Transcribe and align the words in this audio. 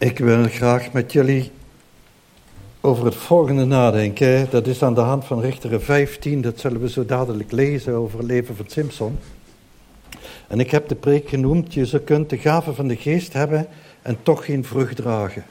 Ik 0.00 0.18
wil 0.18 0.44
graag 0.44 0.92
met 0.92 1.12
jullie 1.12 1.50
over 2.80 3.04
het 3.04 3.14
volgende 3.14 3.64
nadenken. 3.64 4.46
Dat 4.50 4.66
is 4.66 4.82
aan 4.82 4.94
de 4.94 5.00
hand 5.00 5.24
van 5.24 5.40
Richteren 5.40 5.82
15, 5.82 6.40
dat 6.40 6.60
zullen 6.60 6.80
we 6.80 6.88
zo 6.88 7.04
dadelijk 7.04 7.52
lezen 7.52 7.94
over 7.94 8.18
het 8.18 8.26
leven 8.26 8.56
van 8.56 8.64
Simpson. 8.68 9.18
En 10.48 10.60
ik 10.60 10.70
heb 10.70 10.88
de 10.88 10.94
preek 10.94 11.28
genoemd, 11.28 11.74
je 11.74 12.02
kunt 12.04 12.30
de 12.30 12.38
gave 12.38 12.74
van 12.74 12.88
de 12.88 12.96
geest 12.96 13.32
hebben 13.32 13.66
en 14.02 14.18
toch 14.22 14.44
geen 14.44 14.64
vrucht 14.64 14.96
dragen. 14.96 15.44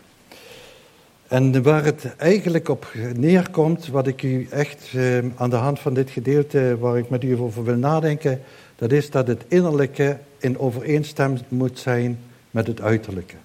En 1.28 1.64
waar 1.64 1.84
het 1.84 2.16
eigenlijk 2.18 2.70
op 2.70 2.94
neerkomt, 3.16 3.88
wat 3.88 4.08
ik 4.08 4.24
u 4.24 4.48
echt 4.50 4.92
eh, 4.94 5.18
aan 5.36 5.50
de 5.50 5.56
hand 5.56 5.80
van 5.80 5.94
dit 5.94 6.10
gedeelte, 6.10 6.78
waar 6.80 6.98
ik 6.98 7.10
met 7.10 7.24
u 7.24 7.40
over 7.40 7.64
wil 7.64 7.78
nadenken, 7.78 8.42
dat 8.76 8.92
is 8.92 9.10
dat 9.10 9.28
het 9.28 9.44
innerlijke 9.48 10.18
in 10.38 10.60
overeenstemming 10.60 11.44
moet 11.48 11.80
zijn 11.80 12.20
met 12.52 12.68
het 12.68 12.82
uiterlijke. 12.82 13.36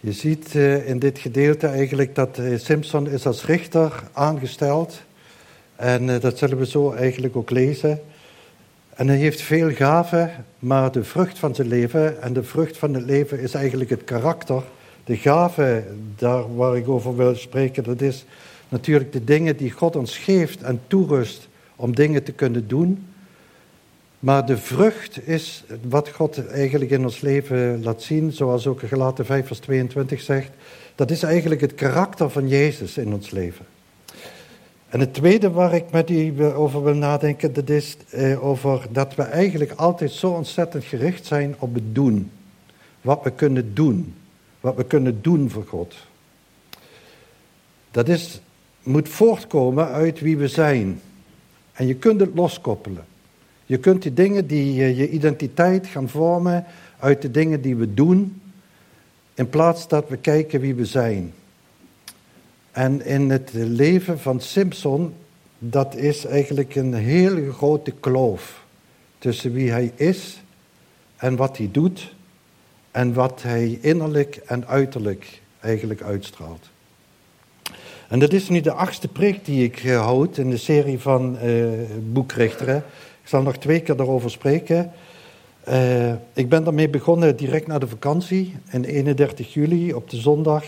Je 0.00 0.12
ziet 0.12 0.54
uh, 0.54 0.88
in 0.88 0.98
dit 0.98 1.18
gedeelte 1.18 1.66
eigenlijk 1.66 2.14
dat 2.14 2.38
uh, 2.38 2.58
Simpson 2.58 3.08
is 3.08 3.26
als 3.26 3.44
richter 3.44 4.02
aangesteld. 4.12 5.02
En 5.76 6.08
uh, 6.08 6.20
dat 6.20 6.38
zullen 6.38 6.58
we 6.58 6.66
zo 6.66 6.92
eigenlijk 6.92 7.36
ook 7.36 7.50
lezen. 7.50 8.00
En 8.94 9.08
hij 9.08 9.16
heeft 9.16 9.40
veel 9.40 9.70
gaven, 9.70 10.30
maar 10.58 10.92
de 10.92 11.04
vrucht 11.04 11.38
van 11.38 11.54
zijn 11.54 11.68
leven 11.68 12.22
en 12.22 12.32
de 12.32 12.42
vrucht 12.42 12.76
van 12.76 12.94
het 12.94 13.04
leven 13.04 13.40
is 13.40 13.54
eigenlijk 13.54 13.90
het 13.90 14.04
karakter. 14.04 14.62
De 15.04 15.16
gave, 15.16 15.84
daar 16.16 16.56
waar 16.56 16.76
ik 16.76 16.88
over 16.88 17.16
wil 17.16 17.34
spreken, 17.34 17.84
dat 17.84 18.00
is 18.00 18.24
natuurlijk 18.68 19.12
de 19.12 19.24
dingen 19.24 19.56
die 19.56 19.70
God 19.70 19.96
ons 19.96 20.18
geeft 20.18 20.62
en 20.62 20.80
toerust 20.86 21.48
om 21.76 21.94
dingen 21.94 22.22
te 22.22 22.32
kunnen 22.32 22.68
doen. 22.68 23.06
Maar 24.18 24.46
de 24.46 24.56
vrucht 24.56 25.26
is 25.26 25.64
wat 25.88 26.08
God 26.08 26.46
eigenlijk 26.46 26.90
in 26.90 27.04
ons 27.04 27.20
leven 27.20 27.82
laat 27.82 28.02
zien, 28.02 28.32
zoals 28.32 28.66
ook 28.66 28.80
Gelaten 28.80 29.26
5 29.26 29.46
vers 29.46 29.58
22 29.58 30.20
zegt. 30.20 30.50
Dat 30.94 31.10
is 31.10 31.22
eigenlijk 31.22 31.60
het 31.60 31.74
karakter 31.74 32.30
van 32.30 32.48
Jezus 32.48 32.96
in 32.96 33.12
ons 33.12 33.30
leven. 33.30 33.66
En 34.88 35.00
het 35.00 35.14
tweede 35.14 35.50
waar 35.50 35.74
ik 35.74 35.90
met 35.90 36.10
u 36.10 36.44
over 36.44 36.84
wil 36.84 36.94
nadenken, 36.94 37.52
dat 37.52 37.68
is 37.68 37.96
eh, 38.10 38.44
over 38.44 38.86
dat 38.90 39.14
we 39.14 39.22
eigenlijk 39.22 39.72
altijd 39.72 40.10
zo 40.10 40.30
ontzettend 40.30 40.84
gericht 40.84 41.26
zijn 41.26 41.54
op 41.58 41.74
het 41.74 41.94
doen. 41.94 42.30
Wat 43.00 43.22
we 43.22 43.30
kunnen 43.30 43.74
doen. 43.74 44.14
Wat 44.60 44.76
we 44.76 44.84
kunnen 44.84 45.22
doen 45.22 45.50
voor 45.50 45.64
God. 45.66 45.94
Dat 47.90 48.08
is, 48.08 48.40
moet 48.82 49.08
voortkomen 49.08 49.88
uit 49.88 50.20
wie 50.20 50.36
we 50.36 50.48
zijn. 50.48 51.00
En 51.72 51.86
je 51.86 51.94
kunt 51.94 52.20
het 52.20 52.34
loskoppelen. 52.34 53.04
Je 53.68 53.78
kunt 53.78 54.02
die 54.02 54.14
dingen 54.14 54.46
die 54.46 54.82
eh, 54.82 54.98
je 54.98 55.10
identiteit 55.10 55.86
gaan 55.86 56.08
vormen 56.08 56.64
uit 56.98 57.22
de 57.22 57.30
dingen 57.30 57.60
die 57.60 57.76
we 57.76 57.94
doen, 57.94 58.40
in 59.34 59.48
plaats 59.48 59.88
dat 59.88 60.08
we 60.08 60.16
kijken 60.16 60.60
wie 60.60 60.74
we 60.74 60.84
zijn. 60.84 61.32
En 62.70 63.04
in 63.04 63.30
het 63.30 63.50
leven 63.52 64.18
van 64.20 64.40
Simpson, 64.40 65.14
dat 65.58 65.94
is 65.94 66.24
eigenlijk 66.24 66.74
een 66.74 66.94
hele 66.94 67.52
grote 67.52 67.92
kloof 68.00 68.64
tussen 69.18 69.52
wie 69.52 69.70
hij 69.70 69.92
is 69.94 70.42
en 71.16 71.36
wat 71.36 71.56
hij 71.56 71.68
doet 71.72 72.14
en 72.90 73.12
wat 73.12 73.42
hij 73.42 73.78
innerlijk 73.80 74.36
en 74.36 74.66
uiterlijk 74.66 75.40
eigenlijk 75.60 76.02
uitstraalt. 76.02 76.70
En 78.08 78.18
dat 78.18 78.32
is 78.32 78.48
nu 78.48 78.60
de 78.60 78.72
achtste 78.72 79.08
preek 79.08 79.44
die 79.44 79.64
ik 79.64 79.84
eh, 79.84 80.00
houd 80.00 80.36
in 80.36 80.50
de 80.50 80.56
serie 80.56 80.98
van 80.98 81.38
uh, 81.42 81.66
boekrichteren. 82.12 82.84
Ik 83.28 83.34
zal 83.34 83.42
nog 83.42 83.56
twee 83.56 83.80
keer 83.80 83.96
daarover 83.96 84.30
spreken. 84.30 84.90
Uh, 85.68 86.12
ik 86.32 86.48
ben 86.48 86.64
daarmee 86.64 86.88
begonnen 86.88 87.36
direct 87.36 87.66
na 87.66 87.78
de 87.78 87.88
vakantie, 87.88 88.54
in 88.70 88.84
31 88.84 89.54
juli 89.54 89.92
op 89.92 90.10
de 90.10 90.16
zondag. 90.16 90.64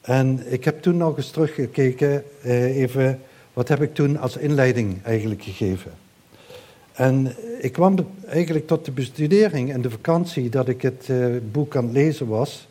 En 0.00 0.52
ik 0.52 0.64
heb 0.64 0.82
toen 0.82 0.96
nog 0.96 1.16
eens 1.16 1.30
teruggekeken, 1.30 2.24
uh, 2.44 2.76
even, 2.76 3.20
wat 3.52 3.68
heb 3.68 3.82
ik 3.82 3.94
toen 3.94 4.18
als 4.18 4.36
inleiding 4.36 5.02
eigenlijk 5.02 5.42
gegeven. 5.42 5.92
En 6.92 7.34
ik 7.60 7.72
kwam 7.72 7.96
eigenlijk 8.26 8.66
tot 8.66 8.84
de 8.84 8.92
bestudering 8.92 9.72
en 9.72 9.80
de 9.80 9.90
vakantie 9.90 10.48
dat 10.48 10.68
ik 10.68 10.82
het 10.82 11.08
uh, 11.10 11.26
boek 11.52 11.76
aan 11.76 11.84
het 11.84 11.92
lezen 11.92 12.26
was 12.26 12.68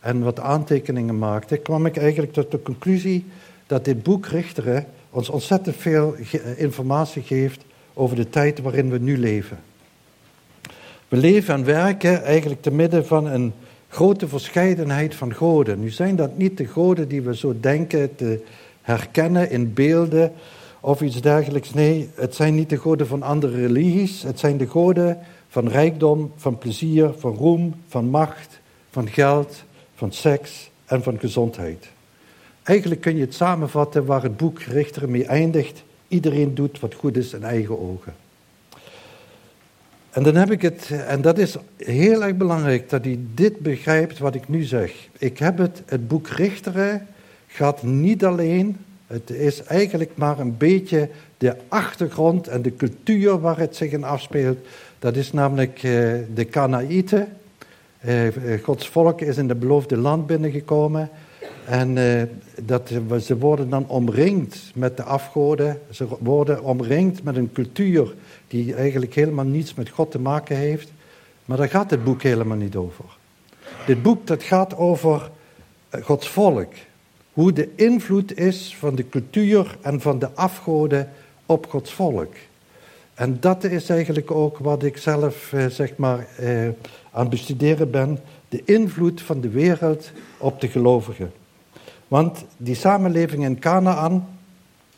en 0.00 0.22
wat 0.22 0.40
aantekeningen 0.40 1.18
maakte, 1.18 1.56
kwam 1.56 1.86
ik 1.86 1.96
eigenlijk 1.96 2.32
tot 2.32 2.50
de 2.50 2.62
conclusie 2.62 3.24
dat 3.66 3.84
dit 3.84 4.02
boek 4.02 4.26
Richteren 4.26 4.86
ons 5.10 5.28
ontzettend 5.28 5.76
veel 5.76 6.14
informatie 6.56 7.22
geeft 7.22 7.68
over 8.00 8.16
de 8.16 8.28
tijd 8.28 8.60
waarin 8.60 8.90
we 8.90 8.98
nu 8.98 9.18
leven. 9.18 9.58
We 11.08 11.16
leven 11.16 11.54
en 11.54 11.64
werken 11.64 12.22
eigenlijk 12.22 12.62
te 12.62 12.70
midden 12.70 13.06
van 13.06 13.26
een 13.26 13.52
grote 13.88 14.28
verscheidenheid 14.28 15.14
van 15.14 15.34
goden. 15.34 15.80
Nu 15.80 15.90
zijn 15.90 16.16
dat 16.16 16.36
niet 16.36 16.56
de 16.56 16.66
goden 16.66 17.08
die 17.08 17.22
we 17.22 17.36
zo 17.36 17.54
denken 17.60 18.16
te 18.16 18.44
herkennen 18.82 19.50
in 19.50 19.74
beelden 19.74 20.32
of 20.80 21.00
iets 21.00 21.20
dergelijks. 21.20 21.74
Nee, 21.74 22.08
het 22.14 22.34
zijn 22.34 22.54
niet 22.54 22.68
de 22.68 22.76
goden 22.76 23.06
van 23.06 23.22
andere 23.22 23.56
religies. 23.56 24.22
Het 24.22 24.38
zijn 24.38 24.56
de 24.56 24.66
goden 24.66 25.18
van 25.48 25.68
rijkdom, 25.68 26.32
van 26.36 26.58
plezier, 26.58 27.10
van 27.18 27.34
roem, 27.34 27.74
van 27.88 28.04
macht, 28.04 28.60
van 28.90 29.08
geld, 29.08 29.64
van 29.94 30.12
seks 30.12 30.70
en 30.84 31.02
van 31.02 31.18
gezondheid. 31.18 31.88
Eigenlijk 32.62 33.00
kun 33.00 33.16
je 33.16 33.24
het 33.24 33.34
samenvatten 33.34 34.04
waar 34.04 34.22
het 34.22 34.36
boek 34.36 34.60
Richter 34.60 35.08
mee 35.08 35.24
eindigt. 35.24 35.82
Iedereen 36.10 36.54
doet 36.54 36.80
wat 36.80 36.94
goed 36.94 37.16
is 37.16 37.32
in 37.32 37.42
eigen 37.42 37.80
ogen. 37.80 38.14
En 40.10 40.22
dan 40.22 40.34
heb 40.34 40.50
ik 40.50 40.62
het, 40.62 40.90
en 41.06 41.20
dat 41.20 41.38
is 41.38 41.56
heel 41.76 42.24
erg 42.24 42.36
belangrijk 42.36 42.90
dat 42.90 43.04
hij 43.04 43.18
dit 43.34 43.58
begrijpt 43.58 44.18
wat 44.18 44.34
ik 44.34 44.48
nu 44.48 44.62
zeg. 44.62 44.92
Ik 45.18 45.38
heb 45.38 45.58
het, 45.58 45.82
het 45.86 46.08
boek 46.08 46.28
Richteren 46.28 47.06
gaat 47.46 47.82
niet 47.82 48.24
alleen, 48.24 48.76
het 49.06 49.30
is 49.30 49.62
eigenlijk 49.62 50.10
maar 50.14 50.38
een 50.38 50.56
beetje 50.56 51.08
de 51.38 51.56
achtergrond 51.68 52.48
en 52.48 52.62
de 52.62 52.76
cultuur 52.76 53.40
waar 53.40 53.58
het 53.58 53.76
zich 53.76 53.92
in 53.92 54.04
afspeelt. 54.04 54.58
Dat 54.98 55.16
is 55.16 55.32
namelijk 55.32 55.76
eh, 55.76 55.82
de 56.34 56.46
Kanaïten. 56.50 57.28
Eh, 58.00 58.28
Gods 58.62 58.88
volk 58.88 59.20
is 59.20 59.36
in 59.36 59.48
het 59.48 59.60
beloofde 59.60 59.96
land 59.96 60.26
binnengekomen. 60.26 61.10
En 61.66 61.96
uh, 61.96 62.22
dat, 62.62 62.92
ze 63.20 63.38
worden 63.38 63.70
dan 63.70 63.88
omringd 63.88 64.70
met 64.74 64.96
de 64.96 65.02
afgoden. 65.02 65.80
Ze 65.90 66.06
worden 66.20 66.62
omringd 66.62 67.22
met 67.22 67.36
een 67.36 67.52
cultuur 67.52 68.14
die 68.48 68.74
eigenlijk 68.74 69.14
helemaal 69.14 69.44
niets 69.44 69.74
met 69.74 69.88
God 69.88 70.10
te 70.10 70.18
maken 70.18 70.56
heeft. 70.56 70.92
Maar 71.44 71.56
daar 71.56 71.68
gaat 71.68 71.90
het 71.90 72.04
boek 72.04 72.22
helemaal 72.22 72.56
niet 72.56 72.76
over. 72.76 73.04
Dit 73.86 74.02
boek 74.02 74.26
dat 74.26 74.42
gaat 74.42 74.76
over 74.76 75.30
eh, 75.88 76.02
Gods 76.02 76.28
volk. 76.28 76.72
Hoe 77.32 77.52
de 77.52 77.68
invloed 77.74 78.38
is 78.38 78.76
van 78.78 78.94
de 78.94 79.08
cultuur 79.08 79.76
en 79.80 80.00
van 80.00 80.18
de 80.18 80.30
afgoden 80.34 81.10
op 81.46 81.66
Gods 81.68 81.92
volk. 81.92 82.32
En 83.14 83.36
dat 83.40 83.64
is 83.64 83.88
eigenlijk 83.88 84.30
ook 84.30 84.58
wat 84.58 84.82
ik 84.82 84.96
zelf 84.96 85.52
eh, 85.52 85.66
zeg 85.66 85.96
maar, 85.96 86.26
eh, 86.36 86.64
aan 87.10 87.20
het 87.20 87.30
bestuderen 87.30 87.90
ben. 87.90 88.18
De 88.50 88.62
invloed 88.64 89.22
van 89.22 89.40
de 89.40 89.48
wereld 89.48 90.10
op 90.38 90.60
de 90.60 90.68
gelovigen. 90.68 91.32
Want 92.08 92.44
die 92.56 92.74
samenleving 92.74 93.44
in 93.44 93.58
Canaan, 93.58 94.28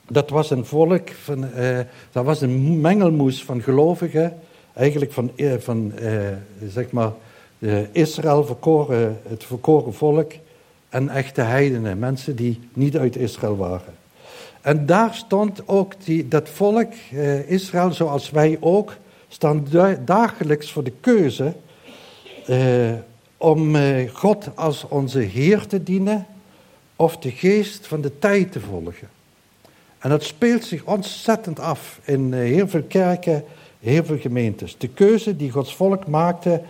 dat 0.09 0.31
was 0.31 0.51
een 0.51 0.65
volk, 0.65 1.11
van, 1.11 1.45
uh, 1.45 1.79
dat 2.13 2.25
was 2.25 2.41
een 2.41 2.81
mengelmoes 2.81 3.45
van 3.45 3.63
gelovigen, 3.63 4.39
eigenlijk 4.73 5.13
van, 5.13 5.31
uh, 5.37 5.55
van 5.59 5.93
uh, 6.03 6.29
zeg 6.69 6.91
maar, 6.91 7.13
Israël, 7.93 8.45
verkoren, 8.45 9.21
het 9.29 9.45
verkoren 9.45 9.95
volk, 9.95 10.33
en 10.89 11.09
echte 11.09 11.41
heidenen, 11.41 11.99
mensen 11.99 12.37
die 12.37 12.61
niet 12.73 12.97
uit 12.97 13.17
Israël 13.17 13.57
waren. 13.57 13.95
En 14.61 14.87
daar 14.87 15.15
stond 15.15 15.69
ook 15.69 16.05
die, 16.05 16.29
dat 16.29 16.49
volk, 16.49 16.93
Israël, 17.47 17.93
zoals 17.93 18.31
wij 18.31 18.57
ook, 18.61 18.97
staan 19.29 19.67
dagelijks 20.05 20.73
voor 20.73 20.85
de 20.85 20.93
keuze 21.01 21.53
om 23.43 23.77
God 24.13 24.57
als 24.57 24.89
onze 24.89 25.19
Heer 25.19 25.67
te 25.67 25.83
dienen 25.83 26.27
of 26.97 27.17
de 27.17 27.31
geest 27.31 27.87
van 27.87 28.01
de 28.01 28.19
tijd 28.19 28.53
te 28.53 28.61
volgen. 28.61 29.09
En 29.99 30.11
dat 30.11 30.23
speelt 30.23 30.65
zich 30.65 30.85
ontzettend 30.85 31.61
af 31.61 32.01
in 32.05 32.35
eh, 32.35 32.41
heel 32.41 32.69
veel 32.69 32.83
kerken, 32.83 33.45
heel 33.81 34.05
veel 34.05 34.19
gemeentes. 34.19 34.79
De 34.79 34.89
keuze 34.89 35.37
die 35.37 35.51
Gods 35.51 35.75
volk 35.75 36.07
maakte 36.07 36.63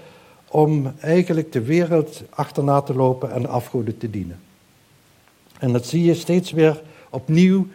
om 0.49 0.93
eigenlijk 1.01 1.53
de 1.53 1.63
wereld 1.63 2.23
achterna 2.31 2.81
te 2.81 2.95
lopen 2.95 3.33
en 3.33 3.49
afgoden 3.49 3.99
te 3.99 4.11
dienen. 4.11 4.41
En 5.59 5.73
dat 5.73 5.87
zie 5.87 6.05
je 6.05 6.15
steeds 6.15 6.51
weer 6.51 6.83
opnieuw. 7.11 7.67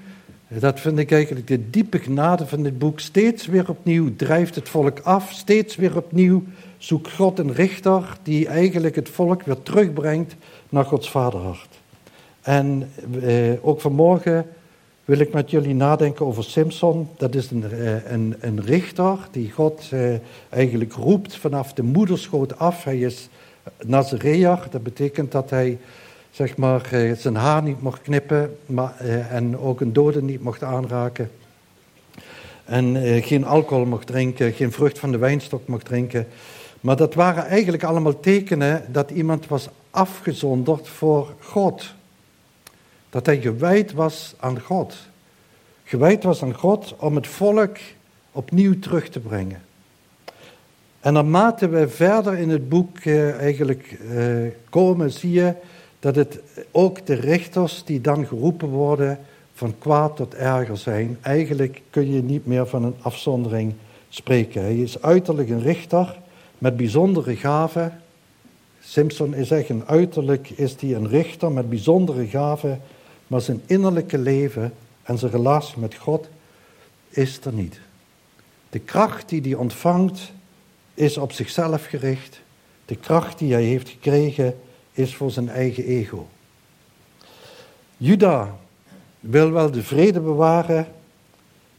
Dat 0.47 0.79
vind 0.79 0.97
ik 0.97 1.11
eigenlijk 1.11 1.47
de 1.47 1.69
diepe 1.69 1.99
genade 1.99 2.47
van 2.47 2.63
dit 2.63 2.79
boek. 2.79 2.99
Steeds 2.99 3.45
weer 3.45 3.69
opnieuw 3.69 4.15
drijft 4.15 4.55
het 4.55 4.69
volk 4.69 4.99
af. 4.99 5.31
Steeds 5.31 5.75
weer 5.75 5.97
opnieuw 5.97 6.43
zoekt 6.77 7.11
God 7.11 7.39
een 7.39 7.53
richter 7.53 8.17
die 8.23 8.47
eigenlijk 8.47 8.95
het 8.95 9.09
volk 9.09 9.43
weer 9.43 9.61
terugbrengt 9.63 10.35
naar 10.69 10.85
Gods 10.85 11.09
vaderhart. 11.09 11.79
En 12.41 12.89
eh, 13.21 13.51
ook 13.61 13.81
vanmorgen 13.81 14.45
wil 15.05 15.19
ik 15.19 15.33
met 15.33 15.51
jullie 15.51 15.75
nadenken 15.75 16.25
over 16.25 16.43
Simpson. 16.43 17.09
Dat 17.17 17.35
is 17.35 17.51
een, 17.51 17.71
eh, 17.71 18.11
een, 18.11 18.35
een 18.39 18.61
richter 18.61 19.17
die 19.31 19.51
God 19.51 19.89
eh, 19.91 20.13
eigenlijk 20.49 20.93
roept 20.93 21.37
vanaf 21.37 21.73
de 21.73 21.83
moederschoot 21.83 22.59
af. 22.59 22.83
Hij 22.83 22.99
is 22.99 23.29
Nazareër, 23.85 24.67
dat 24.71 24.83
betekent 24.83 25.31
dat 25.31 25.49
hij 25.49 25.77
zeg 26.31 26.57
maar, 26.57 26.91
eh, 26.91 27.11
zijn 27.13 27.35
haar 27.35 27.63
niet 27.63 27.81
mocht 27.81 28.01
knippen 28.01 28.57
maar, 28.65 28.95
eh, 28.97 29.33
en 29.33 29.57
ook 29.57 29.81
een 29.81 29.93
dode 29.93 30.21
niet 30.23 30.43
mocht 30.43 30.63
aanraken. 30.63 31.29
En 32.65 32.95
geen 33.23 33.45
alcohol 33.45 33.85
mocht 33.85 34.07
drinken, 34.07 34.53
geen 34.53 34.71
vrucht 34.71 34.99
van 34.99 35.11
de 35.11 35.17
wijnstok 35.17 35.67
mocht 35.67 35.85
drinken. 35.85 36.27
Maar 36.87 36.95
dat 36.95 37.13
waren 37.13 37.45
eigenlijk 37.45 37.83
allemaal 37.83 38.19
tekenen 38.19 38.85
dat 38.91 39.11
iemand 39.11 39.47
was 39.47 39.69
afgezonderd 39.89 40.87
voor 40.87 41.33
God. 41.39 41.93
Dat 43.09 43.25
hij 43.25 43.41
gewijd 43.41 43.93
was 43.93 44.33
aan 44.39 44.59
God. 44.59 44.95
Gewijd 45.83 46.23
was 46.23 46.43
aan 46.43 46.53
God 46.53 46.95
om 46.97 47.15
het 47.15 47.27
volk 47.27 47.77
opnieuw 48.31 48.79
terug 48.79 49.09
te 49.09 49.19
brengen. 49.19 49.61
En 50.99 51.13
naarmate 51.13 51.69
we 51.69 51.89
verder 51.89 52.37
in 52.37 52.49
het 52.49 52.69
boek 52.69 52.97
eh, 52.97 53.39
eigenlijk 53.39 53.99
eh, 54.09 54.25
komen, 54.69 55.11
zie 55.11 55.31
je 55.31 55.53
dat 55.99 56.15
het 56.15 56.39
ook 56.71 57.05
de 57.05 57.13
richters 57.13 57.83
die 57.83 58.01
dan 58.01 58.25
geroepen 58.25 58.69
worden 58.69 59.19
van 59.53 59.75
kwaad 59.77 60.15
tot 60.15 60.35
erger 60.35 60.77
zijn. 60.77 61.17
Eigenlijk 61.21 61.81
kun 61.89 62.11
je 62.11 62.23
niet 62.23 62.45
meer 62.45 62.67
van 62.67 62.83
een 62.83 62.95
afzondering 63.01 63.73
spreken. 64.09 64.61
Hij 64.61 64.77
is 64.77 65.01
uiterlijk 65.01 65.49
een 65.49 65.61
richter 65.61 66.25
met 66.57 66.77
bijzondere 66.77 67.35
gaven. 67.35 68.01
Simpson 68.79 69.33
is 69.33 69.51
echt 69.51 69.69
een 69.69 69.85
uiterlijk 69.85 70.49
is 70.49 70.75
hij 70.79 70.95
een 70.95 71.07
richter 71.07 71.51
met 71.51 71.69
bijzondere 71.69 72.27
gaven, 72.27 72.81
maar 73.27 73.41
zijn 73.41 73.61
innerlijke 73.65 74.17
leven 74.17 74.73
en 75.03 75.17
zijn 75.17 75.31
relatie 75.31 75.79
met 75.79 75.95
God 75.95 76.29
is 77.09 77.39
er 77.43 77.53
niet. 77.53 77.79
De 78.69 78.79
kracht 78.79 79.29
die 79.29 79.41
hij 79.41 79.53
ontvangt 79.53 80.31
is 80.93 81.17
op 81.17 81.31
zichzelf 81.31 81.85
gericht. 81.85 82.41
De 82.85 82.95
kracht 82.95 83.39
die 83.39 83.53
hij 83.53 83.63
heeft 83.63 83.89
gekregen 83.89 84.59
is 84.91 85.15
voor 85.15 85.31
zijn 85.31 85.49
eigen 85.49 85.83
ego. 85.83 86.27
Juda 87.97 88.55
wil 89.19 89.51
wel 89.51 89.71
de 89.71 89.83
vrede 89.83 90.19
bewaren, 90.19 90.87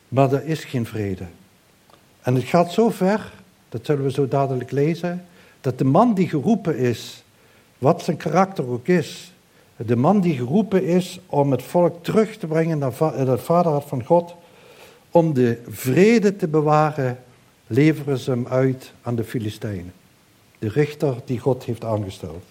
maar 0.08 0.32
er 0.32 0.44
is 0.44 0.64
geen 0.64 0.86
vrede. 0.86 1.24
En 2.20 2.34
het 2.34 2.44
gaat 2.44 2.72
zo 2.72 2.90
ver, 2.90 3.32
dat 3.68 3.86
zullen 3.86 4.04
we 4.04 4.10
zo 4.10 4.28
dadelijk 4.28 4.70
lezen, 4.70 5.24
dat 5.60 5.78
de 5.78 5.84
man 5.84 6.14
die 6.14 6.28
geroepen 6.28 6.76
is, 6.76 7.24
wat 7.78 8.02
zijn 8.02 8.16
karakter 8.16 8.68
ook 8.68 8.86
is, 8.86 9.32
de 9.76 9.96
man 9.96 10.20
die 10.20 10.36
geroepen 10.36 10.84
is 10.84 11.20
om 11.26 11.50
het 11.50 11.62
volk 11.62 12.04
terug 12.04 12.36
te 12.36 12.46
brengen 12.46 12.78
naar 12.78 12.92
het 13.12 13.40
vaderhart 13.40 13.84
van 13.84 14.04
God, 14.04 14.34
om 15.10 15.32
de 15.34 15.58
vrede 15.68 16.36
te 16.36 16.48
bewaren, 16.48 17.18
leveren 17.66 18.18
ze 18.18 18.30
hem 18.30 18.46
uit 18.46 18.92
aan 19.02 19.16
de 19.16 19.24
Filistijnen. 19.24 19.92
De 20.58 20.68
richter 20.68 21.14
die 21.24 21.38
God 21.38 21.64
heeft 21.64 21.84
aangesteld. 21.84 22.44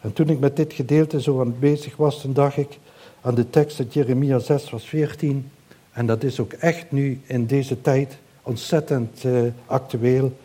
En 0.00 0.12
toen 0.12 0.28
ik 0.28 0.38
met 0.38 0.56
dit 0.56 0.72
gedeelte 0.72 1.20
zo 1.20 1.40
aan 1.40 1.58
bezig 1.58 1.96
was, 1.96 2.20
toen 2.20 2.32
dacht 2.32 2.56
ik 2.56 2.78
aan 3.20 3.34
de 3.34 3.50
tekst 3.50 3.78
uit 3.78 3.94
Jeremia 3.94 4.38
6, 4.38 4.68
vers 4.68 4.84
14. 4.84 5.50
En 5.92 6.06
dat 6.06 6.22
is 6.22 6.40
ook 6.40 6.52
echt 6.52 6.92
nu 6.92 7.20
in 7.26 7.46
deze 7.46 7.80
tijd 7.80 8.18
ontzettend 8.44 9.24
uh, 9.24 9.42
actueel. 9.66 10.36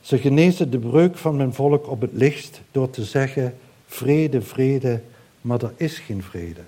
Ze 0.00 0.18
genezen 0.18 0.70
de 0.70 0.78
breuk 0.78 1.16
van 1.16 1.36
mijn 1.36 1.54
volk 1.54 1.90
op 1.90 2.00
het 2.00 2.12
licht 2.12 2.60
door 2.70 2.90
te 2.90 3.04
zeggen: 3.04 3.54
vrede, 3.86 4.42
vrede, 4.42 5.00
maar 5.40 5.62
er 5.62 5.72
is 5.76 5.98
geen 5.98 6.22
vrede. 6.22 6.60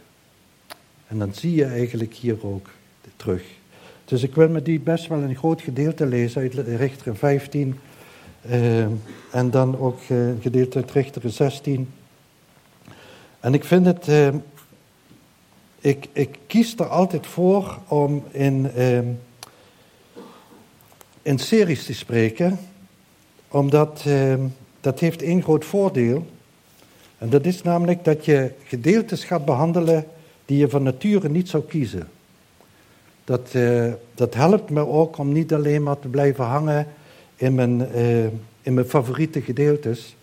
En 1.07 1.19
dan 1.19 1.35
zie 1.35 1.55
je 1.55 1.65
eigenlijk 1.65 2.15
hier 2.15 2.47
ook 2.47 2.69
terug. 3.17 3.43
Dus 4.05 4.23
ik 4.23 4.35
wil 4.35 4.49
met 4.49 4.65
die 4.65 4.81
best 4.81 5.07
wel 5.07 5.19
een 5.19 5.37
groot 5.37 5.61
gedeelte 5.61 6.07
lezen 6.07 6.41
uit 6.41 6.55
Richter 6.55 7.17
15. 7.17 7.79
Uh, 8.51 8.81
en 9.31 9.51
dan 9.51 9.79
ook 9.79 9.99
uh, 10.09 10.29
een 10.29 10.39
gedeelte 10.41 10.79
uit 10.79 10.91
Richter 10.91 11.31
16. 11.31 11.89
En 13.41 13.55
ik 13.55 13.65
vind 13.65 13.87
het. 13.87 14.33
Ik, 15.81 16.09
ik, 16.13 16.39
kies 16.47 16.77
er 16.77 16.87
altijd 16.87 17.27
voor 17.27 17.79
om 17.89 18.25
in, 18.31 18.71
in 21.29 21.39
series 21.39 21.85
te 21.85 21.95
spreken. 21.95 22.59
Omdat 23.49 24.05
dat 24.81 25.01
heeft 25.01 25.23
één 25.23 25.43
groot 25.43 25.65
voordeel. 25.65 26.27
En 27.19 27.29
dat 27.31 27.47
is 27.47 27.63
namelijk 27.63 28.05
dat 28.05 28.25
je 28.25 28.53
gedeeltes 28.65 29.25
gaat 29.25 29.45
behandelen 29.45 30.05
die 30.45 30.59
je 30.59 30.69
van 30.69 30.83
nature 30.83 31.29
niet 31.29 31.49
zou 31.49 31.63
kiezen. 31.63 32.09
Dat, 33.25 33.53
uh, 33.57 33.93
dat 34.15 34.35
helpt 34.35 34.71
me 34.71 34.87
ook 34.87 35.19
om 35.19 35.33
niet 35.33 35.53
alleen 35.53 35.83
maar 35.83 35.99
te 35.99 36.09
blijven 36.09 36.45
hangen 36.45 36.87
in 37.37 37.55
mijn, 37.55 37.81
uh, 37.81 38.25
in 38.63 38.75
mijn 38.75 38.87
favoriete 38.87 39.41
gedeeltes. 39.41 40.17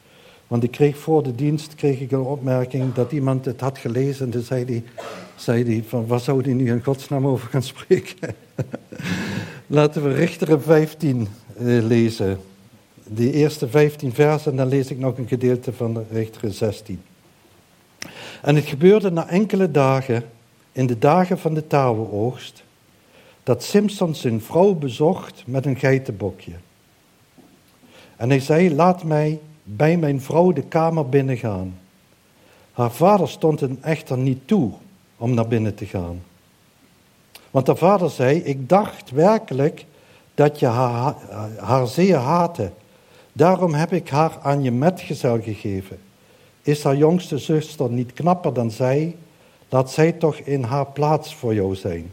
Want 0.47 0.63
ik 0.63 0.71
kreeg 0.71 0.97
voor 0.97 1.23
de 1.23 1.35
dienst 1.35 1.75
kreeg 1.75 1.99
ik 1.99 2.11
een 2.11 2.19
opmerking 2.19 2.93
dat 2.93 3.11
iemand 3.11 3.45
het 3.45 3.61
had 3.61 3.77
gelezen. 3.77 4.25
En 4.25 4.31
toen 4.31 4.41
zei 4.41 4.65
hij, 4.65 4.83
zei 5.35 5.63
hij 5.63 5.83
van, 5.87 6.07
waar 6.07 6.19
zou 6.19 6.41
hij 6.43 6.53
nu 6.53 6.67
in 6.67 6.83
godsnaam 6.83 7.27
over 7.27 7.49
gaan 7.49 7.63
spreken? 7.63 8.35
Laten 9.67 10.03
we 10.03 10.13
Richteren 10.13 10.61
15 10.61 11.27
uh, 11.59 11.83
lezen. 11.83 12.39
De 13.03 13.31
eerste 13.31 13.67
15 13.67 14.13
versen 14.13 14.51
en 14.51 14.57
dan 14.57 14.67
lees 14.67 14.91
ik 14.91 14.97
nog 14.97 15.17
een 15.17 15.27
gedeelte 15.27 15.73
van 15.73 16.05
Richteren 16.11 16.53
16. 16.53 17.01
En 18.41 18.55
het 18.55 18.65
gebeurde 18.65 19.11
na 19.11 19.27
enkele 19.27 19.71
dagen, 19.71 20.23
in 20.71 20.87
de 20.87 20.99
dagen 20.99 21.39
van 21.39 21.53
de 21.53 21.67
tarweoogst, 21.67 22.63
dat 23.43 23.63
Simpson 23.63 24.15
zijn 24.15 24.41
vrouw 24.41 24.73
bezocht 24.73 25.43
met 25.45 25.65
een 25.65 25.77
geitenbokje. 25.77 26.51
En 28.15 28.29
hij 28.29 28.39
zei, 28.39 28.75
laat 28.75 29.03
mij 29.03 29.39
bij 29.63 29.97
mijn 29.97 30.21
vrouw 30.21 30.51
de 30.51 30.63
kamer 30.63 31.09
binnengaan. 31.09 31.77
Haar 32.71 32.91
vader 32.91 33.29
stond 33.29 33.59
hem 33.59 33.77
echter 33.81 34.17
niet 34.17 34.47
toe 34.47 34.71
om 35.17 35.33
naar 35.33 35.47
binnen 35.47 35.75
te 35.75 35.85
gaan. 35.85 36.21
Want 37.55 37.67
haar 37.67 37.77
vader 37.77 38.09
zei, 38.09 38.37
ik 38.37 38.69
dacht 38.69 39.11
werkelijk 39.11 39.85
dat 40.33 40.59
je 40.59 40.65
haar, 40.65 41.15
haar 41.57 41.87
zeer 41.87 42.15
haatte. 42.15 42.71
Daarom 43.33 43.73
heb 43.73 43.93
ik 43.93 44.09
haar 44.09 44.37
aan 44.41 44.63
je 44.63 44.71
metgezel 44.71 45.41
gegeven. 45.41 45.97
Is 46.61 46.83
haar 46.83 46.95
jongste 46.95 47.37
zuster 47.37 47.89
niet 47.89 48.13
knapper 48.13 48.53
dan 48.53 48.71
zij? 48.71 49.15
Laat 49.69 49.91
zij 49.91 50.11
toch 50.11 50.37
in 50.37 50.63
haar 50.63 50.85
plaats 50.85 51.35
voor 51.35 51.53
jou 51.53 51.75
zijn. 51.75 52.11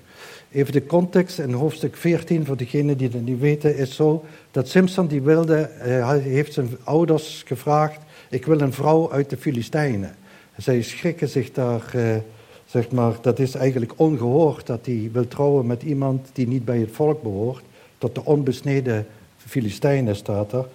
Even 0.50 0.72
de 0.72 0.86
context 0.86 1.38
in 1.38 1.52
hoofdstuk 1.52 1.96
14, 1.96 2.46
voor 2.46 2.56
degenen 2.56 2.96
die 2.96 3.08
het 3.08 3.24
niet 3.24 3.40
weten, 3.40 3.76
is 3.76 3.94
zo 3.94 4.24
dat 4.50 4.68
Simpson 4.68 5.06
die 5.06 5.22
wilde, 5.22 5.56
eh, 5.56 6.08
hij 6.08 6.18
heeft 6.18 6.52
zijn 6.52 6.76
ouders 6.84 7.42
gevraagd, 7.46 8.00
ik 8.30 8.46
wil 8.46 8.60
een 8.60 8.72
vrouw 8.72 9.12
uit 9.12 9.30
de 9.30 9.36
Filistijnen. 9.36 10.16
Zij 10.56 10.82
schrikken 10.82 11.28
zich 11.28 11.52
daar, 11.52 11.94
eh, 11.94 12.16
zeg 12.72 12.90
maar, 12.90 13.14
dat 13.20 13.38
is 13.38 13.54
eigenlijk 13.54 13.92
ongehoord 13.96 14.66
dat 14.66 14.86
hij 14.86 15.10
wil 15.12 15.28
trouwen 15.28 15.66
met 15.66 15.82
iemand 15.82 16.28
die 16.32 16.46
niet 16.46 16.64
bij 16.64 16.78
het 16.78 16.90
volk 16.92 17.22
behoort, 17.22 17.64
tot 17.98 18.14
de 18.14 18.24
onbesneden 18.24 19.06
Filistijnen 19.36 20.16
staat 20.16 20.52
er. 20.52 20.66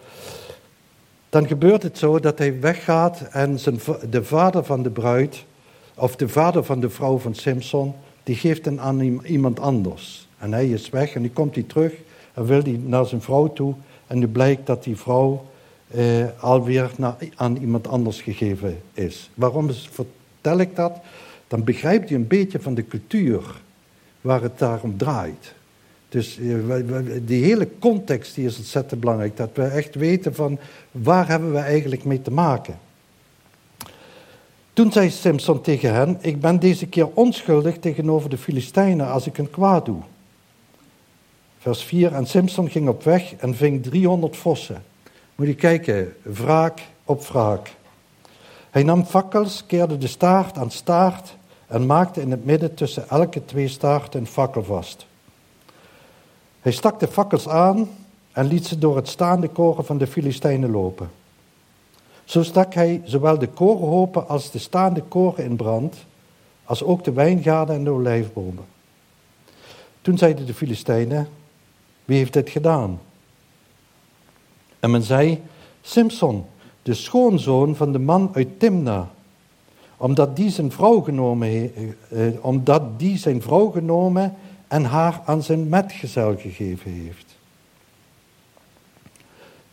Dan 1.29 1.47
gebeurt 1.47 1.83
het 1.83 1.97
zo 1.97 2.19
dat 2.19 2.37
hij 2.37 2.59
weggaat 2.59 3.21
en 3.21 3.59
zijn, 3.59 3.79
de 4.09 4.23
vader 4.23 4.63
van 4.63 4.83
de 4.83 4.89
bruid, 4.89 5.45
of 5.95 6.15
de 6.15 6.29
vader 6.29 6.63
van 6.63 6.79
de 6.79 6.89
vrouw 6.89 7.17
van 7.17 7.35
Simpson, 7.35 7.93
die 8.23 8.35
geeft 8.35 8.65
hem 8.65 8.79
aan 8.79 9.01
iemand 9.25 9.59
anders. 9.59 10.27
En 10.37 10.53
hij 10.53 10.69
is 10.69 10.89
weg 10.89 11.15
en 11.15 11.21
nu 11.21 11.29
komt 11.29 11.55
hij 11.55 11.63
terug 11.63 11.93
en 12.33 12.45
wil 12.45 12.61
hij 12.61 12.79
naar 12.83 13.05
zijn 13.05 13.21
vrouw 13.21 13.53
toe. 13.53 13.73
En 14.07 14.19
nu 14.19 14.27
blijkt 14.27 14.65
dat 14.65 14.83
die 14.83 14.97
vrouw 14.97 15.45
eh, 15.87 16.25
alweer 16.39 16.91
naar, 16.97 17.15
aan 17.35 17.55
iemand 17.55 17.87
anders 17.87 18.21
gegeven 18.21 18.81
is. 18.93 19.29
Waarom 19.33 19.69
vertel 19.71 20.59
ik 20.59 20.75
dat? 20.75 20.99
Dan 21.47 21.63
begrijpt 21.63 22.09
u 22.09 22.15
een 22.15 22.27
beetje 22.27 22.59
van 22.59 22.73
de 22.73 22.87
cultuur 22.87 23.61
waar 24.21 24.41
het 24.41 24.59
daarom 24.59 24.97
draait. 24.97 25.55
Dus 26.09 26.39
eh, 26.39 26.55
die 27.21 27.43
hele 27.43 27.69
context 27.79 28.35
die 28.35 28.45
is 28.45 28.57
ontzettend 28.57 28.99
belangrijk. 28.99 29.37
Dat 29.37 29.49
we 29.53 29.63
echt 29.63 29.95
weten 29.95 30.35
van 30.35 30.59
waar 30.91 31.27
hebben 31.27 31.51
we 31.51 31.59
eigenlijk 31.59 32.03
mee 32.03 32.21
te 32.21 32.31
maken. 32.31 32.79
Toen 34.73 34.91
zei 34.91 35.09
Simpson 35.09 35.61
tegen 35.61 35.93
hen, 35.93 36.17
ik 36.21 36.41
ben 36.41 36.59
deze 36.59 36.87
keer 36.87 37.07
onschuldig 37.13 37.77
tegenover 37.77 38.29
de 38.29 38.37
Filistijnen 38.37 39.07
als 39.11 39.27
ik 39.27 39.37
een 39.37 39.49
kwaad 39.49 39.85
doe. 39.85 40.01
Vers 41.59 41.83
4, 41.83 42.13
en 42.13 42.27
Simpson 42.27 42.69
ging 42.69 42.87
op 42.87 43.03
weg 43.03 43.33
en 43.35 43.55
ving 43.55 43.83
300 43.83 44.37
vossen. 44.37 44.83
Moet 45.35 45.47
je 45.47 45.55
kijken, 45.55 46.15
wraak 46.21 46.79
op 47.03 47.27
wraak. 47.27 47.75
Hij 48.69 48.83
nam 48.83 49.05
fakkels, 49.05 49.65
keerde 49.65 49.97
de 49.97 50.07
staart 50.07 50.57
aan 50.57 50.71
staart 50.71 51.35
en 51.67 51.85
maakte 51.85 52.21
in 52.21 52.31
het 52.31 52.45
midden 52.45 52.73
tussen 52.73 53.09
elke 53.09 53.45
twee 53.45 53.67
staarten 53.67 54.19
een 54.19 54.27
fakkel 54.27 54.63
vast. 54.63 55.05
Hij 56.59 56.71
stak 56.71 56.99
de 56.99 57.07
fakkels 57.07 57.47
aan 57.47 57.89
en 58.31 58.45
liet 58.45 58.67
ze 58.67 58.77
door 58.77 58.95
het 58.95 59.07
staande 59.07 59.47
koren 59.47 59.85
van 59.85 59.97
de 59.97 60.07
Filistijnen 60.07 60.71
lopen. 60.71 61.09
Zo 62.23 62.43
stak 62.43 62.73
hij 62.73 63.01
zowel 63.05 63.37
de 63.37 63.47
korenhopen 63.47 64.27
als 64.27 64.51
de 64.51 64.59
staande 64.59 65.01
koren 65.01 65.43
in 65.43 65.55
brand, 65.55 65.95
als 66.63 66.83
ook 66.83 67.03
de 67.03 67.11
wijngaarden 67.11 67.75
en 67.75 67.83
de 67.83 67.89
olijfbomen. 67.89 68.65
Toen 70.01 70.17
zeiden 70.17 70.45
de 70.45 70.53
Filistijnen, 70.53 71.27
wie 72.05 72.17
heeft 72.17 72.33
dit 72.33 72.49
gedaan? 72.49 72.99
En 74.79 74.91
men 74.91 75.03
zei, 75.03 75.43
Simpson, 75.81 76.45
de 76.87 76.93
schoonzoon 76.93 77.75
van 77.75 77.91
de 77.91 77.99
man 77.99 78.31
uit 78.33 78.59
Timna, 78.59 79.09
omdat 79.97 80.35
die 80.35 80.49
zijn 80.49 80.71
vrouw 80.71 81.01
genomen, 81.01 81.73
eh, 82.09 82.27
omdat 82.41 82.99
die 82.99 83.17
zijn 83.17 83.41
vrouw 83.41 83.69
genomen 83.69 84.35
en 84.67 84.83
haar 84.83 85.21
aan 85.25 85.43
zijn 85.43 85.69
metgezel 85.69 86.37
gegeven 86.37 86.91
heeft. 86.91 87.37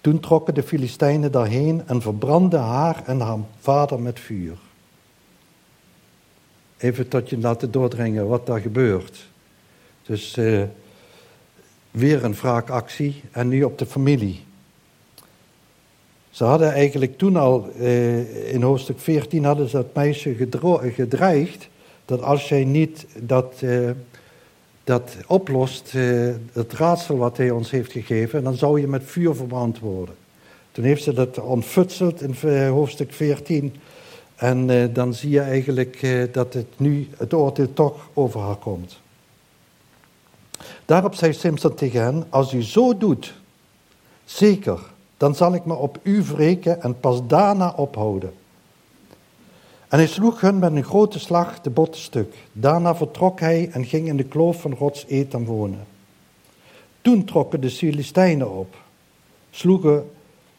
Toen 0.00 0.20
trokken 0.20 0.54
de 0.54 0.62
Filistijnen 0.62 1.32
daarheen 1.32 1.82
en 1.86 2.02
verbrandden 2.02 2.60
haar 2.60 3.02
en 3.06 3.20
haar 3.20 3.38
vader 3.58 4.00
met 4.00 4.20
vuur. 4.20 4.56
Even 6.76 7.08
tot 7.08 7.30
je 7.30 7.38
laten 7.38 7.70
doordringen 7.70 8.28
wat 8.28 8.46
daar 8.46 8.60
gebeurt. 8.60 9.26
Dus 10.02 10.36
eh, 10.36 10.62
weer 11.90 12.24
een 12.24 12.34
wraakactie 12.34 13.22
en 13.30 13.48
nu 13.48 13.62
op 13.62 13.78
de 13.78 13.86
familie. 13.86 14.44
Ze 16.34 16.44
hadden 16.44 16.72
eigenlijk 16.72 17.18
toen 17.18 17.36
al, 17.36 17.68
eh, 17.78 18.52
in 18.54 18.62
hoofdstuk 18.62 18.98
14 18.98 19.44
hadden 19.44 19.68
ze 19.68 19.76
dat 19.76 19.94
meisje 19.94 20.34
gedreigd, 20.94 21.68
dat 22.04 22.22
als 22.22 22.48
jij 22.48 22.64
niet 22.64 23.06
dat, 23.18 23.54
eh, 23.60 23.90
dat 24.84 25.16
oplost, 25.26 25.92
uh, 25.94 26.34
het 26.52 26.72
raadsel 26.72 27.16
wat 27.16 27.36
hij 27.36 27.50
ons 27.50 27.70
heeft 27.70 27.92
gegeven, 27.92 28.44
dan 28.44 28.54
zou 28.54 28.80
je 28.80 28.86
met 28.86 29.02
vuur 29.04 29.34
verbrand 29.34 29.78
worden. 29.78 30.14
Toen 30.72 30.84
heeft 30.84 31.02
ze 31.02 31.12
dat 31.12 31.38
ontfutseld 31.38 32.22
in 32.22 32.34
eh, 32.42 32.68
hoofdstuk 32.68 33.12
14. 33.12 33.74
En 34.34 34.92
dan 34.92 35.14
zie 35.14 35.30
je 35.30 35.40
eigenlijk 35.40 36.06
dat 36.32 36.54
het 36.54 36.66
nu 36.76 37.08
het 37.16 37.34
oordeel 37.34 37.72
toch 37.72 38.08
over 38.14 38.40
haar 38.40 38.56
komt. 38.56 39.00
Daarop 40.84 41.14
zei 41.14 41.32
Simpson 41.32 41.74
tegen 41.74 42.02
hen, 42.02 42.26
als 42.28 42.52
u 42.52 42.62
zo 42.62 42.96
doet, 42.98 43.34
zeker, 44.24 44.92
dan 45.16 45.34
zal 45.34 45.54
ik 45.54 45.64
me 45.64 45.74
op 45.74 45.98
u 46.02 46.22
wreken 46.22 46.82
en 46.82 47.00
pas 47.00 47.26
daarna 47.26 47.72
ophouden. 47.76 48.32
En 49.88 49.98
hij 49.98 50.08
sloeg 50.08 50.40
hun 50.40 50.58
met 50.58 50.76
een 50.76 50.84
grote 50.84 51.18
slag 51.18 51.60
de 51.60 51.70
botten 51.70 52.00
stuk. 52.00 52.34
Daarna 52.52 52.94
vertrok 52.94 53.40
hij 53.40 53.68
en 53.72 53.84
ging 53.84 54.08
in 54.08 54.16
de 54.16 54.24
kloof 54.24 54.60
van 54.60 54.74
rots 54.74 55.04
Etam 55.06 55.44
wonen. 55.44 55.86
Toen 57.00 57.24
trokken 57.24 57.60
de 57.60 57.70
Filistijnen 57.70 58.50
op, 58.50 58.76
sloegen 59.50 60.10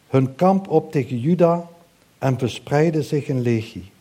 hun 0.08 0.36
kamp 0.36 0.70
op 0.70 0.92
tegen 0.92 1.20
Juda 1.20 1.68
en 2.18 2.40
verspreidden 2.40 3.04
zich 3.04 3.28
in 3.28 3.42
legie. 3.42 3.92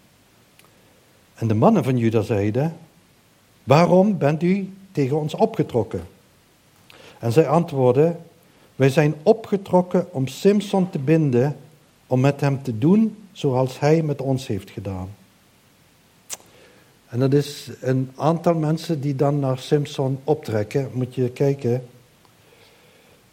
En 1.34 1.48
de 1.48 1.54
mannen 1.54 1.84
van 1.84 1.98
Juda 1.98 2.22
zeiden, 2.22 2.76
waarom 3.64 4.18
bent 4.18 4.42
u 4.42 4.72
tegen 4.92 5.20
ons 5.20 5.34
opgetrokken? 5.34 6.06
En 7.18 7.32
zij 7.32 7.48
antwoordden, 7.48 8.20
wij 8.76 8.88
zijn 8.88 9.14
opgetrokken 9.22 10.12
om 10.12 10.26
Simson 10.26 10.90
te 10.90 10.98
binden, 10.98 11.56
om 12.06 12.20
met 12.20 12.40
hem 12.40 12.62
te 12.62 12.78
doen 12.78 13.16
zoals 13.32 13.80
hij 13.80 14.02
met 14.02 14.20
ons 14.20 14.46
heeft 14.46 14.70
gedaan. 14.70 15.08
En 17.08 17.20
dat 17.20 17.32
is 17.32 17.70
een 17.80 18.10
aantal 18.16 18.54
mensen 18.54 19.00
die 19.00 19.16
dan 19.16 19.38
naar 19.38 19.58
Simpson 19.58 20.18
optrekken. 20.24 20.90
Moet 20.92 21.14
je 21.14 21.30
kijken. 21.30 21.84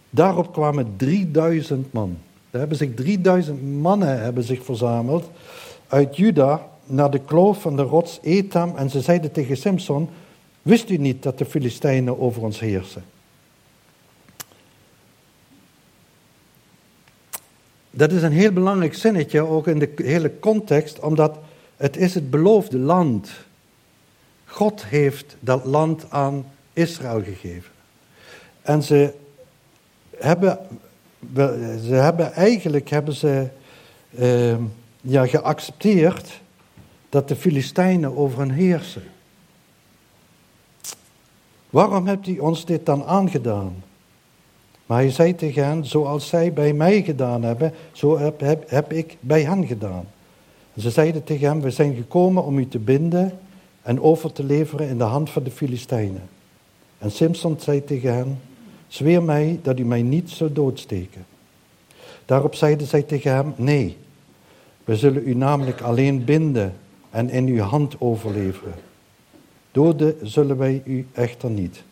Daarop 0.10 0.54
kwamen 0.54 0.94
3000 0.98 1.94
man. 1.94 2.18
Daar 2.50 2.60
hebben 2.60 2.78
zich 2.78 2.94
3000 2.94 3.82
mannen 3.82 4.22
hebben 4.22 4.44
zich 4.44 4.64
verzameld 4.64 5.30
uit 5.88 6.18
Juda 6.18 6.68
naar 6.86 7.12
de 7.12 7.20
kloof 7.20 7.62
van 7.62 7.76
de 7.76 7.82
rots 7.82 8.20
Etam. 8.22 8.76
En 8.76 8.90
ze 8.90 9.02
zeiden 9.02 9.32
tegen 9.32 9.58
Simpson, 9.58 10.10
wist 10.62 10.90
u 10.90 10.98
niet 10.98 11.24
dat 11.24 11.38
de 11.38 11.46
Filistijnen 11.46 12.20
over 12.20 12.44
ons 12.44 12.60
heersen? 12.60 13.04
Dat 18.02 18.12
is 18.12 18.22
een 18.22 18.32
heel 18.32 18.52
belangrijk 18.52 18.94
zinnetje, 18.94 19.42
ook 19.42 19.68
in 19.68 19.80
de 19.80 19.92
hele 19.96 20.40
context, 20.40 21.00
omdat 21.00 21.38
het 21.78 21.98
is 21.98 22.14
het 22.14 22.30
beloofde 22.30 22.78
land 22.78 23.30
God 24.46 24.86
heeft 24.86 25.36
dat 25.40 25.66
land 25.66 26.06
aan 26.10 26.46
Israël 26.74 27.24
gegeven. 27.24 27.72
En 28.62 28.84
ze 28.84 29.14
hebben, 30.18 30.60
ze 31.86 31.94
hebben 31.94 32.34
eigenlijk 32.34 32.90
hebben 32.90 33.14
ze, 33.14 33.48
uh, 34.10 34.56
ja, 35.02 35.28
geaccepteerd 35.28 36.42
dat 37.10 37.28
de 37.28 37.36
Filistijnen 37.36 38.18
over 38.18 38.40
hen 38.40 38.52
heersen. 38.52 39.04
Waarom 41.70 42.08
hebt 42.08 42.28
u 42.28 42.40
ons 42.40 42.66
dit 42.66 42.86
dan 42.86 43.04
aangedaan? 43.06 43.84
Maar 44.92 45.00
hij 45.00 45.12
zei 45.12 45.36
tegen 45.36 45.66
hen, 45.66 45.86
zoals 45.86 46.28
zij 46.28 46.54
bij 46.54 46.74
mij 46.74 47.02
gedaan 47.02 47.44
hebben, 47.44 47.74
zo 47.92 48.18
heb, 48.68 48.94
ik 48.94 49.18
bij 49.20 49.42
hen 49.44 49.68
gedaan. 49.68 50.06
Ze 50.78 50.90
zeiden 50.90 51.24
tegen 51.24 51.48
hem, 51.48 51.62
we 51.62 51.72
zijn 51.72 51.96
gekomen 51.96 52.44
om 52.44 52.58
u 52.58 52.68
te 52.68 52.80
binden 52.80 53.40
en 53.82 54.02
over 54.02 54.32
te 54.32 54.44
leveren 54.44 54.88
in 54.88 54.98
de 54.98 55.04
hand 55.04 55.30
van 55.30 55.44
de 55.44 55.52
Filistijnen. 55.52 56.22
En 56.98 57.12
Simson 57.12 57.56
zei 57.60 57.84
tegen 57.84 58.14
hen, 58.14 58.40
zweer 58.88 59.24
mij 59.24 59.60
dat 59.64 59.80
u 59.80 59.86
mij 59.86 60.02
niet 60.02 60.30
zult 60.30 60.56
doodsteken. 60.56 61.26
Daarop 62.26 62.56
zeiden 62.56 62.88
zij 62.88 63.02
tegen 63.02 63.34
hem, 63.34 63.54
nee, 63.56 63.98
we 64.84 64.96
zullen 64.96 65.28
u 65.28 65.34
namelijk 65.34 65.82
alleen 65.82 66.24
binden 66.24 66.74
en 67.10 67.30
in 67.30 67.48
uw 67.48 67.62
hand 67.62 67.96
overleveren. 68.00 68.76
Doden 69.72 70.16
zullen 70.22 70.58
wij 70.58 70.82
u 70.86 71.08
echter 71.14 71.50
niet. 71.50 71.84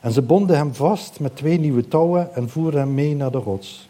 En 0.00 0.12
ze 0.12 0.22
bonden 0.22 0.56
hem 0.56 0.74
vast 0.74 1.20
met 1.20 1.36
twee 1.36 1.58
nieuwe 1.58 1.88
touwen 1.88 2.34
en 2.34 2.48
voerden 2.50 2.80
hem 2.80 2.94
mee 2.94 3.14
naar 3.14 3.30
de 3.30 3.38
rots. 3.38 3.88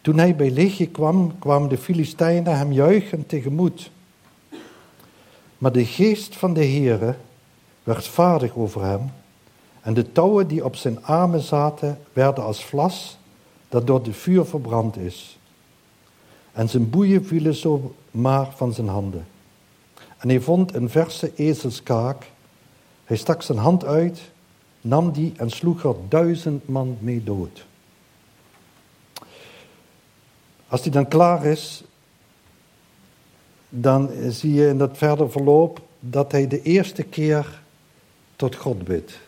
Toen 0.00 0.18
hij 0.18 0.36
bij 0.36 0.50
Leegje 0.50 0.88
kwam, 0.88 1.38
kwamen 1.38 1.68
de 1.68 1.78
Filistijnen 1.78 2.56
hem 2.56 2.72
juichend 2.72 3.28
tegemoet. 3.28 3.90
Maar 5.58 5.72
de 5.72 5.84
geest 5.84 6.36
van 6.36 6.54
de 6.54 6.64
Heere 6.64 7.14
werd 7.82 8.06
vaardig 8.06 8.56
over 8.56 8.84
hem 8.84 9.10
en 9.82 9.94
de 9.94 10.12
touwen 10.12 10.48
die 10.48 10.64
op 10.64 10.76
zijn 10.76 11.04
armen 11.04 11.40
zaten 11.40 11.98
werden 12.12 12.44
als 12.44 12.64
vlas 12.64 13.18
dat 13.68 13.86
door 13.86 14.02
de 14.02 14.12
vuur 14.12 14.44
verbrand 14.44 14.96
is. 14.96 15.38
En 16.52 16.68
zijn 16.68 16.90
boeien 16.90 17.24
vielen 17.24 17.54
zo 17.54 17.94
maar 18.10 18.52
van 18.56 18.72
zijn 18.72 18.88
handen. 18.88 19.26
En 20.18 20.28
hij 20.28 20.40
vond 20.40 20.74
een 20.74 20.90
verse 20.90 21.32
ezelskaak. 21.34 22.30
Hij 23.04 23.16
stak 23.16 23.42
zijn 23.42 23.58
hand 23.58 23.84
uit, 23.84 24.20
nam 24.80 25.12
die 25.12 25.32
en 25.36 25.50
sloeg 25.50 25.84
er 25.84 25.94
duizend 26.08 26.68
man 26.68 26.96
mee 27.00 27.24
dood. 27.24 27.66
Als 30.68 30.82
hij 30.82 30.90
dan 30.90 31.08
klaar 31.08 31.44
is, 31.44 31.84
dan 33.68 34.10
zie 34.28 34.52
je 34.52 34.68
in 34.68 34.78
dat 34.78 34.98
verder 34.98 35.30
verloop 35.30 35.80
dat 36.00 36.32
hij 36.32 36.46
de 36.46 36.62
eerste 36.62 37.02
keer 37.02 37.62
tot 38.36 38.56
God 38.56 38.84
bidt. 38.84 39.18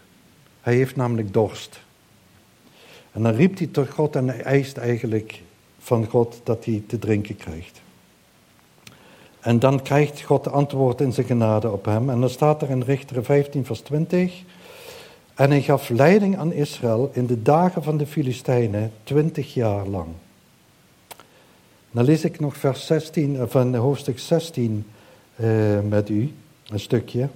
Hij 0.61 0.75
heeft 0.75 0.97
namelijk 0.97 1.33
dorst. 1.33 1.81
En 3.13 3.23
dan 3.23 3.35
riep 3.35 3.59
hij 3.59 3.67
tot 3.67 3.89
God 3.89 4.17
en 4.17 4.29
hij 4.29 4.43
eist 4.43 4.77
eigenlijk 4.77 5.43
van 5.79 6.07
God 6.07 6.41
dat 6.45 6.65
hij 6.65 6.83
te 6.87 6.99
drinken 6.99 7.37
krijgt. 7.37 7.83
En 9.45 9.59
dan 9.59 9.83
krijgt 9.83 10.21
God 10.21 10.51
antwoord 10.51 11.01
in 11.01 11.13
zijn 11.13 11.27
genade 11.27 11.71
op 11.71 11.85
hem. 11.85 12.11
En 12.11 12.21
dan 12.21 12.31
staat 12.31 12.63
er 12.63 12.71
in 12.71 12.83
Richter 12.83 13.25
15, 13.25 13.65
vers 13.65 13.81
20. 13.81 14.43
En 15.35 15.51
hij 15.51 15.63
gaf 15.63 15.89
leiding 15.89 16.39
aan 16.39 16.53
Israël 16.53 17.11
in 17.13 17.27
de 17.27 17.43
dagen 17.43 17.83
van 17.83 17.97
de 17.97 18.07
Filistijnen, 18.07 18.93
twintig 19.03 19.55
jaar 19.55 19.87
lang. 19.87 20.07
Dan 21.91 22.05
lees 22.05 22.25
ik 22.25 22.41
nog 22.41 22.57
vers 22.57 22.87
16 22.87 23.37
eh, 23.37 23.43
van 23.47 23.75
hoofdstuk 23.75 24.19
16 24.19 24.87
uh, 25.37 25.77
eh, 25.77 25.85
met 25.85 26.09
u, 26.09 26.35
een 26.69 26.81
stukje. 26.81 27.29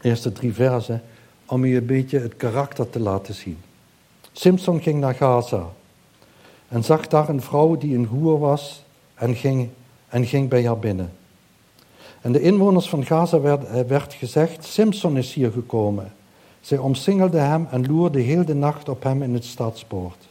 Eerste 0.00 0.32
drie 0.32 0.54
versen, 0.54 1.02
om 1.46 1.64
u 1.64 1.76
een 1.76 1.86
beetje 1.86 2.18
het 2.18 2.36
karakter 2.36 2.90
te 2.90 3.00
laten 3.00 3.34
zien. 3.34 3.58
Simpson 4.32 4.80
ging 4.80 5.00
naar 5.00 5.14
Gaza 5.14 5.66
en 6.68 6.84
zag 6.84 7.06
daar 7.06 7.28
een 7.28 7.42
vrouw 7.42 7.76
die 7.76 7.96
een 7.96 8.06
hoer 8.06 8.38
was 8.38 8.84
en 9.14 9.34
ging, 9.34 9.68
en 10.14 10.26
ging 10.26 10.48
bij 10.48 10.66
haar 10.66 10.78
binnen. 10.78 11.12
En 12.20 12.32
de 12.32 12.40
inwoners 12.40 12.88
van 12.88 13.04
Gaza 13.04 13.40
werd, 13.40 13.64
eh, 13.64 13.80
werd 13.80 14.14
gezegd, 14.14 14.64
Simpson 14.64 15.16
is 15.16 15.34
hier 15.34 15.50
gekomen. 15.50 16.12
Zij 16.60 16.78
omsingelden 16.78 17.48
hem 17.48 17.66
en 17.70 17.86
loerden 17.86 18.22
heel 18.22 18.44
de 18.44 18.54
nacht 18.54 18.88
op 18.88 19.02
hem 19.02 19.22
in 19.22 19.34
het 19.34 19.44
stadspoort. 19.44 20.28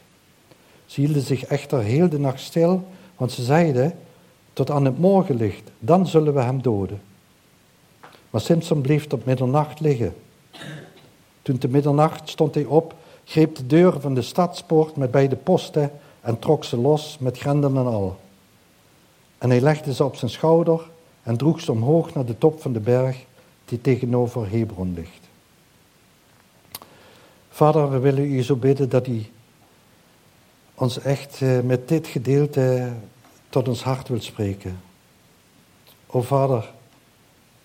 Ze 0.86 1.00
hielden 1.00 1.22
zich 1.22 1.44
echter 1.44 1.82
heel 1.82 2.08
de 2.08 2.18
nacht 2.18 2.40
stil 2.40 2.84
want 3.16 3.32
ze 3.32 3.42
zeiden, 3.42 3.92
tot 4.52 4.70
aan 4.70 4.84
het 4.84 4.98
morgenlicht, 4.98 5.70
dan 5.78 6.06
zullen 6.06 6.34
we 6.34 6.40
hem 6.40 6.62
doden. 6.62 7.00
Maar 8.30 8.40
Simpson 8.40 8.80
bleef 8.80 9.06
tot 9.06 9.24
middernacht 9.24 9.80
liggen. 9.80 10.14
Toen 11.42 11.58
te 11.58 11.68
middernacht 11.68 12.28
stond 12.28 12.54
hij 12.54 12.64
op, 12.64 12.94
greep 13.24 13.56
de 13.56 13.66
deuren 13.66 14.00
van 14.00 14.14
de 14.14 14.22
stadspoort 14.22 14.96
met 14.96 15.10
beide 15.10 15.36
posten 15.36 15.90
en 16.20 16.38
trok 16.38 16.64
ze 16.64 16.76
los 16.76 17.16
met 17.20 17.38
grendel 17.38 17.70
en 17.70 17.86
al. 17.86 18.22
En 19.44 19.50
hij 19.50 19.60
legde 19.60 19.94
ze 19.94 20.04
op 20.04 20.16
zijn 20.16 20.30
schouder 20.30 20.90
en 21.22 21.36
droeg 21.36 21.60
ze 21.60 21.72
omhoog 21.72 22.14
naar 22.14 22.24
de 22.24 22.38
top 22.38 22.60
van 22.60 22.72
de 22.72 22.80
berg 22.80 23.24
die 23.64 23.80
tegenover 23.80 24.50
Hebron 24.50 24.94
ligt. 24.94 25.28
Vader, 27.50 27.90
we 27.90 27.98
willen 27.98 28.32
u 28.32 28.42
zo 28.42 28.56
bidden 28.56 28.88
dat 28.88 29.06
u 29.06 29.26
ons 30.74 30.98
echt 30.98 31.42
eh, 31.42 31.60
met 31.60 31.88
dit 31.88 32.06
gedeelte 32.06 32.92
tot 33.48 33.68
ons 33.68 33.82
hart 33.82 34.08
wil 34.08 34.20
spreken. 34.20 34.80
O 36.06 36.22
Vader, 36.22 36.72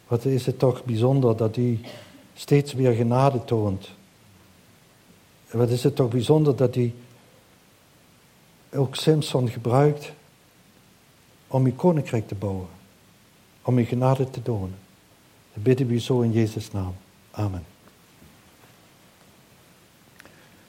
wat 0.08 0.26
is 0.26 0.46
het 0.46 0.60
toch 0.60 0.84
bijzonder 0.84 1.38
dat 1.38 1.58
u 1.58 1.80
steeds 2.34 2.74
weer 2.74 2.94
genade 2.94 3.46
toont. 3.46 3.90
Wat 5.52 5.70
is 5.70 5.84
het 5.84 5.96
toch 5.96 6.10
bijzonder 6.10 6.56
dat 6.56 6.76
u 6.76 6.94
ook 8.74 8.96
Simpson 8.96 9.50
gebruikt 9.50 10.12
om 11.50 11.66
uw 11.66 11.76
koninkrijk 11.76 12.28
te 12.28 12.36
bouwen. 12.36 12.68
Om 13.62 13.78
uw 13.78 13.86
genade 13.86 14.30
te 14.30 14.42
tonen. 14.42 14.78
Dat 15.54 15.64
bidden 15.64 15.88
we 15.88 16.00
zo 16.00 16.22
in 16.22 16.32
Jezus' 16.32 16.72
naam. 16.72 16.94
Amen. 17.32 17.64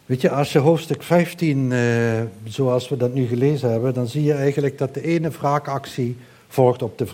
Weet 0.06 0.20
je, 0.20 0.30
als 0.30 0.52
je 0.52 0.58
hoofdstuk 0.58 1.02
15, 1.02 1.72
eh, 1.72 2.22
zoals 2.44 2.88
we 2.88 2.96
dat 2.96 3.14
nu 3.14 3.26
gelezen 3.26 3.70
hebben, 3.70 3.94
dan 3.94 4.06
zie 4.06 4.22
je 4.22 4.32
eigenlijk 4.32 4.78
dat 4.78 4.94
de 4.94 5.02
ene 5.02 5.30
wraakactie 5.30 6.16
volgt 6.49 6.82
op 6.82 6.99
de 6.99 7.06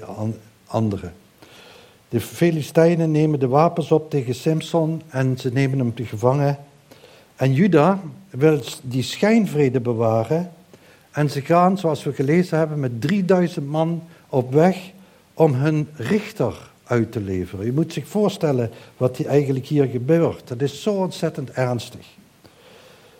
eh, 0.00 0.08
andere. 0.66 1.10
De 2.08 2.20
Filistijnen 2.20 3.10
nemen 3.10 3.40
de 3.40 3.48
wapens 3.48 3.92
op 3.92 4.10
tegen 4.10 4.34
Simpson 4.34 5.02
en 5.08 5.38
ze 5.38 5.52
nemen 5.52 5.78
hem 5.78 5.94
te 5.94 6.04
gevangen. 6.04 6.58
En 7.36 7.52
Juda 7.52 8.00
wil 8.30 8.60
die 8.82 9.02
schijnvrede 9.02 9.80
bewaren. 9.80 10.52
En 11.16 11.30
ze 11.30 11.40
gaan, 11.40 11.78
zoals 11.78 12.04
we 12.04 12.12
gelezen 12.12 12.58
hebben, 12.58 12.80
met 12.80 13.00
3000 13.00 13.66
man 13.68 14.02
op 14.28 14.52
weg 14.52 14.92
om 15.34 15.54
hun 15.54 15.88
richter 15.94 16.70
uit 16.84 17.12
te 17.12 17.20
leveren. 17.20 17.66
Je 17.66 17.72
moet 17.72 17.92
zich 17.92 18.06
voorstellen 18.06 18.70
wat 18.96 19.24
eigenlijk 19.24 19.66
hier 19.66 19.86
gebeurt. 19.86 20.48
Dat 20.48 20.60
is 20.60 20.82
zo 20.82 20.94
ontzettend 20.94 21.50
ernstig. 21.50 22.06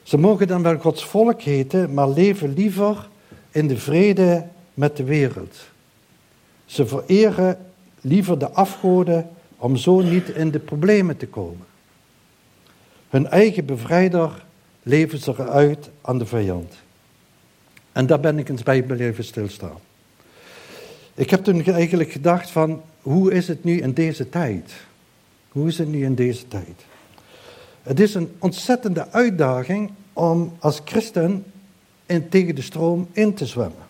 Ze 0.02 0.18
mogen 0.18 0.46
dan 0.46 0.62
wel 0.62 0.78
Gods 0.78 1.04
volk 1.04 1.42
heten, 1.42 1.94
maar 1.94 2.08
leven 2.08 2.54
liever 2.54 3.08
in 3.50 3.66
de 3.66 3.76
vrede 3.76 4.46
met 4.74 4.96
de 4.96 5.04
wereld. 5.04 5.56
Ze 6.64 6.86
vereren 6.86 7.58
liever 8.00 8.38
de 8.38 8.50
afgoden 8.50 9.28
om 9.56 9.76
zo 9.76 10.00
niet 10.00 10.28
in 10.28 10.50
de 10.50 10.58
problemen 10.58 11.16
te 11.16 11.26
komen. 11.26 11.66
Hun 13.08 13.26
eigen 13.26 13.64
bevrijder 13.64 14.44
leven 14.82 15.18
ze 15.18 15.30
eruit 15.38 15.90
aan 16.00 16.18
de 16.18 16.26
vijand. 16.26 16.84
En 17.96 18.06
daar 18.06 18.20
ben 18.20 18.38
ik 18.38 18.48
eens 18.48 18.62
bij 18.62 18.82
blijven 18.82 19.24
stilstaan. 19.24 19.78
Ik 21.14 21.30
heb 21.30 21.44
toen 21.44 21.64
eigenlijk 21.64 22.10
gedacht 22.10 22.50
van, 22.50 22.82
hoe 23.02 23.32
is 23.32 23.48
het 23.48 23.64
nu 23.64 23.80
in 23.80 23.92
deze 23.92 24.28
tijd? 24.28 24.72
Hoe 25.48 25.68
is 25.68 25.78
het 25.78 25.88
nu 25.88 26.04
in 26.04 26.14
deze 26.14 26.48
tijd? 26.48 26.84
Het 27.82 28.00
is 28.00 28.14
een 28.14 28.32
ontzettende 28.38 29.10
uitdaging 29.10 29.90
om 30.12 30.52
als 30.58 30.80
christen 30.84 31.44
in, 32.06 32.28
tegen 32.28 32.54
de 32.54 32.62
stroom 32.62 33.08
in 33.12 33.34
te 33.34 33.46
zwemmen. 33.46 33.86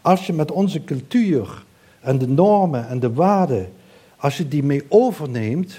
Als 0.00 0.26
je 0.26 0.32
met 0.32 0.50
onze 0.50 0.84
cultuur 0.84 1.64
en 2.00 2.18
de 2.18 2.28
normen 2.28 2.88
en 2.88 3.00
de 3.00 3.12
waarden, 3.12 3.72
als 4.16 4.36
je 4.36 4.48
die 4.48 4.62
mee 4.62 4.84
overneemt, 4.88 5.74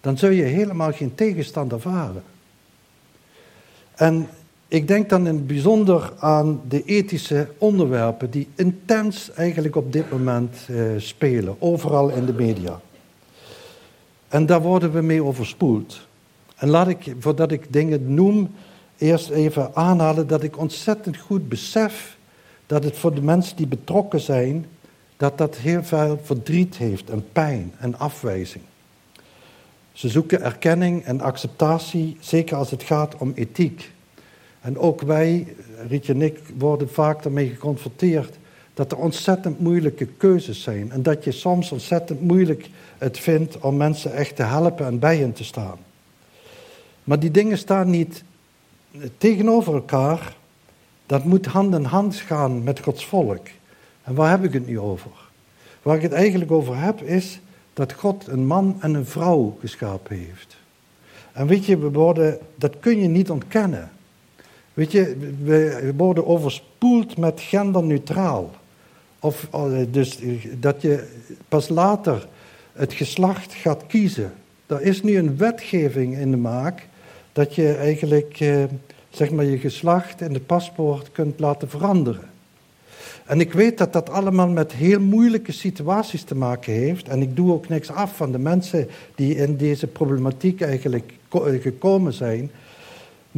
dan 0.00 0.18
zul 0.18 0.30
je 0.30 0.42
helemaal 0.42 0.92
geen 0.92 1.14
tegenstand 1.14 1.72
ervaren. 1.72 2.22
En 3.94 4.28
ik 4.68 4.88
denk 4.88 5.08
dan 5.08 5.26
in 5.26 5.34
het 5.34 5.46
bijzonder 5.46 6.12
aan 6.18 6.60
de 6.68 6.84
ethische 6.84 7.48
onderwerpen 7.58 8.30
die 8.30 8.48
intens 8.54 9.30
eigenlijk 9.32 9.76
op 9.76 9.92
dit 9.92 10.10
moment 10.10 10.56
eh, 10.68 10.80
spelen, 10.96 11.56
overal 11.58 12.08
in 12.08 12.24
de 12.24 12.32
media. 12.32 12.80
En 14.28 14.46
daar 14.46 14.62
worden 14.62 14.92
we 14.92 15.00
mee 15.00 15.24
overspoeld. 15.24 16.06
En 16.56 16.68
laat 16.68 16.88
ik, 16.88 17.14
voordat 17.18 17.52
ik 17.52 17.72
dingen 17.72 18.14
noem, 18.14 18.50
eerst 18.98 19.30
even 19.30 19.76
aanhalen 19.76 20.26
dat 20.26 20.42
ik 20.42 20.58
ontzettend 20.58 21.16
goed 21.16 21.48
besef 21.48 22.16
dat 22.66 22.84
het 22.84 22.98
voor 22.98 23.14
de 23.14 23.22
mensen 23.22 23.56
die 23.56 23.66
betrokken 23.66 24.20
zijn, 24.20 24.66
dat 25.16 25.38
dat 25.38 25.56
heel 25.56 25.82
veel 25.82 26.20
verdriet 26.22 26.76
heeft 26.76 27.10
en 27.10 27.24
pijn 27.32 27.72
en 27.78 27.98
afwijzing. 27.98 28.64
Ze 29.92 30.08
zoeken 30.08 30.42
erkenning 30.42 31.04
en 31.04 31.20
acceptatie, 31.20 32.16
zeker 32.20 32.56
als 32.56 32.70
het 32.70 32.82
gaat 32.82 33.16
om 33.16 33.32
ethiek. 33.34 33.92
En 34.68 34.78
ook 34.78 35.00
wij, 35.00 35.46
Rietje 35.88 36.12
en 36.12 36.22
ik, 36.22 36.40
worden 36.58 36.90
vaak 36.90 37.22
daarmee 37.22 37.48
geconfronteerd 37.48 38.36
dat 38.74 38.92
er 38.92 38.98
ontzettend 38.98 39.60
moeilijke 39.60 40.06
keuzes 40.06 40.62
zijn. 40.62 40.92
En 40.92 41.02
dat 41.02 41.24
je 41.24 41.32
soms 41.32 41.72
ontzettend 41.72 42.20
moeilijk 42.20 42.68
het 42.98 43.18
vindt 43.18 43.58
om 43.58 43.76
mensen 43.76 44.12
echt 44.12 44.36
te 44.36 44.42
helpen 44.42 44.86
en 44.86 44.98
bij 44.98 45.16
hen 45.16 45.32
te 45.32 45.44
staan. 45.44 45.78
Maar 47.04 47.18
die 47.18 47.30
dingen 47.30 47.58
staan 47.58 47.90
niet 47.90 48.24
tegenover 49.18 49.74
elkaar. 49.74 50.36
Dat 51.06 51.24
moet 51.24 51.46
hand 51.46 51.74
in 51.74 51.84
hand 51.84 52.16
gaan 52.16 52.62
met 52.62 52.80
Gods 52.80 53.06
volk. 53.06 53.46
En 54.02 54.14
waar 54.14 54.30
heb 54.30 54.44
ik 54.44 54.52
het 54.52 54.66
nu 54.66 54.78
over? 54.80 55.10
Waar 55.82 55.96
ik 55.96 56.02
het 56.02 56.12
eigenlijk 56.12 56.50
over 56.50 56.76
heb 56.76 57.02
is 57.02 57.40
dat 57.72 57.92
God 57.92 58.26
een 58.26 58.46
man 58.46 58.76
en 58.80 58.94
een 58.94 59.06
vrouw 59.06 59.56
geschapen 59.60 60.16
heeft. 60.16 60.56
En 61.32 61.46
weet 61.46 61.64
je, 61.64 61.78
we 61.78 61.90
worden, 61.90 62.38
dat 62.54 62.74
kun 62.80 63.00
je 63.00 63.08
niet 63.08 63.30
ontkennen. 63.30 63.90
Weet 64.78 64.92
je, 64.92 65.16
we 65.42 65.92
worden 65.96 66.26
overspoeld 66.26 67.16
met 67.16 67.40
genderneutraal. 67.40 68.50
Of 69.20 69.48
eh, 69.52 69.72
dus 69.90 70.18
dat 70.60 70.82
je 70.82 71.04
pas 71.48 71.68
later 71.68 72.28
het 72.72 72.92
geslacht 72.92 73.54
gaat 73.54 73.86
kiezen. 73.86 74.32
Er 74.66 74.82
is 74.82 75.02
nu 75.02 75.18
een 75.18 75.36
wetgeving 75.36 76.16
in 76.16 76.30
de 76.30 76.36
maak 76.36 76.86
dat 77.32 77.54
je 77.54 77.74
eigenlijk 77.74 78.40
eh, 78.40 78.64
zeg 79.10 79.30
maar 79.30 79.44
je 79.44 79.58
geslacht 79.58 80.20
in 80.20 80.34
het 80.34 80.46
paspoort 80.46 81.12
kunt 81.12 81.40
laten 81.40 81.68
veranderen. 81.68 82.30
En 83.24 83.40
ik 83.40 83.52
weet 83.52 83.78
dat 83.78 83.92
dat 83.92 84.10
allemaal 84.10 84.48
met 84.48 84.72
heel 84.72 85.00
moeilijke 85.00 85.52
situaties 85.52 86.22
te 86.22 86.34
maken 86.34 86.72
heeft. 86.72 87.08
En 87.08 87.22
ik 87.22 87.36
doe 87.36 87.52
ook 87.52 87.68
niks 87.68 87.90
af 87.90 88.16
van 88.16 88.32
de 88.32 88.38
mensen 88.38 88.88
die 89.14 89.34
in 89.34 89.56
deze 89.56 89.86
problematiek 89.86 90.60
eigenlijk 90.60 91.12
eh, 91.30 91.40
gekomen 91.60 92.12
zijn. 92.12 92.50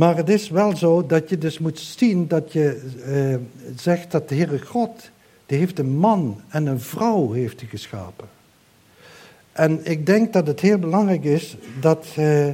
Maar 0.00 0.16
het 0.16 0.28
is 0.28 0.48
wel 0.48 0.76
zo 0.76 1.06
dat 1.06 1.28
je 1.28 1.38
dus 1.38 1.58
moet 1.58 1.78
zien 1.78 2.28
dat 2.28 2.52
je 2.52 2.92
eh, 3.04 3.74
zegt 3.76 4.10
dat 4.10 4.28
de 4.28 4.34
Heere 4.34 4.60
God, 4.60 5.10
die 5.46 5.58
heeft 5.58 5.78
een 5.78 5.96
man 5.96 6.40
en 6.48 6.66
een 6.66 6.80
vrouw 6.80 7.32
heeft 7.32 7.62
geschapen. 7.68 8.28
En 9.52 9.80
ik 9.82 10.06
denk 10.06 10.32
dat 10.32 10.46
het 10.46 10.60
heel 10.60 10.78
belangrijk 10.78 11.24
is 11.24 11.56
dat, 11.80 12.06
eh, 12.16 12.48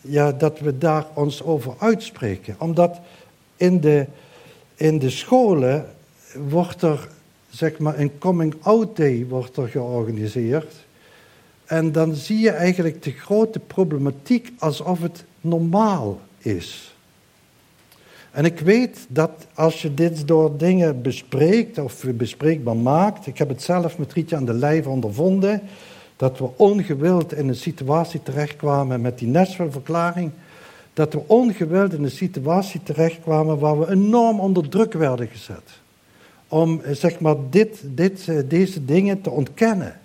ja, 0.00 0.32
dat 0.32 0.58
we 0.58 0.78
daar 0.78 1.06
ons 1.14 1.42
over 1.42 1.74
uitspreken. 1.78 2.54
Omdat 2.58 3.00
in 3.56 3.80
de, 3.80 4.06
in 4.74 4.98
de 4.98 5.10
scholen 5.10 5.86
wordt 6.48 6.82
er, 6.82 7.08
zeg 7.50 7.78
maar, 7.78 7.98
een 7.98 8.18
coming-out 8.18 8.96
day 8.96 9.26
wordt 9.28 9.56
er 9.56 9.68
georganiseerd. 9.68 10.74
En 11.64 11.92
dan 11.92 12.14
zie 12.14 12.38
je 12.38 12.50
eigenlijk 12.50 13.02
de 13.02 13.12
grote 13.12 13.58
problematiek 13.58 14.52
alsof 14.58 15.02
het 15.02 15.24
normaal 15.40 16.10
is. 16.10 16.26
En 18.30 18.44
ik 18.44 18.60
weet 18.60 19.06
dat 19.08 19.30
als 19.54 19.82
je 19.82 19.94
dit 19.94 20.28
door 20.28 20.56
dingen 20.56 21.02
bespreekt 21.02 21.78
of 21.78 22.04
bespreekbaar 22.14 22.76
maakt, 22.76 23.26
ik 23.26 23.38
heb 23.38 23.48
het 23.48 23.62
zelf 23.62 23.98
met 23.98 24.12
Rietje 24.12 24.36
aan 24.36 24.44
de 24.44 24.54
lijf 24.54 24.86
ondervonden, 24.86 25.62
dat 26.16 26.38
we 26.38 26.48
ongewild 26.56 27.32
in 27.32 27.48
een 27.48 27.54
situatie 27.54 28.22
terechtkwamen 28.22 29.00
met 29.00 29.18
die 29.18 29.28
Nashville-verklaring, 29.28 30.30
dat 30.92 31.12
we 31.12 31.20
ongewild 31.26 31.92
in 31.92 32.04
een 32.04 32.10
situatie 32.10 32.82
terechtkwamen 32.82 33.58
waar 33.58 33.78
we 33.78 33.90
enorm 33.90 34.40
onder 34.40 34.68
druk 34.68 34.92
werden 34.92 35.28
gezet 35.28 35.84
om 36.48 36.80
zeg 36.90 37.20
maar 37.20 37.36
dit, 37.50 37.82
dit, 37.84 38.30
deze 38.48 38.84
dingen 38.84 39.20
te 39.20 39.30
ontkennen. 39.30 40.00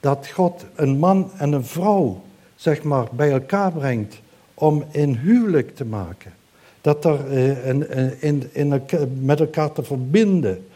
Dat 0.00 0.28
God 0.28 0.64
een 0.74 0.98
man 0.98 1.30
en 1.36 1.52
een 1.52 1.64
vrouw 1.64 2.22
zeg 2.56 2.82
maar, 2.82 3.06
bij 3.12 3.30
elkaar 3.30 3.72
brengt 3.72 4.20
om 4.58 4.84
een 4.92 5.16
huwelijk 5.18 5.76
te 5.76 5.84
maken. 5.84 6.32
Dat 6.80 7.04
er 7.04 7.30
eh, 7.30 7.66
een, 7.66 7.90
in, 8.20 8.50
in, 8.52 8.82
met 9.20 9.40
elkaar 9.40 9.72
te 9.72 9.82
verbinden. 9.82 10.66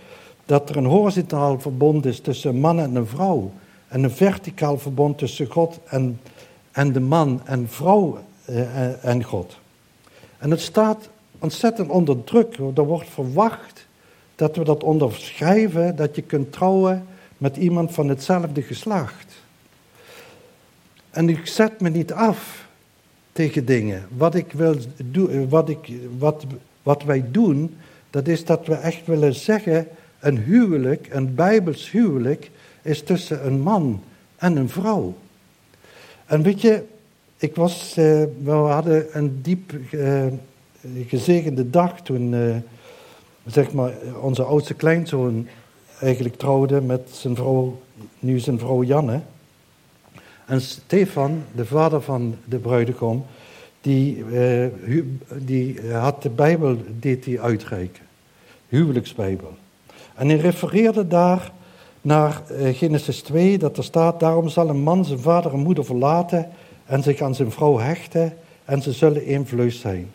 Dat 0.47 0.69
er 0.69 0.77
een 0.77 0.85
horizontaal 0.85 1.61
verbond 1.61 2.07
is 2.07 2.21
tussen 2.21 2.51
een 2.51 2.61
man 2.61 2.81
en 2.81 2.95
een 2.95 3.07
vrouw. 3.07 3.53
En 3.89 4.03
een 4.03 4.11
verticaal 4.11 4.79
verbond 4.79 5.19
tussen 5.19 5.47
God 5.47 5.79
en, 5.85 6.21
en 6.73 6.93
de 6.93 7.01
man 7.01 7.41
en 7.45 7.69
vrouw 7.69 8.19
en 9.03 9.25
God. 9.25 9.59
En 10.39 10.51
het 10.51 10.61
staat 10.61 11.09
ontzettend 11.39 11.91
onder 11.91 12.25
druk. 12.25 12.57
Er 12.57 12.85
wordt 12.85 13.09
verwacht 13.09 13.87
dat 14.35 14.57
we 14.57 14.65
dat 14.65 14.83
onderschrijven, 14.85 15.97
dat 15.97 16.17
je 16.17 16.23
kunt 16.23 16.53
trouwen 16.53 17.07
met 17.39 17.57
iemand 17.57 17.93
van 17.93 18.09
hetzelfde 18.09 18.63
geslacht. 18.63 19.35
En 21.11 21.29
ik 21.29 21.47
zet 21.47 21.81
me 21.81 21.89
niet 21.89 22.13
af 22.13 22.67
tegen 23.33 23.65
dingen. 23.65 24.07
Wat, 24.17 24.35
ik 24.35 24.53
wil 24.53 24.77
doen, 25.05 25.49
wat, 25.49 25.69
ik, 25.69 25.93
wat, 26.19 26.45
wat 26.83 27.03
wij 27.03 27.25
doen, 27.31 27.77
dat 28.11 28.29
is 28.29 28.45
dat 28.45 28.67
we 28.67 28.75
echt 28.75 29.07
willen 29.07 29.35
zeggen, 29.35 29.87
een 30.21 30.39
huwelijk, 30.39 31.09
een 31.11 31.35
bijbels 31.35 31.91
huwelijk, 31.91 32.51
is 32.83 33.03
tussen 33.03 33.47
een 33.47 33.61
man 33.61 34.03
en 34.37 34.57
een 34.57 34.69
vrouw. 34.69 35.15
En 36.27 36.43
weet 36.43 36.61
je, 36.61 36.83
ik 37.37 37.57
was, 37.57 37.95
uh, 37.99 38.25
we 38.43 38.51
hadden 38.51 39.07
een 39.19 39.43
diep 39.43 39.73
uh, 39.91 40.27
gezegende 41.07 41.71
dag 41.71 42.01
toen 42.01 42.33
uh, 42.33 42.57
zeg 43.47 43.73
maar, 43.73 43.93
onze 44.21 44.43
oudste 44.43 44.75
kleinzoon 44.75 45.47
eigenlijk 46.01 46.37
trouwde 46.37 46.81
met 46.81 47.09
zijn 47.11 47.37
vrouw, 47.37 47.81
nu 48.19 48.39
zijn 48.39 48.59
vrouw 48.59 48.83
Janne. 48.83 49.21
En 50.53 50.61
Stefan, 50.61 51.43
de 51.55 51.67
vader 51.67 52.03
van 52.03 52.35
de 52.45 52.59
bruidegom, 52.59 53.25
die, 53.81 54.17
uh, 54.17 54.67
die 55.39 55.93
had 55.93 56.23
de 56.23 56.31
Bijbel 56.31 56.77
deed 57.01 57.25
hij 57.25 57.41
uitreiken. 57.41 58.03
Huwelijksbijbel. 58.69 59.55
En 60.15 60.29
hij 60.29 60.37
refereerde 60.37 61.07
daar 61.07 61.53
naar 62.01 62.43
uh, 62.51 62.75
Genesis 62.75 63.23
2, 63.23 63.59
dat 63.59 63.77
er 63.77 63.85
staat, 63.85 64.21
daarom 64.21 64.49
zal 64.49 64.69
een 64.69 64.83
man 64.83 65.05
zijn 65.05 65.19
vader 65.19 65.53
en 65.53 65.59
moeder 65.59 65.85
verlaten 65.85 66.49
en 66.85 67.03
zich 67.03 67.21
aan 67.21 67.35
zijn 67.35 67.51
vrouw 67.51 67.79
hechten 67.79 68.37
en 68.65 68.83
ze 68.83 68.93
zullen 68.93 69.25
één 69.25 69.47
vlees 69.47 69.81
zijn. 69.81 70.11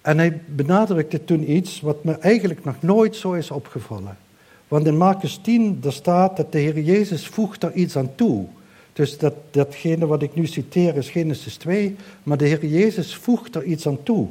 En 0.00 0.18
hij 0.18 0.40
benadrukte 0.46 1.24
toen 1.24 1.50
iets 1.50 1.80
wat 1.80 2.04
me 2.04 2.12
eigenlijk 2.12 2.64
nog 2.64 2.82
nooit 2.82 3.16
zo 3.16 3.32
is 3.32 3.50
opgevallen. 3.50 4.16
Want 4.68 4.86
in 4.86 4.96
Marcus 4.96 5.36
10, 5.42 5.80
daar 5.80 5.92
staat 5.92 6.36
dat 6.36 6.52
de 6.52 6.58
Heer 6.58 6.80
Jezus 6.80 7.26
voegt 7.26 7.62
er 7.62 7.72
iets 7.72 7.96
aan 7.96 8.14
toe. 8.14 8.46
Dus 8.96 9.18
dat, 9.18 9.34
datgene 9.50 10.06
wat 10.06 10.22
ik 10.22 10.34
nu 10.34 10.46
citeer 10.46 10.96
is 10.96 11.10
Genesis 11.10 11.56
2, 11.56 11.96
maar 12.22 12.36
de 12.36 12.46
Heer 12.46 12.66
Jezus 12.66 13.14
voegt 13.14 13.54
er 13.54 13.64
iets 13.64 13.86
aan 13.86 14.02
toe. 14.02 14.28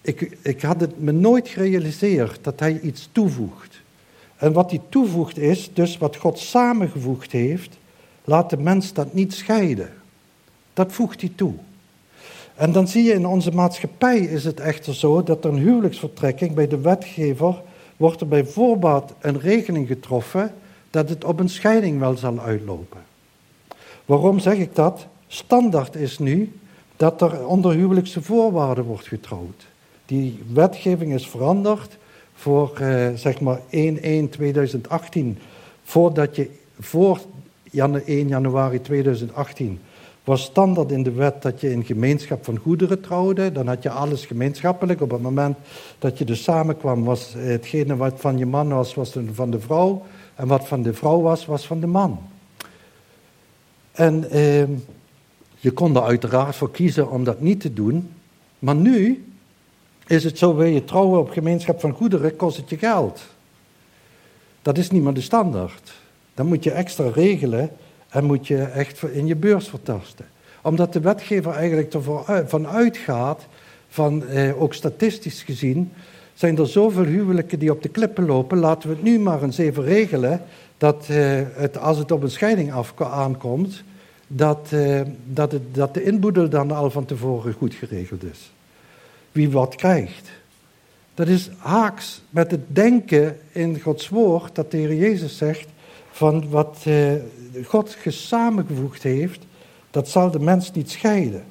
Ik, 0.00 0.38
ik 0.42 0.62
had 0.62 0.80
het 0.80 1.00
me 1.00 1.12
nooit 1.12 1.48
gerealiseerd 1.48 2.38
dat 2.42 2.60
hij 2.60 2.80
iets 2.80 3.08
toevoegt. 3.12 3.80
En 4.36 4.52
wat 4.52 4.70
hij 4.70 4.80
toevoegt 4.88 5.38
is, 5.38 5.70
dus 5.72 5.98
wat 5.98 6.16
God 6.16 6.38
samengevoegd 6.38 7.32
heeft, 7.32 7.78
laat 8.24 8.50
de 8.50 8.56
mens 8.56 8.92
dat 8.92 9.14
niet 9.14 9.34
scheiden. 9.34 9.90
Dat 10.72 10.92
voegt 10.92 11.20
hij 11.20 11.32
toe. 11.34 11.54
En 12.54 12.72
dan 12.72 12.88
zie 12.88 13.02
je 13.02 13.12
in 13.12 13.26
onze 13.26 13.50
maatschappij 13.50 14.18
is 14.18 14.44
het 14.44 14.60
echter 14.60 14.94
zo 14.94 15.22
dat 15.22 15.44
er 15.44 15.50
een 15.50 15.58
huwelijksvertrekking 15.58 16.54
bij 16.54 16.68
de 16.68 16.80
wetgever 16.80 17.62
wordt 17.96 18.20
er 18.20 18.28
bij 18.28 18.44
voorbaat 18.44 19.14
een 19.20 19.40
regeling 19.40 19.86
getroffen 19.86 20.54
dat 20.90 21.08
het 21.08 21.24
op 21.24 21.40
een 21.40 21.48
scheiding 21.48 21.98
wel 21.98 22.16
zal 22.16 22.40
uitlopen. 22.40 23.07
Waarom 24.08 24.38
zeg 24.38 24.56
ik 24.56 24.74
dat? 24.74 25.06
Standaard 25.26 25.94
is 25.94 26.18
nu 26.18 26.52
dat 26.96 27.22
er 27.22 27.46
onder 27.46 27.74
huwelijkse 27.74 28.22
voorwaarden 28.22 28.84
wordt 28.84 29.06
getrouwd. 29.06 29.66
Die 30.06 30.42
wetgeving 30.52 31.14
is 31.14 31.28
veranderd 31.28 31.96
voor 32.34 32.78
eh, 32.78 33.08
zeg 33.14 33.40
maar 33.40 33.60
1-1-2018. 33.60 33.60
Voordat 35.84 36.36
je 36.36 36.50
voor 36.80 37.20
1 37.72 38.28
januari 38.28 38.80
2018 38.80 39.80
was 40.24 40.42
standaard 40.42 40.90
in 40.90 41.02
de 41.02 41.12
wet 41.12 41.42
dat 41.42 41.60
je 41.60 41.70
in 41.70 41.84
gemeenschap 41.84 42.44
van 42.44 42.58
goederen 42.58 43.00
trouwde. 43.00 43.52
Dan 43.52 43.66
had 43.66 43.82
je 43.82 43.90
alles 43.90 44.26
gemeenschappelijk. 44.26 45.00
Op 45.00 45.10
het 45.10 45.22
moment 45.22 45.56
dat 45.98 46.18
je 46.18 46.24
dus 46.24 46.42
samenkwam, 46.42 47.04
was 47.04 47.34
hetgene 47.36 47.96
wat 47.96 48.14
van 48.16 48.38
je 48.38 48.46
man 48.46 48.68
was, 48.68 48.94
was 48.94 49.16
van 49.32 49.50
de 49.50 49.60
vrouw. 49.60 50.02
En 50.34 50.46
wat 50.46 50.68
van 50.68 50.82
de 50.82 50.94
vrouw 50.94 51.20
was, 51.20 51.46
was 51.46 51.66
van 51.66 51.80
de 51.80 51.86
man. 51.86 52.18
En 53.98 54.30
eh, 54.30 54.62
je 55.56 55.70
kon 55.70 55.96
er 55.96 56.02
uiteraard 56.02 56.56
voor 56.56 56.70
kiezen 56.70 57.10
om 57.10 57.24
dat 57.24 57.40
niet 57.40 57.60
te 57.60 57.72
doen. 57.72 58.10
Maar 58.58 58.74
nu 58.74 59.24
is 60.06 60.24
het 60.24 60.38
zo, 60.38 60.54
wil 60.54 60.66
je 60.66 60.84
trouwen 60.84 61.20
op 61.20 61.30
gemeenschap 61.30 61.80
van 61.80 61.92
goederen, 61.92 62.36
kost 62.36 62.56
het 62.56 62.70
je 62.70 62.78
geld. 62.78 63.20
Dat 64.62 64.78
is 64.78 64.90
niet 64.90 65.02
meer 65.02 65.14
de 65.14 65.20
standaard. 65.20 65.92
Dan 66.34 66.46
moet 66.46 66.64
je 66.64 66.70
extra 66.70 67.08
regelen 67.08 67.70
en 68.08 68.24
moet 68.24 68.46
je 68.46 68.62
echt 68.62 69.02
in 69.02 69.26
je 69.26 69.36
beurs 69.36 69.68
vertasten. 69.68 70.26
Omdat 70.62 70.92
de 70.92 71.00
wetgever 71.00 71.52
eigenlijk 71.52 71.94
ervan 71.94 72.66
uitgaat, 72.66 73.46
van, 73.88 74.26
eh, 74.26 74.62
ook 74.62 74.74
statistisch 74.74 75.42
gezien, 75.42 75.92
zijn 76.34 76.58
er 76.58 76.66
zoveel 76.66 77.04
huwelijken 77.04 77.58
die 77.58 77.70
op 77.70 77.82
de 77.82 77.88
klippen 77.88 78.26
lopen. 78.26 78.58
Laten 78.58 78.88
we 78.88 78.94
het 78.94 79.04
nu 79.04 79.18
maar 79.18 79.42
eens 79.42 79.58
even 79.58 79.84
regelen, 79.84 80.42
dat 80.78 81.08
eh, 81.08 81.40
als 81.80 81.98
het 81.98 82.10
op 82.10 82.22
een 82.22 82.30
scheiding 82.30 82.72
af, 82.72 82.94
aankomt, 82.96 83.82
dat, 84.26 84.68
eh, 84.70 85.00
dat, 85.24 85.52
het, 85.52 85.74
dat 85.74 85.94
de 85.94 86.02
inboedel 86.02 86.48
dan 86.48 86.70
al 86.70 86.90
van 86.90 87.04
tevoren 87.04 87.52
goed 87.52 87.74
geregeld 87.74 88.24
is. 88.24 88.52
Wie 89.32 89.50
wat 89.50 89.74
krijgt. 89.74 90.30
Dat 91.14 91.28
is 91.28 91.50
haaks 91.56 92.22
met 92.30 92.50
het 92.50 92.60
denken 92.66 93.38
in 93.52 93.80
Gods 93.80 94.08
woord 94.08 94.54
dat 94.54 94.70
de 94.70 94.76
Heer 94.76 94.94
Jezus 94.94 95.36
zegt 95.36 95.68
van 96.10 96.50
wat 96.50 96.78
eh, 96.84 97.12
God 97.64 97.96
samengevoegd 98.06 99.02
heeft, 99.02 99.46
dat 99.90 100.08
zal 100.08 100.30
de 100.30 100.40
mens 100.40 100.72
niet 100.72 100.90
scheiden. 100.90 101.44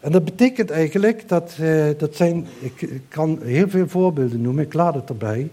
En 0.00 0.12
dat 0.12 0.24
betekent 0.24 0.70
eigenlijk 0.70 1.28
dat, 1.28 1.56
dat 1.98 2.16
zijn, 2.16 2.46
ik, 2.60 3.00
kan 3.08 3.38
heel 3.42 3.68
veel 3.68 3.88
voorbeelden 3.88 4.40
noemen, 4.40 4.64
ik 4.64 4.72
laat 4.72 4.94
het 4.94 5.08
erbij. 5.08 5.50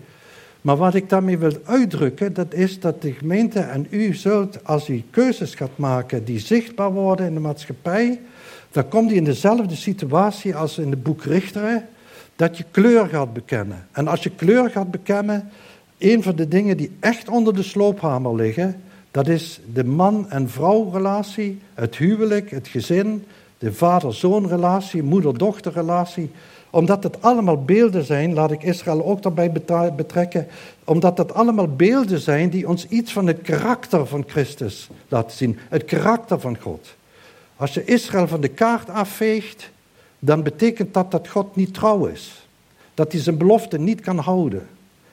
Maar 0.63 0.77
wat 0.77 0.95
ik 0.95 1.09
daarmee 1.09 1.37
wil 1.37 1.57
uitdrukken, 1.65 2.33
dat 2.33 2.53
is 2.53 2.79
dat 2.79 3.01
de 3.01 3.11
gemeente 3.11 3.59
en 3.59 3.87
u 3.89 4.13
zult, 4.13 4.65
als 4.65 4.89
u 4.89 5.03
keuzes 5.09 5.55
gaat 5.55 5.77
maken 5.77 6.25
die 6.25 6.39
zichtbaar 6.39 6.91
worden 6.91 7.25
in 7.25 7.33
de 7.33 7.39
maatschappij, 7.39 8.19
dan 8.71 8.87
komt 8.87 9.11
u 9.11 9.15
in 9.15 9.23
dezelfde 9.23 9.75
situatie 9.75 10.55
als 10.55 10.77
in 10.77 10.89
het 10.89 11.03
boek 11.03 11.23
Richteren, 11.23 11.87
dat 12.35 12.57
je 12.57 12.65
kleur 12.71 13.07
gaat 13.07 13.33
bekennen. 13.33 13.87
En 13.91 14.07
als 14.07 14.23
je 14.23 14.29
kleur 14.29 14.69
gaat 14.69 14.91
bekennen, 14.91 15.49
een 15.97 16.23
van 16.23 16.35
de 16.35 16.47
dingen 16.47 16.77
die 16.77 16.91
echt 16.99 17.29
onder 17.29 17.55
de 17.55 17.63
sloophamer 17.63 18.35
liggen, 18.35 18.81
dat 19.11 19.27
is 19.27 19.59
de 19.73 19.83
man- 19.83 20.29
en 20.29 20.49
vrouwrelatie, 20.49 21.59
het 21.73 21.95
huwelijk, 21.95 22.51
het 22.51 22.67
gezin, 22.67 23.25
de 23.57 23.73
vader-zoon-relatie, 23.73 25.03
moeder-dochter-relatie. 25.03 26.31
Omdat 26.73 27.03
het 27.03 27.21
allemaal 27.21 27.63
beelden 27.63 28.05
zijn, 28.05 28.33
laat 28.33 28.51
ik 28.51 28.63
Israël 28.63 29.05
ook 29.05 29.21
daarbij 29.21 29.51
betrekken, 29.95 30.47
omdat 30.83 31.17
het 31.17 31.33
allemaal 31.33 31.67
beelden 31.67 32.19
zijn 32.19 32.49
die 32.49 32.67
ons 32.67 32.87
iets 32.87 33.13
van 33.13 33.27
het 33.27 33.41
karakter 33.41 34.07
van 34.07 34.23
Christus 34.27 34.89
laten 35.07 35.37
zien, 35.37 35.59
het 35.69 35.85
karakter 35.85 36.39
van 36.39 36.57
God. 36.59 36.95
Als 37.55 37.73
je 37.73 37.83
Israël 37.83 38.27
van 38.27 38.41
de 38.41 38.47
kaart 38.47 38.89
afveegt, 38.89 39.69
dan 40.19 40.43
betekent 40.43 40.93
dat 40.93 41.11
dat 41.11 41.27
God 41.27 41.55
niet 41.55 41.73
trouw 41.73 42.05
is. 42.05 42.47
Dat 42.93 43.11
hij 43.11 43.21
zijn 43.21 43.37
belofte 43.37 43.79
niet 43.79 44.01
kan 44.01 44.17
houden. 44.17 44.67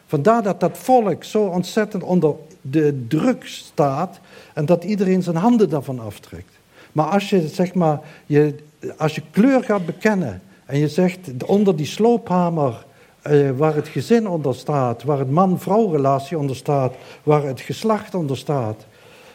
Vandaar 0.06 0.42
dat 0.42 0.60
dat 0.60 0.78
volk 0.78 1.24
zo 1.24 1.42
ontzettend 1.42 2.02
onder 2.02 2.34
de 2.60 3.04
druk 3.08 3.46
staat 3.46 4.20
en 4.54 4.66
dat 4.66 4.84
iedereen 4.84 5.22
zijn 5.22 5.36
handen 5.36 5.68
daarvan 5.68 6.00
aftrekt. 6.00 6.52
Maar 6.92 7.06
als 7.06 7.30
je, 7.30 7.48
zeg 7.48 7.74
maar, 7.74 8.00
je, 8.26 8.54
als 8.96 9.14
je 9.14 9.22
kleur 9.30 9.64
gaat 9.64 9.86
bekennen 9.86 10.42
en 10.70 10.78
je 10.78 10.88
zegt 10.88 11.44
onder 11.46 11.76
die 11.76 11.87
sloophamer 11.87 12.87
eh, 13.22 13.50
waar 13.50 13.74
het 13.74 13.88
gezin 13.88 14.28
onder 14.28 14.54
staat, 14.54 15.02
waar 15.02 15.18
het 15.18 15.30
man-vrouw 15.30 15.90
relatie 15.90 16.38
onder 16.38 16.56
staat, 16.56 16.94
waar 17.22 17.42
het 17.42 17.61
geslacht 17.61 18.14
onder 18.14 18.37
staat, 18.37 18.87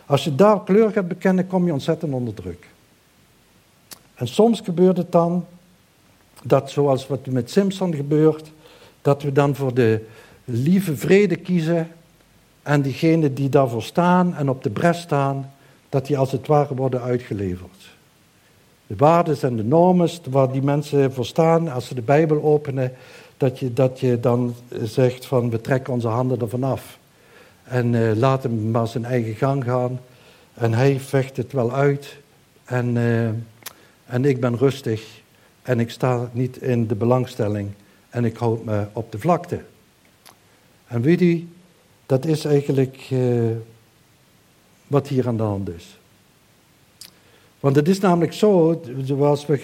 als 0.06 0.24
je 0.24 0.36
daar 0.36 0.64
kleur 0.64 0.92
gaat 0.92 1.08
bekennen, 1.08 1.48
kom 1.48 1.66
je 1.66 1.74
ontzettend 1.74 2.14
onder 2.14 2.34
druk. 2.34 2.68
En 4.16 4.28
soms 4.28 4.62
gebeurt 4.62 4.98
het 4.98 5.12
dan 5.12 5.46
dat, 6.44 6.72
zoals 6.72 7.08
wat 7.08 7.26
met 7.26 7.52
Simpson 7.52 7.96
gebeurt, 7.96 8.52
dat 9.02 9.22
we 9.22 9.32
dan 9.32 9.56
voor 9.56 9.74
de 9.74 10.06
lieve 10.44 10.98
vrede 10.98 11.36
kiezen 11.36 11.92
en 12.64 12.82
diegenen 12.82 13.34
die 13.34 13.50
daarvoor 13.50 13.84
staan 13.84 14.36
en 14.36 14.50
op 14.50 14.64
de 14.64 14.70
bres 14.70 15.02
staan, 15.02 15.52
dat 15.90 16.06
die 16.06 16.18
als 16.18 16.32
het 16.32 16.48
ware 16.48 16.76
worden 16.76 17.02
uitgeleverd. 17.02 17.95
De 18.88 18.96
waarden 18.98 19.42
en 19.42 19.56
de 19.56 19.64
normen 19.64 20.10
waar 20.30 20.52
die 20.52 20.62
mensen 20.62 21.14
voor 21.14 21.26
staan, 21.26 21.68
als 21.68 21.88
ze 21.88 21.96
de 21.96 22.02
Bijbel 22.02 22.44
openen, 22.44 22.94
dat 23.38 23.60
je, 23.60 23.74
dat 23.74 24.00
je 24.00 24.20
dan 24.20 24.56
zegt 24.84 25.26
van 25.26 25.50
we 25.50 25.62
trekken 25.62 25.94
onze 25.94 26.08
handen 26.08 26.40
ervan 26.40 26.64
af. 26.64 26.98
En 27.64 27.94
uh, 27.94 28.16
laat 28.16 28.44
hem 28.44 28.72
maar 28.72 28.88
zijn 28.88 29.06
eigen 29.06 29.36
gang 29.36 29.64
gaan. 29.64 30.00
En 30.54 30.74
hij 30.74 31.00
vecht 31.00 31.38
het 31.38 31.52
wel 31.52 31.74
uit. 31.74 32.18
En, 32.66 32.96
uh, 32.96 33.28
en 34.06 34.26
ik 34.26 34.40
ben 34.40 34.58
rustig. 34.58 35.22
En 35.62 35.80
ik 35.80 35.90
sta 35.90 36.30
niet 36.32 36.58
in 36.58 36.88
de 36.88 36.96
belangstelling. 36.96 37.70
En 38.10 38.26
ik 38.26 38.38
houd 38.38 38.64
me 38.64 38.86
op 38.94 39.12
de 39.12 39.20
vlakte. 39.20 39.62
En 40.88 41.02
weet 41.02 41.22
u, 41.22 41.48
dat 42.06 42.26
is 42.26 42.46
eigenlijk 42.46 43.10
wat 44.88 45.08
hier 45.08 45.28
aan 45.28 45.38
de 45.38 45.44
hand 45.44 45.70
is. 45.70 45.98
Want 47.60 47.76
het 47.76 47.88
is 47.88 48.00
namelijk 48.00 48.34
zo, 48.34 48.82
zoals 49.04 49.46
we 49.46 49.58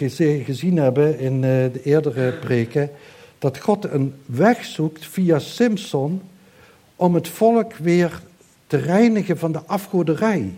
gezien 0.45 0.77
hebben 0.77 1.19
in 1.19 1.33
uh, 1.33 1.41
de 1.41 1.81
eerdere 1.83 2.33
preken, 2.33 2.89
dat 3.39 3.57
God 3.57 3.91
een 3.91 4.13
weg 4.25 4.65
zoekt 4.65 5.05
via 5.05 5.39
Simpson 5.39 6.21
om 6.95 7.15
het 7.15 7.27
volk 7.27 7.73
weer 7.73 8.21
te 8.67 8.77
reinigen 8.77 9.37
van 9.37 9.51
de 9.51 9.61
afgoderij. 9.65 10.53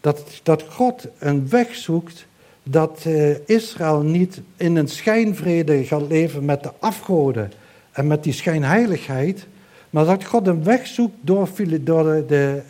Dat, 0.00 0.40
dat 0.42 0.64
God 0.68 1.08
een 1.18 1.48
weg 1.48 1.74
zoekt 1.74 2.26
dat 2.62 3.04
uh, 3.06 3.48
Israël 3.48 4.00
niet 4.00 4.40
in 4.56 4.76
een 4.76 4.88
schijnvrede 4.88 5.84
gaat 5.84 6.08
leven 6.08 6.44
met 6.44 6.62
de 6.62 6.70
afgoden 6.78 7.52
en 7.92 8.06
met 8.06 8.22
die 8.22 8.32
schijnheiligheid, 8.32 9.46
maar 9.90 10.04
dat 10.04 10.24
God 10.24 10.46
een 10.46 10.64
weg 10.64 10.86
zoekt 10.86 11.14
door, 11.20 11.48
door 11.80 12.04
de, 12.04 12.24
de 12.26 12.62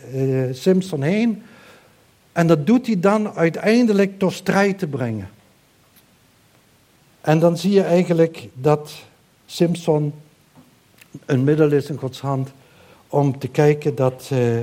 uh, 0.47 0.55
Simpson 0.55 1.01
heen. 1.01 1.41
En 2.39 2.47
dat 2.47 2.65
doet 2.65 2.85
hij 2.85 2.99
dan 2.99 3.33
uiteindelijk 3.33 4.19
door 4.19 4.31
strijd 4.31 4.79
te 4.79 4.87
brengen. 4.87 5.29
En 7.21 7.39
dan 7.39 7.57
zie 7.57 7.71
je 7.71 7.83
eigenlijk 7.83 8.49
dat 8.53 8.91
Simpson 9.45 10.13
een 11.25 11.43
middel 11.43 11.71
is 11.71 11.89
in 11.89 11.97
Gods 11.97 12.19
hand 12.19 12.49
om 13.07 13.39
te 13.39 13.47
kijken 13.47 13.95
dat, 13.95 14.29
uh, 14.33 14.59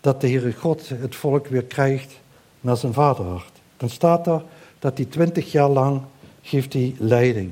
dat 0.00 0.20
de 0.20 0.28
Heere 0.28 0.52
God 0.52 0.88
het 0.88 1.14
volk 1.16 1.46
weer 1.46 1.64
krijgt 1.64 2.20
naar 2.60 2.76
zijn 2.76 2.92
vaderhart. 2.92 3.52
Dan 3.76 3.90
staat 3.90 4.26
er 4.26 4.42
dat 4.78 4.96
hij 4.96 5.06
twintig 5.06 5.52
jaar 5.52 5.70
lang 5.70 6.00
geeft 6.42 6.72
hij 6.72 6.94
leiding. 6.98 7.50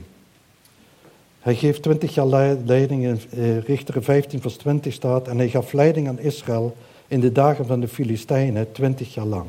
Hij 1.40 1.54
geeft 1.54 1.82
twintig 1.82 2.14
jaar 2.14 2.56
leiding, 2.64 3.04
in 3.04 3.20
uh, 3.34 3.58
Richter 3.60 4.02
15 4.02 4.40
vers 4.40 4.56
20 4.56 4.92
staat, 4.92 5.28
en 5.28 5.38
hij 5.38 5.48
gaf 5.48 5.72
leiding 5.72 6.08
aan 6.08 6.18
Israël 6.18 6.76
in 7.08 7.20
de 7.20 7.32
dagen 7.32 7.66
van 7.66 7.80
de 7.80 7.88
Filistijnen, 7.88 8.72
twintig 8.72 9.14
jaar 9.14 9.26
lang. 9.26 9.46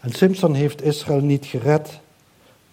En 0.00 0.12
Simpson 0.12 0.54
heeft 0.54 0.82
Israël 0.82 1.20
niet 1.20 1.46
gered, 1.46 2.00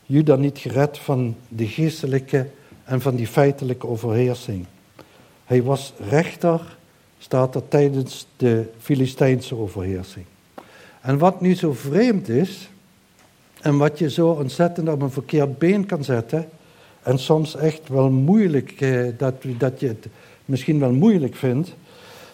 Juda 0.06 0.36
niet 0.36 0.58
gered 0.58 0.98
van 0.98 1.36
de 1.48 1.68
geestelijke 1.68 2.48
en 2.84 3.02
van 3.02 3.16
die 3.16 3.28
feitelijke 3.28 3.88
overheersing. 3.88 4.66
Hij 5.46 5.64
was 5.64 5.94
rechter, 6.10 6.78
staat 7.18 7.56
er 7.56 7.68
tijdens 7.68 8.28
de 8.38 8.70
Filistijnse 8.80 9.56
overheersing. 9.56 10.26
En 11.02 11.18
wat 11.18 11.42
nu 11.42 11.56
zo 11.56 11.74
vreemd 11.74 12.30
is, 12.30 12.70
en 13.62 13.78
wat 13.78 14.00
je 14.00 14.10
zo 14.10 14.30
ontzettend 14.30 14.90
op 14.90 15.02
een 15.02 15.12
verkeerd 15.12 15.58
been 15.58 15.86
kan 15.86 16.04
zetten, 16.04 16.50
en 17.04 17.20
soms 17.20 17.56
echt 17.56 17.88
wel 17.88 18.10
moeilijk, 18.10 18.82
eh, 18.82 19.08
dat, 19.18 19.36
dat 19.58 19.80
je 19.80 19.88
het 19.88 20.08
misschien 20.46 20.80
wel 20.80 20.92
moeilijk 20.92 21.36
vindt, 21.36 21.76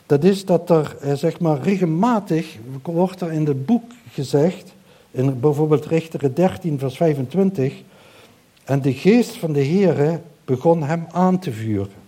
dat 0.08 0.24
is 0.24 0.46
dat 0.46 0.70
er, 0.70 0.98
eh, 1.02 1.14
zeg 1.14 1.40
maar, 1.40 1.62
regelmatig 1.62 2.58
wordt 2.82 3.22
er 3.22 3.32
in 3.32 3.46
het 3.46 3.66
boek 3.66 3.92
gezegd, 4.12 4.74
in 5.12 5.40
bijvoorbeeld 5.40 5.86
Richteren 5.86 6.34
13, 6.34 6.80
vers 6.80 6.98
25, 6.98 7.74
en 8.64 8.82
de 8.82 8.94
geest 8.94 9.36
van 9.36 9.54
de 9.54 9.66
Heere 9.66 10.22
begon 10.46 10.84
hem 10.84 11.06
aan 11.12 11.40
te 11.40 11.52
vuren. 11.52 12.06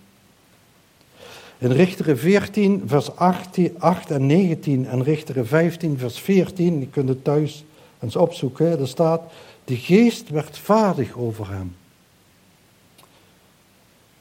In 1.58 1.72
Richteren 1.72 2.18
14, 2.18 2.84
vers 2.86 3.16
8 3.16 4.12
en 4.12 4.26
19 4.26 4.86
en 4.86 5.04
Richteren 5.04 5.48
15, 5.48 5.98
vers 5.98 6.20
14, 6.20 6.80
je 6.80 6.88
kunt 6.88 7.10
het 7.10 7.24
thuis 7.24 7.64
eens 8.00 8.16
opzoeken, 8.16 8.80
er 8.80 8.88
staat, 8.88 9.22
de 9.64 9.76
geest 9.76 10.30
werd 10.30 10.58
vaardig 10.58 11.18
over 11.18 11.50
hem. 11.50 11.76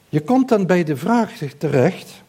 Je 0.09 0.21
komt 0.21 0.49
dan 0.49 0.65
bij 0.65 0.83
de 0.83 0.97
vraag 0.97 1.31
terecht, 1.57 2.23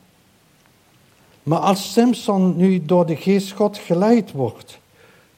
maar 1.51 1.59
als 1.59 1.93
Simpson 1.93 2.57
nu 2.57 2.85
door 2.85 3.07
de 3.07 3.17
geest 3.17 3.53
God 3.53 3.79
geleid 3.79 4.33
wordt, 4.33 4.79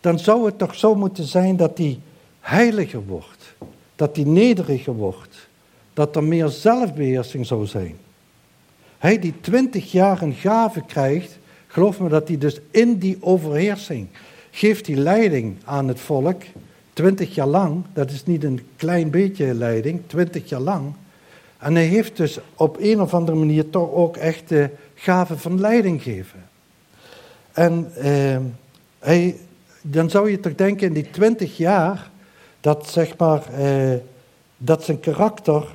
dan 0.01 0.19
zou 0.19 0.47
het 0.47 0.59
toch 0.59 0.75
zo 0.75 0.95
moeten 0.95 1.25
zijn 1.25 1.57
dat 1.57 1.79
hij 1.79 1.99
heiliger 2.41 3.07
wordt, 3.07 3.55
dat 3.97 4.17
hij 4.17 4.25
nederiger 4.25 4.95
wordt, 4.95 5.49
dat 5.93 6.17
er 6.17 6.25
meer 6.25 6.49
zelfbeheersing 6.49 7.47
zou 7.47 7.67
zijn. 7.67 7.97
Hij 8.99 9.19
die 9.19 9.35
twintig 9.41 9.93
jaar 9.93 10.23
een 10.23 10.35
gave 10.35 10.83
krijgt, 10.87 11.39
geloof 11.67 12.01
me 12.01 12.09
dat 12.09 12.29
hij 12.29 12.39
dus 12.39 12.61
in 12.71 12.99
die 12.99 13.17
overheersing 13.21 14.09
geeft 14.51 14.85
die 14.85 14.97
leiding 14.97 15.57
aan 15.65 15.89
het 15.89 16.01
volk, 16.01 16.43
twintig 16.93 17.35
jaar 17.35 17.47
lang, 17.47 17.85
dat 17.93 18.11
is 18.11 18.25
niet 18.25 18.45
een 18.45 18.61
klein 18.77 19.11
beetje 19.11 19.55
leiding, 19.55 20.01
twintig 20.07 20.49
jaar 20.49 20.61
lang. 20.61 20.93
En 21.63 21.75
hij 21.75 21.87
heeft 21.87 22.17
dus 22.17 22.39
op 22.55 22.77
een 22.81 23.01
of 23.01 23.15
andere 23.15 23.39
manier 23.39 23.71
toch 23.71 23.91
ook 23.93 24.17
echt 24.17 24.49
de 24.49 24.71
gave 24.95 25.39
van 25.39 25.61
leiding 25.61 26.03
geven. 26.03 26.49
En 27.53 27.93
eh, 27.97 28.39
hij, 28.99 29.37
dan 29.81 30.11
zou 30.11 30.31
je 30.31 30.41
toch 30.41 30.55
denken 30.55 30.87
in 30.87 30.93
die 30.93 31.11
twintig 31.11 31.57
jaar, 31.57 32.11
dat 32.61 32.89
zeg 32.89 33.17
maar, 33.17 33.53
eh, 33.53 33.99
dat 34.57 34.85
zijn 34.85 35.01
karakter 35.01 35.75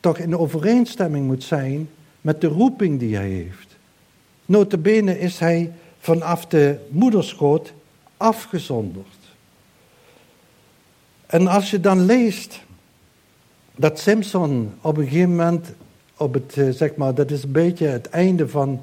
toch 0.00 0.18
in 0.18 0.36
overeenstemming 0.36 1.26
moet 1.26 1.44
zijn 1.44 1.90
met 2.20 2.40
de 2.40 2.46
roeping 2.46 2.98
die 2.98 3.16
hij 3.16 3.28
heeft. 3.28 3.76
Notabene 4.46 5.18
is 5.18 5.38
hij 5.38 5.72
vanaf 6.00 6.46
de 6.46 6.78
moederschoot 6.88 7.72
afgezonderd. 8.16 9.06
En 11.26 11.46
als 11.46 11.70
je 11.70 11.80
dan 11.80 12.04
leest 12.04 12.60
dat 13.76 13.98
Simpson 13.98 14.72
op 14.80 14.96
een 14.96 15.04
gegeven 15.04 15.30
moment, 15.30 15.72
op 16.16 16.34
het, 16.34 16.56
eh, 16.56 16.68
zeg 16.70 16.96
maar, 16.96 17.14
dat 17.14 17.30
is 17.30 17.42
een 17.42 17.52
beetje 17.52 17.86
het 17.86 18.08
einde 18.08 18.48
van 18.48 18.82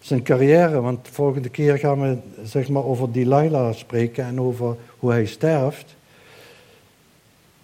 zijn 0.00 0.22
carrière, 0.22 0.80
want 0.80 1.04
de 1.04 1.12
volgende 1.12 1.48
keer 1.48 1.78
gaan 1.78 2.00
we 2.00 2.16
zeg 2.44 2.68
maar, 2.68 2.84
over 2.84 3.12
Delilah 3.12 3.74
spreken 3.74 4.24
en 4.24 4.40
over 4.40 4.76
hoe 4.98 5.10
hij 5.10 5.26
sterft. 5.26 5.94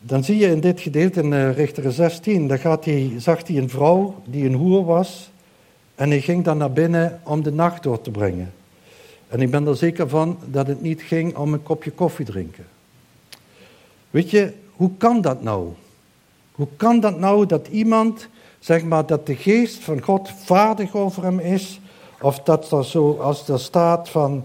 Dan 0.01 0.25
zie 0.25 0.37
je 0.37 0.47
in 0.47 0.61
dit 0.61 0.81
gedeelte 0.81 1.21
in 1.21 1.33
uh, 1.33 1.53
Richter 1.53 1.93
16, 1.93 2.49
daar 2.49 2.59
gaat 2.59 2.85
hij, 2.85 3.13
zag 3.17 3.47
hij 3.47 3.57
een 3.57 3.69
vrouw 3.69 4.15
die 4.25 4.45
een 4.45 4.55
hoer 4.55 4.85
was 4.85 5.31
en 5.95 6.11
hij 6.11 6.21
ging 6.21 6.45
dan 6.45 6.59
naar 6.59 6.73
binnen 6.73 7.21
om 7.25 7.43
de 7.43 7.53
nacht 7.53 7.83
door 7.83 8.01
te 8.01 8.11
brengen. 8.11 8.53
En 9.29 9.41
ik 9.41 9.51
ben 9.51 9.67
er 9.67 9.77
zeker 9.77 10.09
van 10.09 10.39
dat 10.47 10.67
het 10.67 10.83
niet 10.83 11.03
ging 11.03 11.37
om 11.37 11.53
een 11.53 11.63
kopje 11.63 11.91
koffie 11.91 12.25
drinken. 12.25 12.67
Weet 14.11 14.31
je, 14.31 14.53
hoe 14.73 14.91
kan 14.97 15.21
dat 15.21 15.43
nou? 15.43 15.69
Hoe 16.59 16.69
kan 16.77 17.01
dat 17.01 17.19
nou 17.19 17.47
dat 17.47 17.69
iemand, 17.71 18.29
zeg 18.59 18.85
maar, 18.85 19.07
dat 19.07 19.27
de 19.27 19.37
geest 19.37 19.85
van 19.85 20.03
God 20.03 20.31
vaardig 20.45 20.95
over 20.95 21.23
hem 21.23 21.39
is, 21.39 21.81
of 22.21 22.41
dat 22.41 22.73
er 22.73 22.85
zo, 22.85 23.19
als 23.21 23.49
er 23.49 23.61
staat 23.61 24.09
van 24.09 24.45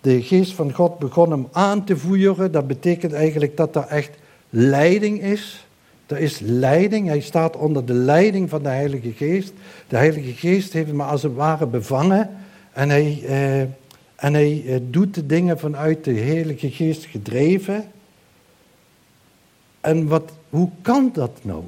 de 0.00 0.22
geest 0.22 0.52
van 0.52 0.72
God 0.72 0.98
begon 0.98 1.30
hem 1.30 1.48
aan 1.52 1.84
te 1.84 1.96
voeren, 1.96 2.52
dat 2.52 2.66
betekent 2.66 3.12
eigenlijk 3.12 3.56
dat 3.56 3.76
er 3.76 3.86
echt 3.86 4.10
leiding 4.50 5.22
is. 5.22 5.66
Er 6.06 6.18
is 6.18 6.38
leiding, 6.40 7.08
hij 7.08 7.20
staat 7.20 7.56
onder 7.56 7.84
de 7.84 7.92
leiding 7.92 8.50
van 8.50 8.62
de 8.62 8.68
Heilige 8.68 9.12
Geest. 9.12 9.52
De 9.88 9.96
Heilige 9.96 10.32
Geest 10.32 10.72
heeft 10.72 10.88
hem 10.88 11.00
als 11.00 11.22
het 11.22 11.34
ware 11.34 11.66
bevangen 11.66 12.30
en 12.72 12.88
hij, 12.88 13.22
eh, 13.26 13.60
en 14.16 14.34
hij 14.34 14.62
eh, 14.66 14.76
doet 14.82 15.14
de 15.14 15.26
dingen 15.26 15.58
vanuit 15.58 16.04
de 16.04 16.14
Heilige 16.14 16.70
Geest 16.70 17.04
gedreven. 17.04 17.84
En 19.80 20.08
wat, 20.08 20.32
hoe 20.54 20.70
kan 20.82 21.10
dat 21.12 21.38
nou? 21.42 21.62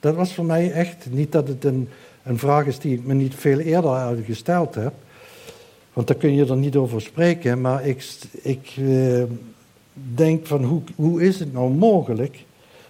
Dat 0.00 0.14
was 0.14 0.34
voor 0.34 0.44
mij 0.44 0.72
echt, 0.72 1.06
niet 1.10 1.32
dat 1.32 1.48
het 1.48 1.64
een, 1.64 1.88
een 2.22 2.38
vraag 2.38 2.66
is 2.66 2.78
die 2.78 2.94
ik 2.94 3.04
me 3.04 3.14
niet 3.14 3.34
veel 3.34 3.58
eerder 3.58 4.24
gesteld 4.24 4.74
heb, 4.74 4.92
want 5.92 6.06
daar 6.06 6.16
kun 6.16 6.34
je 6.34 6.46
er 6.46 6.56
niet 6.56 6.76
over 6.76 7.00
spreken, 7.00 7.60
maar 7.60 7.86
ik, 7.86 8.06
ik 8.42 8.74
eh, 8.76 9.22
denk 9.92 10.46
van 10.46 10.64
hoe, 10.64 10.82
hoe 10.94 11.22
is 11.22 11.38
het 11.38 11.52
nou 11.52 11.70
mogelijk? 11.70 12.44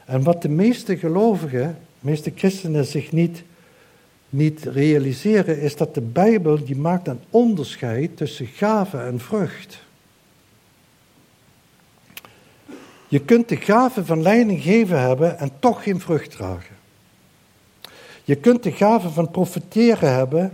En 0.05 0.23
wat 0.23 0.43
de 0.43 0.49
meeste 0.49 0.97
gelovigen, 0.97 1.79
de 2.01 2.07
meeste 2.09 2.33
christenen 2.35 2.87
zich 2.87 3.13
niet, 3.13 3.43
niet 4.29 4.65
realiseren, 4.65 5.61
is 5.61 5.77
dat 5.77 5.95
de 5.95 6.01
Bijbel 6.01 6.65
die 6.65 6.77
maakt 6.77 7.09
een 7.09 7.21
onderscheid 7.31 8.17
tussen 8.17 8.47
gave 8.47 8.99
en 8.99 9.21
vrucht. 9.21 9.81
Je 13.13 13.21
kunt 13.21 13.49
de 13.49 13.57
gave 13.57 14.05
van 14.05 14.23
leiding 14.23 14.63
geven 14.63 15.01
hebben 15.01 15.39
en 15.39 15.51
toch 15.59 15.83
geen 15.83 16.01
vrucht 16.01 16.31
dragen. 16.31 16.77
Je 18.25 18.35
kunt 18.35 18.63
de 18.63 18.73
gave 18.73 19.09
van 19.09 19.31
profiteren 19.31 20.15
hebben 20.15 20.53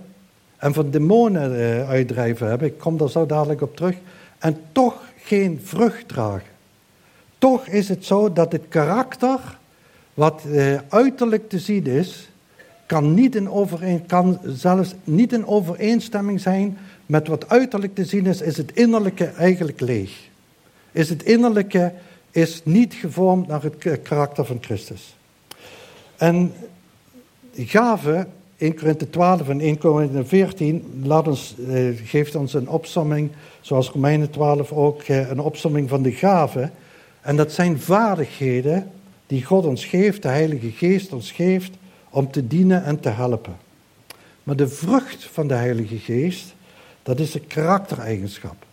en 0.56 0.74
van 0.74 0.90
demonen 0.90 1.60
eh, 1.60 1.88
uitdrijven 1.88 2.48
hebben, 2.48 2.68
ik 2.68 2.78
kom 2.78 2.96
daar 2.96 3.10
zo 3.10 3.26
dadelijk 3.26 3.62
op 3.62 3.76
terug, 3.76 3.96
en 4.38 4.60
toch 4.72 5.02
geen 5.22 5.60
vrucht 5.62 6.08
dragen. 6.08 6.48
Toch 7.38 7.66
is 7.66 7.88
het 7.88 8.04
zo 8.04 8.32
dat 8.32 8.52
het 8.52 8.64
karakter, 8.68 9.40
wat 10.14 10.42
eh, 10.52 10.78
uiterlijk 10.88 11.48
te 11.48 11.58
zien 11.58 11.86
is, 11.86 12.30
kan, 12.86 13.14
niet 13.14 13.34
in 13.34 13.50
overeen, 13.50 14.06
kan 14.06 14.38
zelfs 14.44 14.94
niet 15.04 15.32
in 15.32 15.46
overeenstemming 15.46 16.40
zijn 16.40 16.78
met 17.06 17.28
wat 17.28 17.48
uiterlijk 17.48 17.94
te 17.94 18.04
zien 18.04 18.26
is, 18.26 18.40
is 18.40 18.56
het 18.56 18.72
innerlijke 18.72 19.24
eigenlijk 19.24 19.80
leeg. 19.80 20.28
Is 20.92 21.08
het 21.08 21.22
innerlijke 21.22 21.92
is 22.30 22.60
niet 22.64 22.94
gevormd 22.94 23.46
naar 23.46 23.62
het 23.62 24.02
karakter 24.02 24.44
van 24.44 24.58
Christus. 24.60 25.16
En 26.16 26.52
gaven, 27.54 28.28
1 28.56 28.74
Korinthe 28.74 29.10
12 29.10 29.48
en 29.48 29.60
1 29.60 29.78
Korinthe 29.78 30.24
14, 30.24 31.00
laat 31.02 31.28
ons, 31.28 31.54
eh, 31.68 31.88
geeft 32.04 32.34
ons 32.34 32.54
een 32.54 32.68
opsomming, 32.68 33.30
zoals 33.60 33.90
Romeinen 33.90 34.30
12 34.30 34.72
ook, 34.72 35.02
eh, 35.02 35.30
een 35.30 35.40
opsomming 35.40 35.88
van 35.88 36.02
de 36.02 36.12
gaven. 36.12 36.72
En 37.20 37.36
dat 37.36 37.52
zijn 37.52 37.80
vaardigheden 37.80 38.90
die 39.26 39.44
God 39.44 39.66
ons 39.66 39.84
geeft, 39.84 40.22
de 40.22 40.28
Heilige 40.28 40.70
Geest 40.70 41.12
ons 41.12 41.32
geeft, 41.32 41.70
om 42.10 42.30
te 42.30 42.46
dienen 42.46 42.84
en 42.84 43.00
te 43.00 43.08
helpen. 43.08 43.56
Maar 44.42 44.56
de 44.56 44.68
vrucht 44.68 45.24
van 45.24 45.48
de 45.48 45.54
Heilige 45.54 45.98
Geest, 45.98 46.54
dat 47.02 47.20
is 47.20 47.34
een 47.34 47.46
karaktereigenschap. 47.46 48.66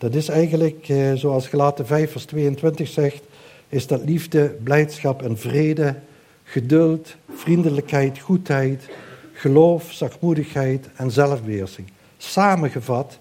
Dat 0.00 0.14
is 0.14 0.28
eigenlijk, 0.28 0.88
eh, 0.88 1.12
zoals 1.12 1.48
Gelaten 1.48 1.86
5 1.86 2.10
vers 2.10 2.24
22 2.24 2.88
zegt, 2.88 3.22
is 3.68 3.86
dat 3.86 4.04
liefde, 4.04 4.56
blijdschap 4.62 5.22
en 5.22 5.38
vrede, 5.38 5.96
geduld, 6.44 7.16
vriendelijkheid, 7.34 8.18
goedheid, 8.18 8.88
geloof, 9.32 9.92
zachtmoedigheid 9.92 10.88
en 10.96 11.10
zelfbeheersing. 11.10 11.90
Samengevat, 12.16 13.18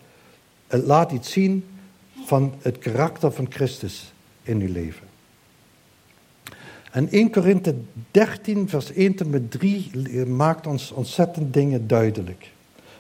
het 0.68 0.86
laat 0.86 1.12
iets 1.12 1.32
zien 1.32 1.65
van 2.26 2.54
het 2.62 2.78
karakter 2.78 3.32
van 3.32 3.46
Christus 3.50 4.13
in 4.44 4.62
uw 4.62 4.72
leven. 4.72 5.08
En 6.92 7.08
1 7.10 7.32
Korinthe 7.32 7.76
13, 8.12 8.70
vers 8.70 8.92
1 8.92 9.15
tot 9.15 9.30
met 9.30 9.52
3 9.52 10.26
maakt 10.26 10.68
ons 10.68 10.92
ontzettend 10.92 11.54
dingen 11.54 11.88
duidelijk. 11.88 12.50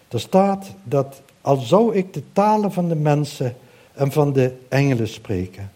Er 0.07 0.19
staat 0.19 0.75
dat 0.83 1.21
al 1.41 1.57
zou 1.57 1.95
ik 1.95 2.13
de 2.13 2.23
talen 2.33 2.71
van 2.71 2.87
de 2.89 2.95
mensen 2.95 3.55
en 3.99 4.11
van 4.11 4.33
de 4.33 4.53
engelen 4.67 5.07
spreken, 5.07 5.71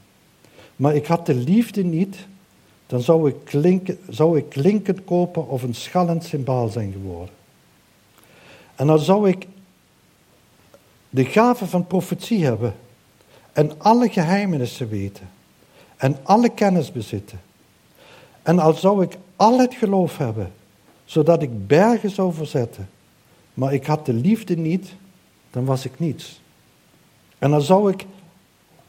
maar 0.75 0.95
ik 0.95 1.05
had 1.05 1.25
de 1.25 1.33
liefde 1.33 1.83
niet, 1.83 2.15
dan 2.87 3.01
zou 3.01 3.29
ik, 3.29 3.35
klinken, 3.43 3.99
zou 4.09 4.37
ik 4.37 4.49
klinkend 4.49 5.03
kopen 5.03 5.47
of 5.47 5.63
een 5.63 5.75
schallend 5.75 6.23
symbaal 6.23 6.67
zijn 6.67 6.91
geworden. 6.91 7.35
En 8.75 8.87
dan 8.87 8.99
zou 8.99 9.29
ik 9.29 9.47
de 11.09 11.25
gave 11.25 11.65
van 11.65 11.87
profetie 11.87 12.43
hebben 12.45 12.75
en 13.53 13.79
alle 13.81 14.09
geheimenissen 14.09 14.89
weten 14.89 15.29
en 15.97 16.17
alle 16.23 16.49
kennis 16.49 16.91
bezitten. 16.91 17.41
En 18.43 18.59
al 18.59 18.73
zou 18.73 19.03
ik 19.03 19.17
al 19.35 19.59
het 19.59 19.73
geloof 19.73 20.17
hebben, 20.17 20.51
zodat 21.05 21.41
ik 21.41 21.67
bergen 21.67 22.09
zou 22.09 22.33
verzetten, 22.33 22.89
maar 23.53 23.73
ik 23.73 23.85
had 23.85 24.05
de 24.05 24.13
liefde 24.13 24.57
niet, 24.57 24.93
dan 25.51 25.65
was 25.65 25.85
ik 25.85 25.99
niets. 25.99 26.41
En 27.39 27.51
dan 27.51 27.61
zou 27.61 27.91
ik 27.91 28.05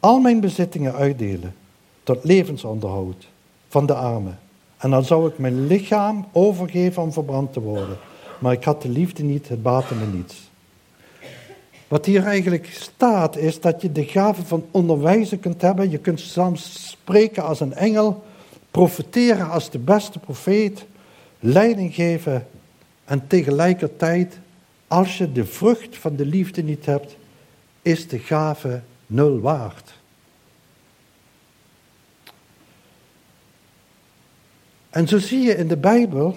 al 0.04 0.20
mijn 0.20 0.40
bezittingen 0.40 0.94
uitdelen 0.94 1.54
tot 2.02 2.24
levensonderhoud 2.24 3.28
van 3.68 3.86
de 3.86 3.94
armen. 3.94 4.38
En 4.76 4.90
dan 4.90 5.04
zou 5.04 5.28
ik 5.28 5.38
mijn 5.38 5.66
lichaam 5.66 6.26
overgeven 6.32 7.02
om 7.02 7.12
verbrand 7.12 7.52
te 7.52 7.60
worden. 7.60 7.96
Maar 8.38 8.52
ik 8.52 8.64
had 8.64 8.82
de 8.82 8.88
liefde 8.88 9.22
niet, 9.22 9.48
het 9.48 9.62
baatte 9.62 9.94
me 9.94 10.06
niets. 10.06 10.50
Wat 11.88 12.06
hier 12.06 12.24
eigenlijk 12.24 12.66
staat 12.66 13.36
is 13.36 13.60
dat 13.60 13.82
je 13.82 13.92
de 13.92 14.04
gave 14.04 14.44
van 14.44 14.64
onderwijzen 14.70 15.40
kunt 15.40 15.60
hebben. 15.60 15.90
Je 15.90 15.98
kunt 15.98 16.20
soms 16.20 16.88
spreken 16.90 17.44
als 17.44 17.60
een 17.60 17.74
engel, 17.74 18.22
profeteren 18.70 19.50
als 19.50 19.70
de 19.70 19.78
beste 19.78 20.18
profeet, 20.18 20.84
leiding 21.40 21.94
geven 21.94 22.46
en 23.04 23.26
tegelijkertijd, 23.26 24.38
als 24.86 25.18
je 25.18 25.32
de 25.32 25.44
vrucht 25.44 25.96
van 25.96 26.16
de 26.16 26.26
liefde 26.26 26.62
niet 26.62 26.86
hebt, 26.86 27.16
is 27.82 28.08
de 28.08 28.18
gave 28.18 28.80
nul 29.06 29.40
waard. 29.40 29.92
En 34.90 35.08
zo 35.08 35.18
zie 35.18 35.40
je 35.40 35.56
in 35.56 35.68
de 35.68 35.76
Bijbel 35.76 36.36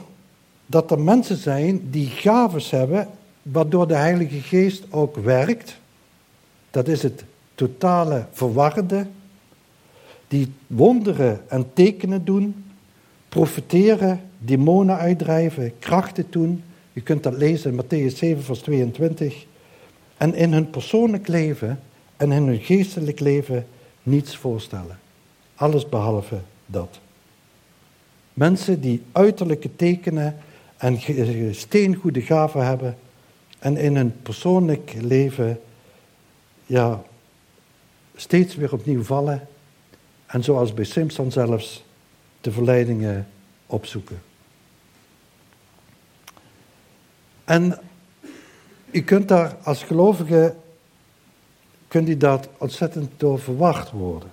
dat 0.65 0.91
er 0.91 0.99
mensen 0.99 1.37
zijn 1.37 1.89
die 1.89 2.07
gaves 2.07 2.69
hebben, 2.69 3.07
waardoor 3.41 3.87
de 3.87 3.95
Heilige 3.95 4.41
Geest 4.41 4.83
ook 4.89 5.15
werkt. 5.15 5.77
Dat 6.71 6.87
is 6.87 7.03
het 7.03 7.23
totale 7.55 8.25
verwarde. 8.31 9.07
Die 10.27 10.53
wonderen 10.67 11.49
en 11.49 11.73
tekenen 11.73 12.25
doen, 12.25 12.65
profiteren, 13.29 14.21
demonen 14.37 14.97
uitdrijven, 14.97 15.79
krachten 15.79 16.25
doen. 16.29 16.63
Je 16.93 17.01
kunt 17.01 17.23
dat 17.23 17.37
lezen 17.37 17.71
in 17.71 17.83
Matthäus 17.83 18.15
7, 18.15 18.43
vers 18.43 18.59
22. 18.59 19.45
En 20.17 20.33
in 20.33 20.53
hun 20.53 20.69
persoonlijk 20.69 21.27
leven 21.27 21.79
en 22.17 22.31
in 22.31 22.43
hun 22.43 22.59
geestelijk 22.59 23.19
leven 23.19 23.67
niets 24.03 24.37
voorstellen. 24.37 24.99
Alles 25.55 25.89
behalve 25.89 26.39
dat. 26.65 26.99
Mensen 28.33 28.81
die 28.81 29.03
uiterlijke 29.11 29.75
tekenen 29.75 30.37
en 30.77 30.99
steengoede 31.55 32.21
gaven 32.21 32.65
hebben 32.65 32.97
en 33.59 33.77
in 33.77 33.95
hun 33.95 34.21
persoonlijk 34.21 34.93
leven 35.01 35.59
ja, 36.65 37.03
steeds 38.15 38.55
weer 38.55 38.73
opnieuw 38.73 39.03
vallen 39.03 39.47
en 40.25 40.43
zoals 40.43 40.73
bij 40.73 40.83
Simpson 40.83 41.31
zelfs 41.31 41.83
de 42.41 42.51
verleidingen 42.51 43.27
opzoeken. 43.65 44.21
En 47.43 47.79
u 48.91 49.01
kunt 49.01 49.27
daar 49.27 49.55
als 49.63 49.83
gelovige, 49.83 50.55
kunt 51.87 52.09
u 52.09 52.17
daar 52.17 52.39
ontzettend 52.57 53.11
door 53.17 53.39
verwacht 53.39 53.91
worden. 53.91 54.29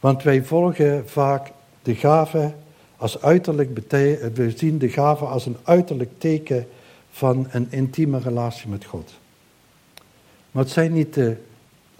Want 0.00 0.22
wij 0.22 0.44
volgen 0.44 1.08
vaak 1.08 1.50
de 1.82 1.94
gave 1.94 2.52
als 2.96 3.22
uiterlijk 3.22 3.74
betekent, 3.74 4.36
we 4.36 4.50
zien 4.50 4.78
de 4.78 4.88
gave 4.88 5.24
als 5.24 5.46
een 5.46 5.56
uiterlijk 5.62 6.10
teken 6.18 6.66
van 7.10 7.46
een 7.50 7.66
intieme 7.70 8.18
relatie 8.18 8.68
met 8.68 8.84
God. 8.84 9.12
Maar 10.50 10.62
het 10.62 10.72
zijn 10.72 10.92
niet 10.92 11.14
de 11.14 11.36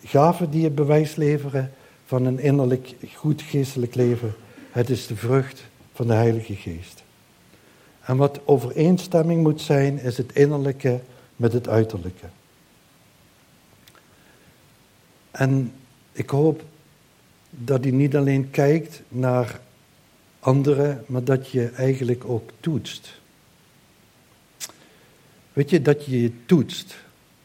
gaven 0.05 0.51
die 0.51 0.65
het 0.65 0.75
bewijs 0.75 1.15
leveren 1.15 1.73
van 2.05 2.25
een 2.25 2.39
innerlijk 2.39 2.95
goed 3.15 3.43
geestelijk 3.43 3.95
leven. 3.95 4.35
Het 4.71 4.91
is 4.91 5.07
de 5.07 5.17
vrucht 5.17 5.65
van 5.93 6.07
de 6.07 6.13
Heilige 6.13 6.55
Geest. 6.55 7.03
En 8.01 8.17
wat 8.17 8.41
overeenstemming 8.45 9.43
moet 9.43 9.61
zijn, 9.61 9.99
is 9.99 10.17
het 10.17 10.33
innerlijke 10.33 11.01
met 11.37 11.53
het 11.53 11.69
uiterlijke. 11.69 12.27
En 15.35 15.73
ik 16.13 16.31
hoop 16.31 16.63
dat 17.51 17.87
u 17.87 17.91
niet 17.91 18.17
alleen 18.17 18.51
kijkt 18.51 19.03
naar 19.09 19.61
anderen, 20.41 21.05
maar 21.07 21.25
dat 21.25 21.51
je 21.51 21.69
eigenlijk 21.69 22.25
ook 22.25 22.51
toetst. 22.61 23.21
Weet 25.53 25.71
je, 25.71 25.83
dat 25.83 26.05
je 26.05 26.23
je 26.23 26.33
toetst. 26.47 26.97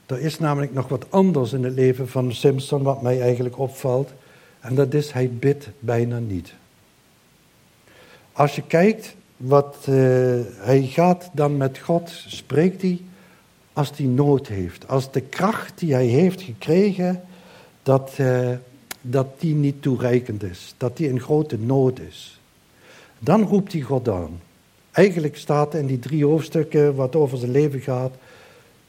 Er 0.05 0.19
is 0.19 0.39
namelijk 0.39 0.73
nog 0.73 0.87
wat 0.87 1.05
anders 1.09 1.53
in 1.53 1.63
het 1.63 1.73
leven 1.73 2.09
van 2.09 2.33
Simpson 2.33 2.83
wat 2.83 3.01
mij 3.01 3.21
eigenlijk 3.21 3.59
opvalt. 3.59 4.11
En 4.59 4.75
dat 4.75 4.93
is, 4.93 5.11
hij 5.11 5.29
bidt 5.29 5.69
bijna 5.79 6.19
niet. 6.19 6.53
Als 8.31 8.55
je 8.55 8.63
kijkt 8.67 9.15
wat 9.37 9.85
uh, 9.89 9.95
hij 10.57 10.81
gaat 10.81 11.29
dan 11.33 11.57
met 11.57 11.77
God, 11.77 12.23
spreekt 12.27 12.81
hij 12.81 13.01
als 13.73 13.91
hij 13.95 14.05
nood 14.05 14.47
heeft. 14.47 14.87
Als 14.87 15.11
de 15.11 15.21
kracht 15.21 15.79
die 15.79 15.93
hij 15.93 16.05
heeft 16.05 16.41
gekregen, 16.41 17.23
dat, 17.89 18.11
uh, 18.19 18.49
dat 19.01 19.27
die 19.39 19.55
niet 19.55 19.81
toereikend 19.81 20.43
is. 20.43 20.73
Dat 20.77 20.97
die 20.97 21.07
in 21.07 21.19
grote 21.19 21.57
nood 21.59 21.99
is. 21.99 22.39
Dan 23.19 23.43
roept 23.43 23.71
hij 23.71 23.81
God 23.81 24.09
aan. 24.09 24.39
Eigenlijk 24.91 25.37
staat 25.37 25.73
in 25.73 25.85
die 25.85 25.99
drie 25.99 26.25
hoofdstukken 26.25 26.95
wat 26.95 27.15
over 27.15 27.37
zijn 27.37 27.51
leven 27.51 27.79
gaat, 27.79 28.13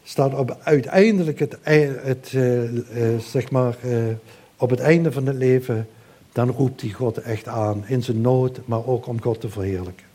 staat 0.03 0.35
op 0.35 0.59
uiteindelijk 0.63 1.39
het, 1.39 1.57
het 1.63 2.33
uh, 2.35 2.73
uh, 2.73 2.81
zeg 3.19 3.51
maar, 3.51 3.77
op 4.57 4.71
het 4.71 4.81
einde 4.81 5.13
van 5.13 5.27
het 5.27 5.37
leven, 5.37 5.89
dan 6.33 6.51
roept 6.51 6.81
hij 6.81 6.91
God 6.91 7.19
echt 7.19 7.49
aan 7.49 7.85
in 7.87 8.03
zijn 8.03 8.21
nood, 8.21 8.61
maar 8.65 8.87
ook 8.87 9.07
om 9.07 9.23
God 9.23 9.41
te 9.41 9.49
verheerlijken. 9.49 10.10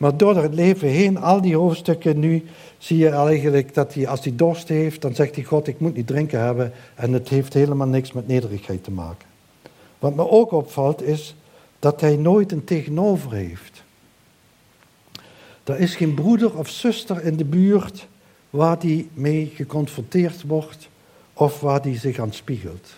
Maar 0.00 0.16
door 0.16 0.36
het 0.36 0.54
leven 0.54 0.88
heen, 0.88 1.18
al 1.18 1.40
die 1.40 1.56
hoofdstukken 1.56 2.18
nu, 2.18 2.44
zie 2.78 2.98
je 2.98 3.08
eigenlijk 3.08 3.74
dat 3.74 3.94
hij, 3.94 4.08
als 4.08 4.24
hij 4.24 4.36
dorst 4.36 4.68
heeft, 4.68 5.02
dan 5.02 5.14
zegt 5.14 5.34
hij 5.34 5.44
God, 5.44 5.66
ik 5.66 5.80
moet 5.80 5.94
niet 5.94 6.06
drinken 6.06 6.40
hebben. 6.40 6.72
En 6.94 7.12
het 7.12 7.28
heeft 7.28 7.54
helemaal 7.54 7.86
niks 7.86 8.12
met 8.12 8.26
nederigheid 8.26 8.84
te 8.84 8.90
maken. 8.90 9.28
Wat 9.98 10.14
me 10.14 10.30
ook 10.30 10.52
opvalt 10.52 11.02
is 11.02 11.36
dat 11.78 12.00
hij 12.00 12.16
nooit 12.16 12.52
een 12.52 12.64
tegenover 12.64 13.32
heeft. 13.32 13.82
Er 15.64 15.78
is 15.78 15.94
geen 15.94 16.14
broeder 16.14 16.58
of 16.58 16.68
zuster 16.68 17.24
in 17.24 17.36
de 17.36 17.44
buurt 17.44 18.08
waar 18.50 18.76
hij 18.80 19.08
mee 19.14 19.52
geconfronteerd 19.54 20.42
wordt 20.42 20.88
of 21.32 21.60
waar 21.60 21.80
hij 21.80 21.98
zich 21.98 22.18
aan 22.18 22.32
spiegelt. 22.32 22.88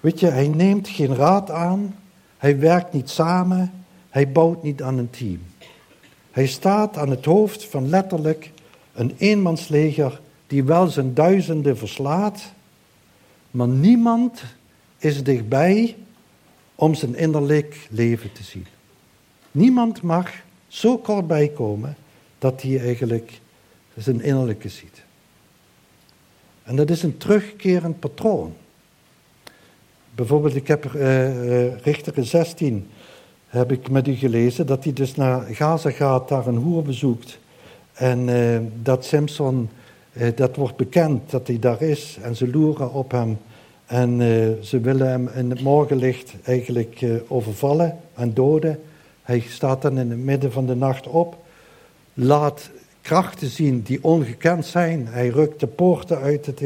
Weet 0.00 0.20
je, 0.20 0.26
hij 0.26 0.48
neemt 0.48 0.88
geen 0.88 1.14
raad 1.14 1.50
aan, 1.50 1.94
hij 2.36 2.58
werkt 2.58 2.92
niet 2.92 3.10
samen, 3.10 3.84
hij 4.10 4.32
bouwt 4.32 4.62
niet 4.62 4.82
aan 4.82 4.98
een 4.98 5.10
team. 5.10 5.40
Hij 6.38 6.46
staat 6.46 6.96
aan 6.96 7.10
het 7.10 7.24
hoofd 7.24 7.64
van 7.64 7.88
letterlijk 7.88 8.50
een 8.92 9.14
eenmansleger 9.16 10.20
die 10.46 10.64
wel 10.64 10.86
zijn 10.86 11.14
duizenden 11.14 11.78
verslaat, 11.78 12.52
maar 13.50 13.68
niemand 13.68 14.42
is 14.98 15.22
dichtbij 15.22 15.96
om 16.74 16.94
zijn 16.94 17.14
innerlijk 17.14 17.86
leven 17.90 18.32
te 18.32 18.42
zien. 18.42 18.66
Niemand 19.50 20.02
mag 20.02 20.30
zo 20.68 20.98
kort 20.98 21.26
bij 21.26 21.48
komen 21.48 21.96
dat 22.38 22.62
hij 22.62 22.80
eigenlijk 22.80 23.40
zijn 23.96 24.20
innerlijke 24.20 24.68
ziet. 24.68 25.02
En 26.62 26.76
dat 26.76 26.90
is 26.90 27.02
een 27.02 27.16
terugkerend 27.16 28.00
patroon. 28.00 28.54
Bijvoorbeeld, 30.14 30.54
ik 30.54 30.68
heb 30.68 30.84
uh, 30.84 31.76
Richter 31.76 32.24
16 32.24 32.88
heb 33.48 33.72
ik 33.72 33.90
met 33.90 34.08
u 34.08 34.14
gelezen, 34.14 34.66
dat 34.66 34.84
hij 34.84 34.92
dus 34.92 35.14
naar 35.14 35.42
Gaza 35.50 35.90
gaat, 35.90 36.28
daar 36.28 36.46
een 36.46 36.56
hoer 36.56 36.82
bezoekt. 36.82 37.38
En 37.92 38.28
uh, 38.28 38.58
dat 38.82 39.04
Simpson, 39.04 39.70
uh, 40.12 40.28
dat 40.34 40.56
wordt 40.56 40.76
bekend 40.76 41.30
dat 41.30 41.46
hij 41.46 41.58
daar 41.58 41.82
is 41.82 42.18
en 42.22 42.36
ze 42.36 42.50
loeren 42.50 42.92
op 42.92 43.10
hem. 43.10 43.38
En 43.86 44.20
uh, 44.20 44.48
ze 44.62 44.80
willen 44.80 45.08
hem 45.08 45.28
in 45.34 45.50
het 45.50 45.62
morgenlicht 45.62 46.34
eigenlijk 46.42 47.04
overvallen 47.28 47.98
en 48.14 48.34
doden. 48.34 48.80
Hij 49.22 49.40
staat 49.40 49.82
dan 49.82 49.98
in 49.98 50.10
het 50.10 50.18
midden 50.18 50.52
van 50.52 50.66
de 50.66 50.74
nacht 50.74 51.06
op, 51.06 51.36
laat 52.14 52.70
krachten 53.00 53.48
zien 53.48 53.82
die 53.82 54.04
ongekend 54.04 54.66
zijn. 54.66 55.06
Hij 55.06 55.28
rukt 55.28 55.60
de 55.60 55.66
poorten 55.66 56.18
uit, 56.18 56.46
het, 56.46 56.62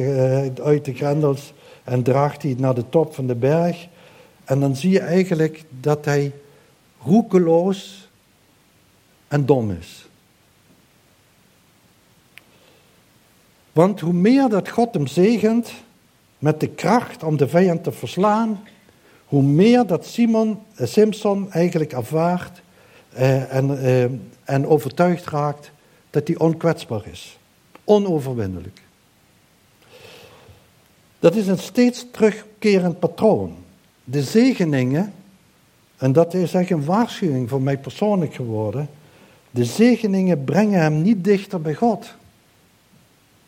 uit 0.61 0.85
de 0.85 0.95
grendels 0.95 1.53
en 1.85 2.03
draagt 2.03 2.41
die 2.41 2.57
naar 2.59 2.75
de 2.75 2.89
top 2.89 3.15
van 3.15 3.27
de 3.27 3.35
berg. 3.35 3.87
En 4.45 4.61
dan 4.61 4.77
zie 4.77 4.91
je 4.91 5.01
eigenlijk 5.01 5.65
dat 5.81 6.05
hij 6.05 6.33
roekeloos 7.05 8.09
en 9.29 9.47
dom 9.47 9.71
is. 9.71 10.07
Want 13.73 14.01
hoe 14.01 14.13
meer 14.13 14.49
dat 14.49 14.69
God 14.69 14.95
hem 14.95 15.07
zegent 15.07 15.73
met 16.39 16.61
de 16.61 16.69
kracht 16.69 17.23
om 17.23 17.37
de 17.37 17.49
vijand 17.49 17.85
te 17.85 17.93
verslaan, 17.93 18.61
hoe 19.27 19.43
meer 19.43 19.87
dat 19.87 20.07
Simon, 20.07 20.59
Simpson 20.77 21.53
eigenlijk 21.53 21.93
ervaart 21.93 22.63
eh, 23.13 23.55
en, 23.55 23.83
eh, 23.83 24.05
en 24.45 24.67
overtuigd 24.67 25.27
raakt 25.27 25.71
dat 26.11 26.27
hij 26.27 26.39
onkwetsbaar 26.39 27.07
is. 27.11 27.39
Onoverwinnelijk. 27.85 28.81
Dat 31.19 31.35
is 31.35 31.47
een 31.47 31.59
steeds 31.59 32.07
terugkerend 32.11 32.99
patroon. 32.99 33.57
De 34.05 34.23
zegeningen, 34.23 35.13
en 36.03 36.13
dat 36.13 36.35
is 36.35 36.55
echt 36.55 36.71
een 36.71 36.85
waarschuwing 36.85 37.49
voor 37.49 37.63
mij 37.63 37.79
persoonlijk 37.79 38.35
geworden. 38.35 38.89
De 39.51 39.65
zegeningen 39.65 40.45
brengen 40.45 40.81
hem 40.81 41.03
niet 41.03 41.25
dichter 41.25 41.61
bij 41.61 41.75
God. 41.75 42.15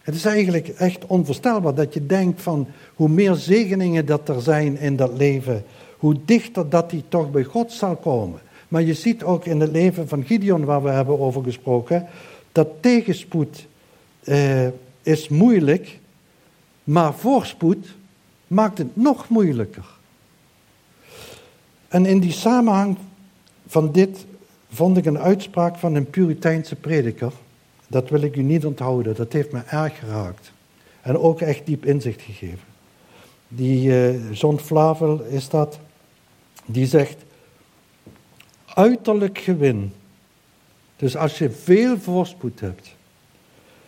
Het 0.03 0.15
is 0.15 0.25
eigenlijk 0.25 0.69
echt 0.69 1.07
onvoorstelbaar 1.07 1.75
dat 1.75 1.95
je 1.95 2.07
denkt 2.07 2.43
van 2.43 2.67
hoe 2.95 3.09
meer 3.09 3.35
zegeningen 3.35 4.07
dat 4.07 4.29
er 4.29 4.43
zijn 4.43 4.79
in 4.79 4.97
dat 4.97 5.13
leven, 5.17 5.65
hoe 5.99 6.17
dichter 6.25 6.69
dat 6.69 6.91
hij 6.91 7.05
toch 7.09 7.31
bij 7.31 7.45
God 7.45 7.73
zal 7.73 7.97
komen. 7.97 8.41
Maar 8.69 8.83
je 8.83 8.95
ziet 8.95 9.23
ook 9.23 9.45
in 9.45 9.61
het 9.61 9.71
leven 9.71 10.09
van 10.09 10.25
Gideon, 10.25 10.65
waar 10.65 10.83
we 10.83 10.91
hebben 10.91 11.21
over 11.21 11.43
gesproken, 11.43 12.07
dat 12.53 12.69
tegenspoed 12.81 13.67
eh, 14.25 14.67
is 15.03 15.29
moeilijk, 15.29 15.99
maar 16.85 17.15
voorspoed 17.15 17.87
maakt 18.47 18.79
het 18.79 18.97
nog 18.97 19.29
moeilijker. 19.29 19.94
En 21.95 22.07
in 22.07 22.21
die 22.21 22.33
samenhang 22.33 22.97
van 23.67 23.93
dit 23.93 24.27
vond 24.71 24.97
ik 24.97 25.05
een 25.05 25.19
uitspraak 25.19 25.77
van 25.77 25.95
een 25.95 26.11
Puriteinse 26.11 26.77
prediker. 26.77 27.33
Dat 27.87 28.09
wil 28.09 28.21
ik 28.21 28.37
u 28.37 28.43
niet 28.43 28.67
onthouden, 28.67 29.15
dat 29.15 29.33
heeft 29.33 29.53
me 29.53 29.61
erg 29.61 29.99
geraakt. 29.99 30.53
En 31.01 31.19
ook 31.19 31.41
echt 31.41 31.67
diep 31.67 31.85
inzicht 31.85 32.23
gegeven. 32.23 32.67
Die 33.49 33.89
uh, 33.89 34.33
John 34.33 34.57
Flavel 34.57 35.23
is 35.23 35.49
dat, 35.49 35.79
die 36.65 36.87
zegt, 36.87 37.17
uiterlijk 38.67 39.39
gewin, 39.39 39.93
dus 40.97 41.17
als 41.17 41.39
je 41.39 41.51
veel 41.51 41.99
voorspoed 41.99 42.61
hebt, 42.61 42.95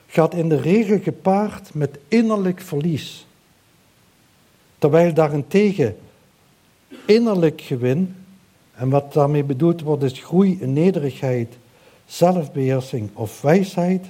gaat 0.06 0.34
in 0.34 0.48
de 0.48 0.60
regel 0.60 0.98
gepaard 1.02 1.74
met 1.74 1.98
innerlijk 2.08 2.60
verlies. 2.60 3.26
Terwijl 4.78 5.14
daarentegen 5.14 5.96
innerlijk 7.04 7.60
gewin, 7.60 8.16
en 8.74 8.88
wat 8.88 9.12
daarmee 9.12 9.44
bedoeld 9.44 9.80
wordt 9.80 10.02
is 10.02 10.18
groei 10.18 10.58
in 10.60 10.72
nederigheid, 10.72 11.54
zelfbeheersing 12.06 13.10
of 13.12 13.40
wijsheid, 13.40 14.06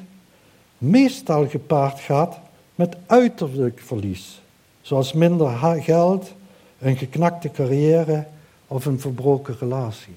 meestal 0.78 1.48
gepaard 1.48 2.00
gaat 2.00 2.38
met 2.74 2.96
uiterlijk 3.06 3.80
verlies, 3.80 4.40
zoals 4.80 5.12
minder 5.12 5.80
geld, 5.82 6.32
een 6.78 6.96
geknakte 6.96 7.50
carrière 7.50 8.26
of 8.66 8.86
een 8.86 9.00
verbroken 9.00 9.56
relatie. 9.58 10.14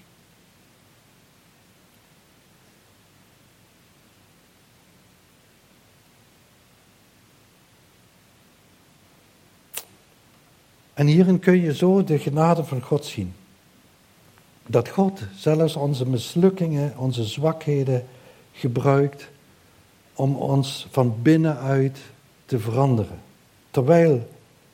En 10.99 11.07
hierin 11.07 11.39
kun 11.39 11.61
je 11.61 11.75
zo 11.75 12.03
de 12.03 12.19
genade 12.19 12.63
van 12.63 12.81
God 12.81 13.05
zien. 13.05 13.33
Dat 14.65 14.89
God 14.89 15.21
zelfs 15.35 15.75
onze 15.75 16.05
mislukkingen, 16.05 16.93
onze 16.97 17.23
zwakheden 17.23 18.05
gebruikt 18.51 19.29
om 20.13 20.35
ons 20.35 20.87
van 20.91 21.15
binnenuit 21.21 21.99
te 22.45 22.59
veranderen. 22.59 23.19
Terwijl 23.71 24.29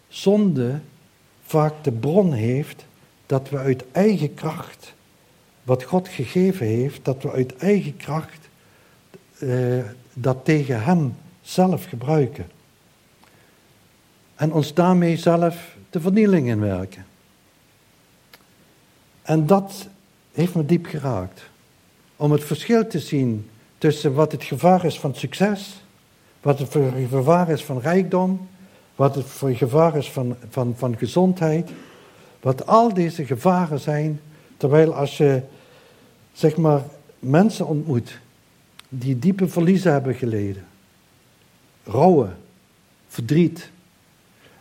zonde 0.08 0.80
vaak 1.42 1.74
de 1.84 1.92
bron 1.92 2.34
heeft 2.34 2.86
dat 3.26 3.50
we 3.50 3.58
uit 3.58 3.84
eigen 3.92 4.34
kracht, 4.34 4.94
wat 5.64 5.84
God 5.84 6.08
gegeven 6.08 6.66
heeft, 6.66 7.06
dat 7.06 7.24
we 7.24 7.32
uit 7.32 7.56
eigen 7.56 7.98
kracht 7.98 8.50
eh, 9.40 9.84
dat 10.14 10.46
tegen 10.46 10.84
Hem 10.84 11.16
zelf 11.42 11.86
gebruiken. 11.86 12.46
En 14.36 14.54
ons 14.54 14.74
daarmee 14.74 15.18
zelf 15.18 15.75
de 15.96 16.02
vernieling 16.02 16.48
in 16.48 16.60
werken. 16.60 17.06
En 19.22 19.46
dat 19.46 19.88
heeft 20.32 20.56
me 20.56 20.66
diep 20.66 20.86
geraakt. 20.86 21.42
Om 22.16 22.32
het 22.32 22.44
verschil 22.44 22.88
te 22.88 23.00
zien 23.00 23.50
tussen 23.78 24.14
wat 24.14 24.32
het 24.32 24.44
gevaar 24.44 24.86
is 24.86 25.00
van 25.00 25.16
succes, 25.16 25.82
wat 26.42 26.60
het 26.60 26.72
gevaar 27.10 27.50
is 27.50 27.64
van 27.64 27.80
rijkdom, 27.80 28.48
wat 28.96 29.16
het 29.16 29.28
gevaar 29.40 29.98
is 29.98 30.12
van, 30.12 30.36
van, 30.50 30.74
van 30.78 30.98
gezondheid. 30.98 31.70
Wat 32.40 32.68
al 32.68 32.94
deze 32.94 33.26
gevaren 33.26 33.80
zijn, 33.80 34.22
terwijl 34.58 34.96
als 34.96 35.18
je 35.18 35.42
zeg 36.34 36.58
maar 36.58 36.82
mensen 37.20 37.68
ontmoet 37.68 38.20
die 38.90 39.20
diepe 39.20 39.48
verliezen 39.48 39.92
hebben 39.92 40.16
geleden, 40.16 40.66
rouwen, 41.84 42.38
verdriet, 43.08 43.74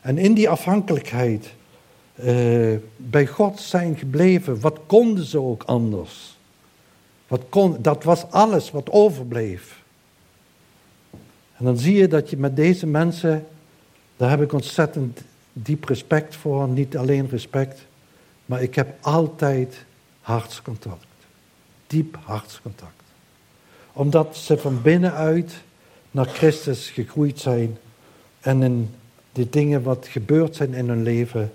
en 0.05 0.18
in 0.18 0.34
die 0.34 0.48
afhankelijkheid 0.48 1.55
uh, 2.24 2.76
bij 2.96 3.26
God 3.26 3.61
zijn 3.61 3.96
gebleven, 3.96 4.61
wat 4.61 4.78
konden 4.86 5.24
ze 5.24 5.40
ook 5.40 5.62
anders? 5.62 6.36
Wat 7.28 7.40
kon, 7.48 7.76
dat 7.80 8.05
was 8.05 8.30
alles 8.30 8.70
wat 8.70 8.90
overbleef. 8.90 9.82
En 11.57 11.64
dan 11.64 11.78
zie 11.78 11.96
je 11.96 12.09
dat 12.09 12.30
je 12.30 12.36
met 12.36 12.57
deze 12.57 12.86
mensen, 12.86 13.46
daar 14.16 14.30
heb 14.30 14.42
ik 14.42 14.52
ontzettend 14.52 15.20
diep 15.52 15.84
respect 15.84 16.36
voor. 16.36 16.68
Niet 16.68 16.96
alleen 16.96 17.28
respect, 17.28 17.80
maar 18.46 18.62
ik 18.62 18.74
heb 18.74 18.94
altijd 19.00 19.84
hartscontact. 20.20 21.07
Diep 21.86 22.18
hartscontact. 22.24 23.02
Omdat 23.92 24.36
ze 24.36 24.59
van 24.59 24.82
binnenuit 24.82 25.55
naar 26.11 26.26
Christus 26.26 26.90
gegroeid 26.90 27.38
zijn 27.40 27.78
en 28.40 28.61
een 28.61 28.94
die 29.35 29.49
dingen 29.49 29.82
wat 29.82 30.07
gebeurd 30.07 30.57
zijn 30.57 30.74
in 30.74 30.89
hun 30.89 31.03
leven, 31.03 31.53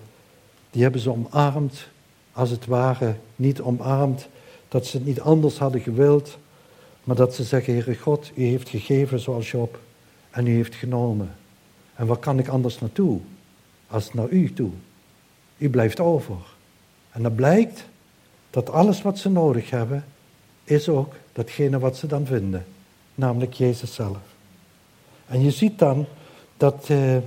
die 0.71 0.81
hebben 0.81 1.01
ze 1.01 1.11
omarmd, 1.11 1.87
als 2.31 2.49
het 2.49 2.65
ware 2.65 3.15
niet 3.35 3.61
omarmd, 3.61 4.27
dat 4.67 4.85
ze 4.85 4.97
het 4.97 5.05
niet 5.05 5.21
anders 5.21 5.57
hadden 5.57 5.81
gewild, 5.81 6.37
maar 7.03 7.15
dat 7.15 7.35
ze 7.35 7.43
zeggen, 7.43 7.73
Heere 7.73 7.95
God, 7.95 8.31
u 8.35 8.43
heeft 8.43 8.69
gegeven 8.69 9.19
zoals 9.19 9.51
Job 9.51 9.79
en 10.29 10.47
u 10.47 10.55
heeft 10.55 10.75
genomen. 10.75 11.35
En 11.95 12.07
waar 12.07 12.17
kan 12.17 12.39
ik 12.39 12.47
anders 12.47 12.79
naartoe 12.79 13.19
als 13.87 14.13
naar 14.13 14.29
u 14.29 14.53
toe? 14.53 14.71
U 15.57 15.69
blijft 15.69 15.99
over. 15.99 16.37
En 17.11 17.23
dan 17.23 17.35
blijkt 17.35 17.85
dat 18.49 18.69
alles 18.69 19.01
wat 19.01 19.17
ze 19.17 19.29
nodig 19.29 19.69
hebben, 19.69 20.05
is 20.63 20.89
ook 20.89 21.13
datgene 21.33 21.79
wat 21.79 21.97
ze 21.97 22.07
dan 22.07 22.25
vinden, 22.25 22.65
namelijk 23.15 23.53
Jezus 23.53 23.93
zelf. 23.93 24.21
En 25.27 25.41
je 25.41 25.51
ziet 25.51 25.79
dan 25.79 26.05
dat... 26.57 26.87
Uh, 26.91 27.17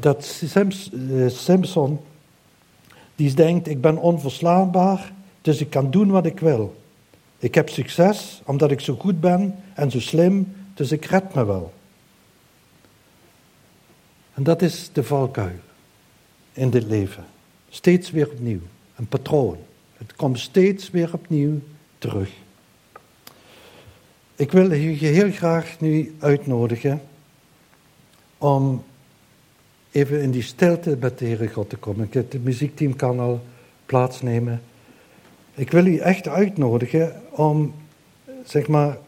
dat 0.00 0.42
eh, 0.54 1.28
Simpson, 1.28 2.00
die 3.14 3.34
denkt, 3.34 3.68
ik 3.68 3.80
ben 3.80 3.96
onverslaanbaar, 3.96 5.12
dus 5.42 5.60
ik 5.60 5.70
kan 5.70 5.90
doen 5.90 6.10
wat 6.10 6.26
ik 6.26 6.40
wil. 6.40 6.76
Ik 7.38 7.54
heb 7.54 7.68
succes 7.68 8.42
omdat 8.44 8.70
ik 8.70 8.80
zo 8.80 8.94
goed 8.94 9.20
ben 9.20 9.54
en 9.74 9.90
zo 9.90 10.00
slim, 10.00 10.54
dus 10.74 10.92
ik 10.92 11.04
red 11.04 11.34
me 11.34 11.44
wel. 11.44 11.72
En 14.34 14.42
dat 14.42 14.62
is 14.62 14.90
de 14.92 15.04
valkuil 15.04 15.58
in 16.52 16.70
dit 16.70 16.84
leven. 16.84 17.24
Steeds 17.68 18.10
weer 18.10 18.30
opnieuw. 18.30 18.60
Een 18.96 19.06
patroon. 19.06 19.56
Het 19.96 20.14
komt 20.16 20.38
steeds 20.38 20.90
weer 20.90 21.10
opnieuw 21.12 21.60
terug. 21.98 22.30
Ik 24.36 24.52
wil 24.52 24.72
je 24.72 25.06
heel 25.06 25.30
graag 25.30 25.80
nu 25.80 26.14
uitnodigen 26.18 27.02
om 28.38 28.84
even 29.90 30.22
in 30.22 30.30
die 30.30 30.42
stilte 30.42 30.96
met 31.00 31.18
de 31.18 31.24
Heere 31.24 31.48
God 31.48 31.68
te 31.68 31.76
komen. 31.76 32.08
Het 32.10 32.44
muziekteam 32.44 32.96
kan 32.96 33.20
al 33.20 33.44
plaatsnemen. 33.86 34.62
Ik 35.54 35.70
wil 35.70 35.86
u 35.86 35.96
echt 35.96 36.28
uitnodigen 36.28 37.22
om, 37.30 37.74
zeg 38.44 38.68
maar, 38.68 38.98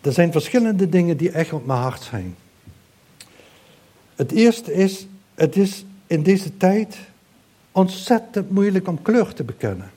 er 0.00 0.12
zijn 0.12 0.32
verschillende 0.32 0.88
dingen 0.88 1.16
die 1.16 1.30
echt 1.30 1.52
op 1.52 1.66
mijn 1.66 1.80
hart 1.80 2.02
zijn. 2.02 2.36
Het 4.14 4.32
eerste 4.32 4.72
is, 4.72 5.06
het 5.34 5.56
is 5.56 5.84
in 6.06 6.22
deze 6.22 6.56
tijd 6.56 6.96
ontzettend 7.72 8.50
moeilijk 8.50 8.88
om 8.88 9.02
kleur 9.02 9.34
te 9.34 9.44
bekennen. 9.44 9.90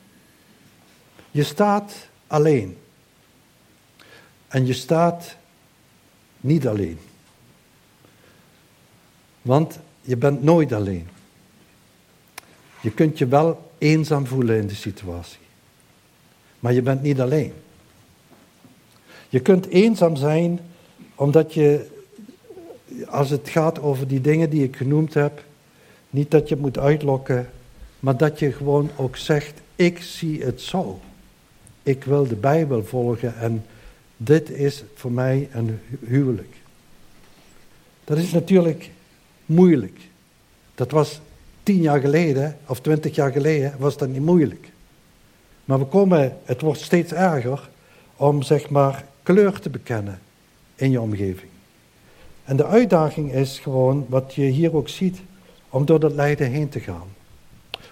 Je 1.32 1.44
staat 1.44 1.94
alleen. 2.28 2.78
En 4.48 4.66
je 4.66 4.74
staat 4.74 5.36
niet 6.40 6.68
alleen. 6.68 7.00
Want 9.46 9.80
je 10.02 10.18
bent 10.18 10.44
nooit 10.44 10.74
alleen. 10.74 11.08
Je 12.82 12.92
kunt 12.92 13.18
je 13.18 13.28
wel 13.28 13.72
eenzaam 13.78 14.26
voelen 14.26 14.58
in 14.58 14.68
de 14.68 14.76
situatie. 14.76 15.40
Maar 16.60 16.74
je 16.74 16.82
bent 16.82 17.02
niet 17.02 17.20
alleen. 17.20 17.54
Je 19.30 19.40
kunt 19.40 19.68
eenzaam 19.68 20.16
zijn 20.16 20.60
omdat 21.16 21.54
je, 21.54 21.88
als 23.06 23.30
het 23.30 23.50
gaat 23.50 23.82
over 23.82 24.08
die 24.08 24.22
dingen 24.22 24.50
die 24.50 24.64
ik 24.64 24.76
genoemd 24.76 25.14
heb, 25.14 25.44
niet 26.10 26.32
dat 26.32 26.48
je 26.48 26.54
het 26.54 26.64
moet 26.64 26.78
uitlokken, 26.78 27.50
maar 28.00 28.18
dat 28.18 28.40
je 28.40 28.52
gewoon 28.52 28.90
ook 28.96 29.18
zegt, 29.18 29.62
ik 29.76 30.02
zie 30.02 30.44
het 30.44 30.62
zo. 30.62 31.00
Ik 31.84 32.04
wil 32.04 32.28
de 32.28 32.36
Bijbel 32.36 32.84
volgen 32.84 33.38
en 33.38 33.66
dit 34.18 34.50
is 34.50 34.84
voor 34.94 35.12
mij 35.12 35.50
een 35.52 35.80
huwelijk. 36.06 36.56
Dat 38.04 38.18
is 38.18 38.32
natuurlijk 38.32 38.90
moeilijk. 39.46 40.00
Dat 40.76 40.92
was 40.92 41.22
tien 41.64 41.82
jaar 41.82 42.00
geleden 42.00 42.58
of 42.66 42.80
twintig 42.80 43.16
jaar 43.16 43.32
geleden 43.32 43.74
was 43.78 43.98
dat 43.98 44.10
niet 44.10 44.22
moeilijk. 44.22 44.70
Maar 45.66 45.80
we 45.80 45.86
komen, 45.86 46.38
het 46.44 46.62
wordt 46.62 46.82
steeds 46.82 47.12
erger 47.12 47.70
om 48.16 48.42
zeg 48.42 48.70
maar 48.70 49.06
kleur 49.24 49.60
te 49.60 49.70
bekennen 49.70 50.20
in 50.76 50.92
je 50.92 51.02
omgeving. 51.02 51.52
En 52.44 52.56
de 52.56 52.66
uitdaging 52.66 53.34
is 53.34 53.60
gewoon, 53.60 54.06
wat 54.10 54.34
je 54.34 54.44
hier 54.44 54.76
ook 54.76 54.90
ziet, 54.90 55.20
om 55.70 55.86
door 55.86 56.00
dat 56.00 56.14
lijden 56.14 56.52
heen 56.52 56.70
te 56.70 56.80
gaan. 56.80 57.08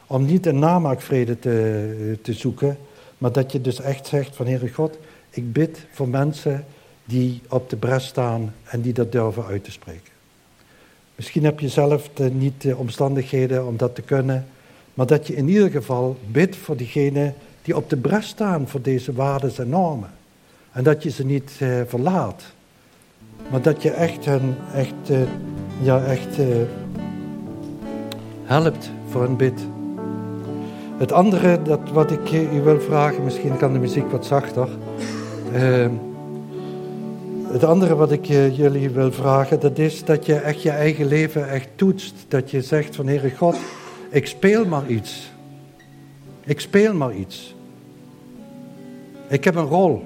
Om 0.07 0.25
niet 0.25 0.45
een 0.45 0.59
namaakvrede 0.59 1.39
te, 1.39 2.17
te 2.21 2.33
zoeken, 2.33 2.77
maar 3.17 3.31
dat 3.31 3.51
je 3.51 3.61
dus 3.61 3.81
echt 3.81 4.07
zegt 4.07 4.35
van 4.35 4.47
Heere 4.47 4.69
God, 4.69 4.97
ik 5.29 5.53
bid 5.53 5.85
voor 5.91 6.07
mensen 6.07 6.65
die 7.05 7.41
op 7.49 7.69
de 7.69 7.75
bres 7.75 8.05
staan 8.05 8.53
en 8.63 8.81
die 8.81 8.93
dat 8.93 9.11
durven 9.11 9.45
uit 9.45 9.63
te 9.63 9.71
spreken. 9.71 10.12
Misschien 11.15 11.43
heb 11.43 11.59
je 11.59 11.69
zelf 11.69 12.09
niet 12.31 12.61
de 12.61 12.77
omstandigheden 12.77 13.67
om 13.67 13.77
dat 13.77 13.95
te 13.95 14.01
kunnen, 14.01 14.45
maar 14.93 15.05
dat 15.05 15.27
je 15.27 15.35
in 15.35 15.49
ieder 15.49 15.71
geval 15.71 16.17
bidt 16.31 16.55
voor 16.55 16.77
diegenen 16.77 17.33
die 17.61 17.75
op 17.75 17.89
de 17.89 17.97
bres 17.97 18.27
staan 18.27 18.67
voor 18.67 18.81
deze 18.81 19.13
waarden 19.13 19.51
en 19.57 19.69
normen. 19.69 20.09
En 20.71 20.83
dat 20.83 21.03
je 21.03 21.09
ze 21.09 21.25
niet 21.25 21.59
uh, 21.61 21.81
verlaat, 21.87 22.43
maar 23.51 23.61
dat 23.61 23.81
je 23.81 23.89
echt 23.89 24.25
hen 24.25 24.57
echt, 24.73 25.09
uh, 25.11 25.17
ja, 25.81 26.03
echt 26.03 26.39
uh, 26.39 26.45
helpt 28.43 28.91
voor 29.09 29.23
een 29.23 29.37
bid. 29.37 29.59
Het 30.97 31.11
andere 31.11 31.61
dat 31.61 31.79
wat 31.91 32.11
ik 32.11 32.31
u 32.31 32.61
wil 32.61 32.79
vragen, 32.79 33.23
misschien 33.23 33.57
kan 33.57 33.73
de 33.73 33.79
muziek 33.79 34.11
wat 34.11 34.25
zachter. 34.25 34.69
Het 37.53 37.63
andere 37.63 37.95
wat 37.95 38.11
ik 38.11 38.25
jullie 38.25 38.89
wil 38.89 39.11
vragen, 39.11 39.59
dat 39.59 39.77
is 39.77 40.03
dat 40.03 40.25
je 40.25 40.35
echt 40.35 40.61
je 40.61 40.69
eigen 40.69 41.05
leven 41.05 41.49
echt 41.49 41.67
toetst. 41.75 42.25
Dat 42.27 42.51
je 42.51 42.61
zegt 42.61 42.95
van 42.95 43.07
Heere 43.07 43.35
God, 43.35 43.55
ik 44.09 44.27
speel 44.27 44.65
maar 44.65 44.87
iets. 44.87 45.31
Ik 46.43 46.59
speel 46.59 46.93
maar 46.93 47.15
iets. 47.15 47.55
Ik 49.27 49.43
heb 49.43 49.55
een 49.55 49.65
rol. 49.65 50.05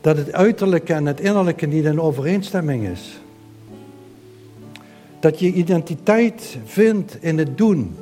Dat 0.00 0.16
het 0.16 0.32
uiterlijke 0.32 0.92
en 0.92 1.06
het 1.06 1.20
innerlijke 1.20 1.66
niet 1.66 1.84
in 1.84 2.00
overeenstemming 2.00 2.88
is. 2.88 3.20
Dat 5.20 5.38
je 5.38 5.52
identiteit 5.52 6.58
vindt 6.64 7.16
in 7.20 7.38
het 7.38 7.58
doen. 7.58 7.96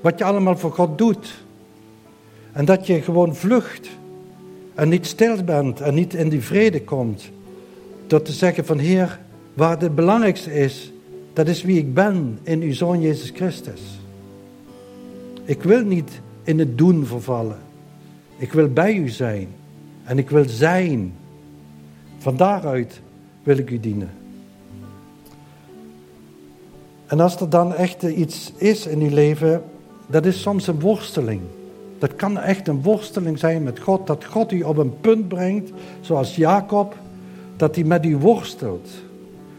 Wat 0.00 0.18
je 0.18 0.24
allemaal 0.24 0.56
voor 0.56 0.72
God 0.72 0.98
doet. 0.98 1.44
En 2.52 2.64
dat 2.64 2.86
je 2.86 3.02
gewoon 3.02 3.34
vlucht. 3.34 4.00
En 4.74 4.88
niet 4.88 5.06
stil 5.06 5.44
bent 5.44 5.80
en 5.80 5.94
niet 5.94 6.14
in 6.14 6.28
die 6.28 6.42
vrede 6.42 6.82
komt. 6.82 7.30
Door 8.06 8.22
te 8.22 8.32
zeggen 8.32 8.64
van 8.64 8.78
Heer, 8.78 9.20
waar 9.54 9.80
het 9.80 9.94
belangrijkste 9.94 10.52
is, 10.54 10.92
dat 11.32 11.48
is 11.48 11.62
wie 11.62 11.78
ik 11.78 11.94
ben 11.94 12.38
in 12.42 12.60
uw 12.60 12.72
Zoon 12.72 13.00
Jezus 13.00 13.30
Christus. 13.30 13.80
Ik 15.44 15.62
wil 15.62 15.84
niet 15.84 16.20
in 16.42 16.58
het 16.58 16.78
doen 16.78 17.06
vervallen. 17.06 17.58
Ik 18.36 18.52
wil 18.52 18.68
bij 18.68 18.94
u 18.94 19.08
zijn. 19.08 19.48
En 20.04 20.18
ik 20.18 20.30
wil 20.30 20.48
zijn. 20.48 21.14
Van 22.18 22.36
daaruit 22.36 23.00
wil 23.42 23.58
ik 23.58 23.70
u 23.70 23.80
dienen. 23.80 24.10
En 27.06 27.20
als 27.20 27.40
er 27.40 27.48
dan 27.50 27.74
echt 27.74 28.02
iets 28.02 28.52
is 28.56 28.86
in 28.86 29.00
uw 29.00 29.10
leven, 29.10 29.62
dat 30.06 30.26
is 30.26 30.40
soms 30.40 30.66
een 30.66 30.80
worsteling. 30.80 31.40
Dat 32.02 32.16
kan 32.16 32.38
echt 32.38 32.68
een 32.68 32.82
worsteling 32.82 33.38
zijn 33.38 33.62
met 33.62 33.78
God. 33.78 34.06
Dat 34.06 34.24
God 34.24 34.52
u 34.52 34.62
op 34.62 34.76
een 34.76 35.00
punt 35.00 35.28
brengt, 35.28 35.70
zoals 36.00 36.36
Jacob, 36.36 36.96
dat 37.56 37.74
hij 37.74 37.84
met 37.84 38.04
u 38.04 38.16
worstelt. 38.16 38.88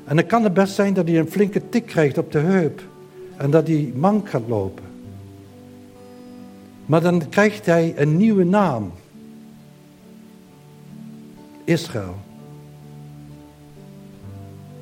En 0.06 0.16
dan 0.16 0.26
kan 0.26 0.44
het 0.44 0.54
best 0.54 0.74
zijn 0.74 0.94
dat 0.94 1.08
hij 1.08 1.20
een 1.20 1.32
flinke 1.32 1.70
tik 1.70 1.86
krijgt 1.86 2.18
op 2.18 2.32
de 2.32 2.40
heup. 2.40 2.82
En 3.38 3.52
dat 3.52 3.68
hij 3.68 3.92
mank 3.96 4.30
gaat 4.30 4.48
lopen. 4.48 4.84
Maar 6.86 7.02
dan 7.02 7.30
krijgt 7.30 7.66
hij 7.66 7.94
een 7.98 8.18
nieuwe 8.18 8.44
naam. 8.44 8.92
Israël. 11.64 12.16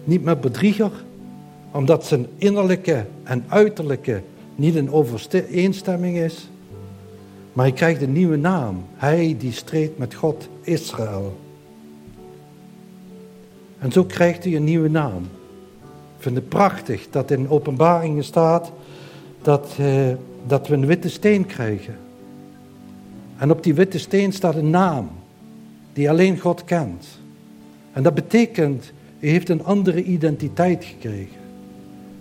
Niet 0.03 0.23
meer 0.23 0.39
bedrieger, 0.39 0.91
omdat 1.71 2.05
zijn 2.05 2.25
innerlijke 2.37 3.05
en 3.23 3.43
uiterlijke 3.47 4.21
niet 4.55 4.75
in 4.75 4.91
overeenstemming 4.91 6.17
is. 6.17 6.50
Maar 7.53 7.65
hij 7.65 7.73
krijgt 7.73 8.01
een 8.01 8.11
nieuwe 8.11 8.37
naam. 8.37 8.83
Hij 8.95 9.35
die 9.39 9.51
streed 9.51 9.97
met 9.97 10.13
God, 10.13 10.49
Israël. 10.61 11.39
En 13.79 13.91
zo 13.91 14.03
krijgt 14.03 14.43
hij 14.43 14.55
een 14.55 14.63
nieuwe 14.63 14.89
naam. 14.89 15.23
Ik 16.17 16.27
vind 16.27 16.35
het 16.35 16.49
prachtig 16.49 17.07
dat 17.09 17.31
in 17.31 17.49
openbaringen 17.49 18.23
staat 18.23 18.71
dat, 19.41 19.75
eh, 19.79 20.09
dat 20.47 20.67
we 20.67 20.73
een 20.73 20.85
witte 20.85 21.09
steen 21.09 21.45
krijgen. 21.45 21.95
En 23.37 23.51
op 23.51 23.63
die 23.63 23.73
witte 23.73 23.99
steen 23.99 24.33
staat 24.33 24.55
een 24.55 24.69
naam 24.69 25.09
die 25.93 26.09
alleen 26.09 26.39
God 26.39 26.63
kent. 26.63 27.07
En 27.93 28.03
dat 28.03 28.13
betekent, 28.13 28.91
u 29.19 29.29
heeft 29.29 29.49
een 29.49 29.63
andere 29.63 30.03
identiteit 30.03 30.85
gekregen. 30.85 31.39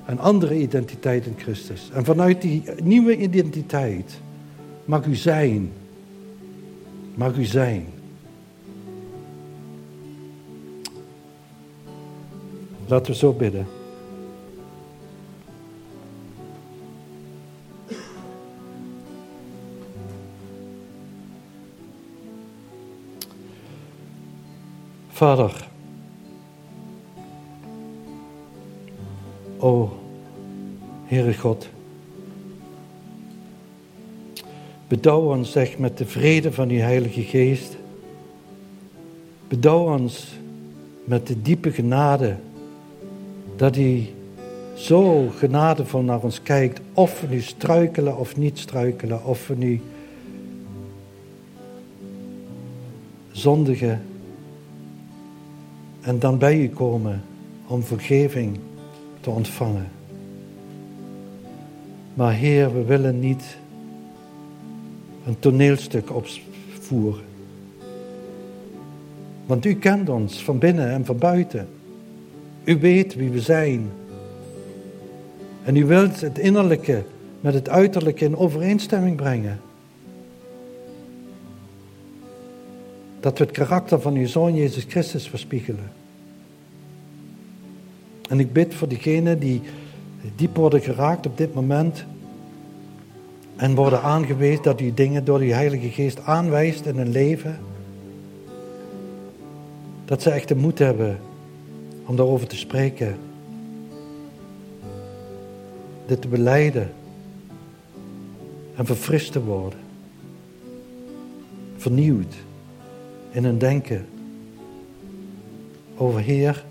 Een 0.06 0.20
andere 0.20 0.58
identiteit 0.58 1.26
in 1.26 1.34
Christus. 1.36 1.90
En 1.92 2.04
vanuit 2.04 2.42
die 2.42 2.62
nieuwe 2.82 3.16
identiteit 3.16 4.20
mag 4.84 5.06
u 5.06 5.14
zijn. 5.14 5.72
Mag 7.14 7.36
u 7.36 7.44
zijn. 7.44 7.86
Laten 12.86 13.12
we 13.12 13.18
zo 13.18 13.32
bidden. 13.32 13.66
Vader, 25.20 25.68
o 29.58 29.90
Heere 31.04 31.34
God, 31.34 31.68
bedouw 34.90 35.36
ons 35.36 35.52
zeg 35.52 35.78
met 35.78 35.98
de 35.98 36.06
vrede 36.06 36.52
van 36.52 36.68
uw 36.68 36.78
Heilige 36.78 37.22
Geest. 37.22 37.76
Bedouw 39.48 39.98
ons 39.98 40.28
met 41.04 41.26
de 41.26 41.42
diepe 41.42 41.72
genade 41.72 42.36
dat 43.56 43.76
u 43.76 44.06
zo 44.74 45.28
genadevol 45.28 46.02
naar 46.02 46.22
ons 46.22 46.42
kijkt, 46.42 46.80
of 46.92 47.20
we 47.20 47.26
nu 47.26 47.40
struikelen 47.40 48.16
of 48.16 48.36
niet 48.36 48.58
struikelen, 48.58 49.24
of 49.24 49.46
we 49.46 49.54
nu 49.56 49.80
zondigen 53.30 54.02
en 56.00 56.18
dan 56.18 56.38
bij 56.38 56.58
u 56.58 56.68
komen 56.68 57.22
om 57.66 57.82
vergeving 57.82 58.58
te 59.20 59.30
ontvangen. 59.30 59.88
Maar 62.14 62.32
Heer, 62.32 62.74
we 62.74 62.84
willen 62.84 63.20
niet 63.20 63.58
een 65.26 65.38
toneelstuk 65.38 66.10
opvoeren. 66.14 67.24
Want 69.46 69.64
u 69.64 69.74
kent 69.74 70.08
ons 70.08 70.44
van 70.44 70.58
binnen 70.58 70.90
en 70.90 71.04
van 71.04 71.18
buiten. 71.18 71.68
U 72.64 72.78
weet 72.78 73.14
wie 73.14 73.30
we 73.30 73.40
zijn. 73.40 73.90
En 75.64 75.76
u 75.76 75.84
wilt 75.84 76.20
het 76.20 76.38
innerlijke 76.38 77.02
met 77.40 77.54
het 77.54 77.68
uiterlijke 77.68 78.24
in 78.24 78.36
overeenstemming 78.36 79.16
brengen. 79.16 79.60
Dat 83.20 83.38
we 83.38 83.44
het 83.44 83.52
karakter 83.52 84.00
van 84.00 84.14
uw 84.14 84.26
Zoon 84.26 84.54
Jezus 84.54 84.84
Christus 84.88 85.28
verspiegelen. 85.28 85.92
En 88.28 88.40
ik 88.40 88.52
bid 88.52 88.74
voor 88.74 88.88
diegenen 88.88 89.38
die 89.38 89.62
diep 90.36 90.56
worden 90.56 90.80
geraakt 90.80 91.26
op 91.26 91.36
dit 91.36 91.54
moment. 91.54 92.04
En 93.60 93.74
worden 93.74 94.02
aangewezen 94.02 94.62
dat 94.62 94.80
u 94.80 94.94
dingen 94.94 95.24
door 95.24 95.38
uw 95.38 95.50
Heilige 95.50 95.88
Geest 95.88 96.20
aanwijst 96.24 96.86
in 96.86 96.96
hun 96.96 97.10
leven. 97.10 97.58
Dat 100.04 100.22
ze 100.22 100.30
echt 100.30 100.48
de 100.48 100.56
moed 100.56 100.78
hebben 100.78 101.18
om 102.06 102.16
daarover 102.16 102.46
te 102.46 102.56
spreken. 102.56 103.18
dit 106.06 106.20
te 106.20 106.28
beleiden 106.28 106.92
en 108.76 108.86
verfrist 108.86 109.32
te 109.32 109.42
worden. 109.42 109.78
Vernieuwd 111.76 112.34
in 113.30 113.44
hun 113.44 113.58
denken. 113.58 114.06
Over 115.96 116.20
Heer, 116.20 116.64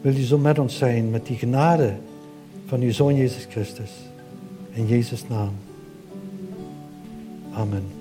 wil 0.00 0.16
u 0.16 0.22
zo 0.22 0.38
met 0.38 0.58
ons 0.58 0.76
zijn 0.76 1.10
met 1.10 1.26
die 1.26 1.36
genade 1.36 1.94
van 2.66 2.80
uw 2.80 2.92
Zoon 2.92 3.14
Jezus 3.14 3.46
Christus. 3.50 3.90
In 4.72 4.86
Jezus' 4.86 5.28
naam. 5.28 5.67
Amen. 7.58 7.97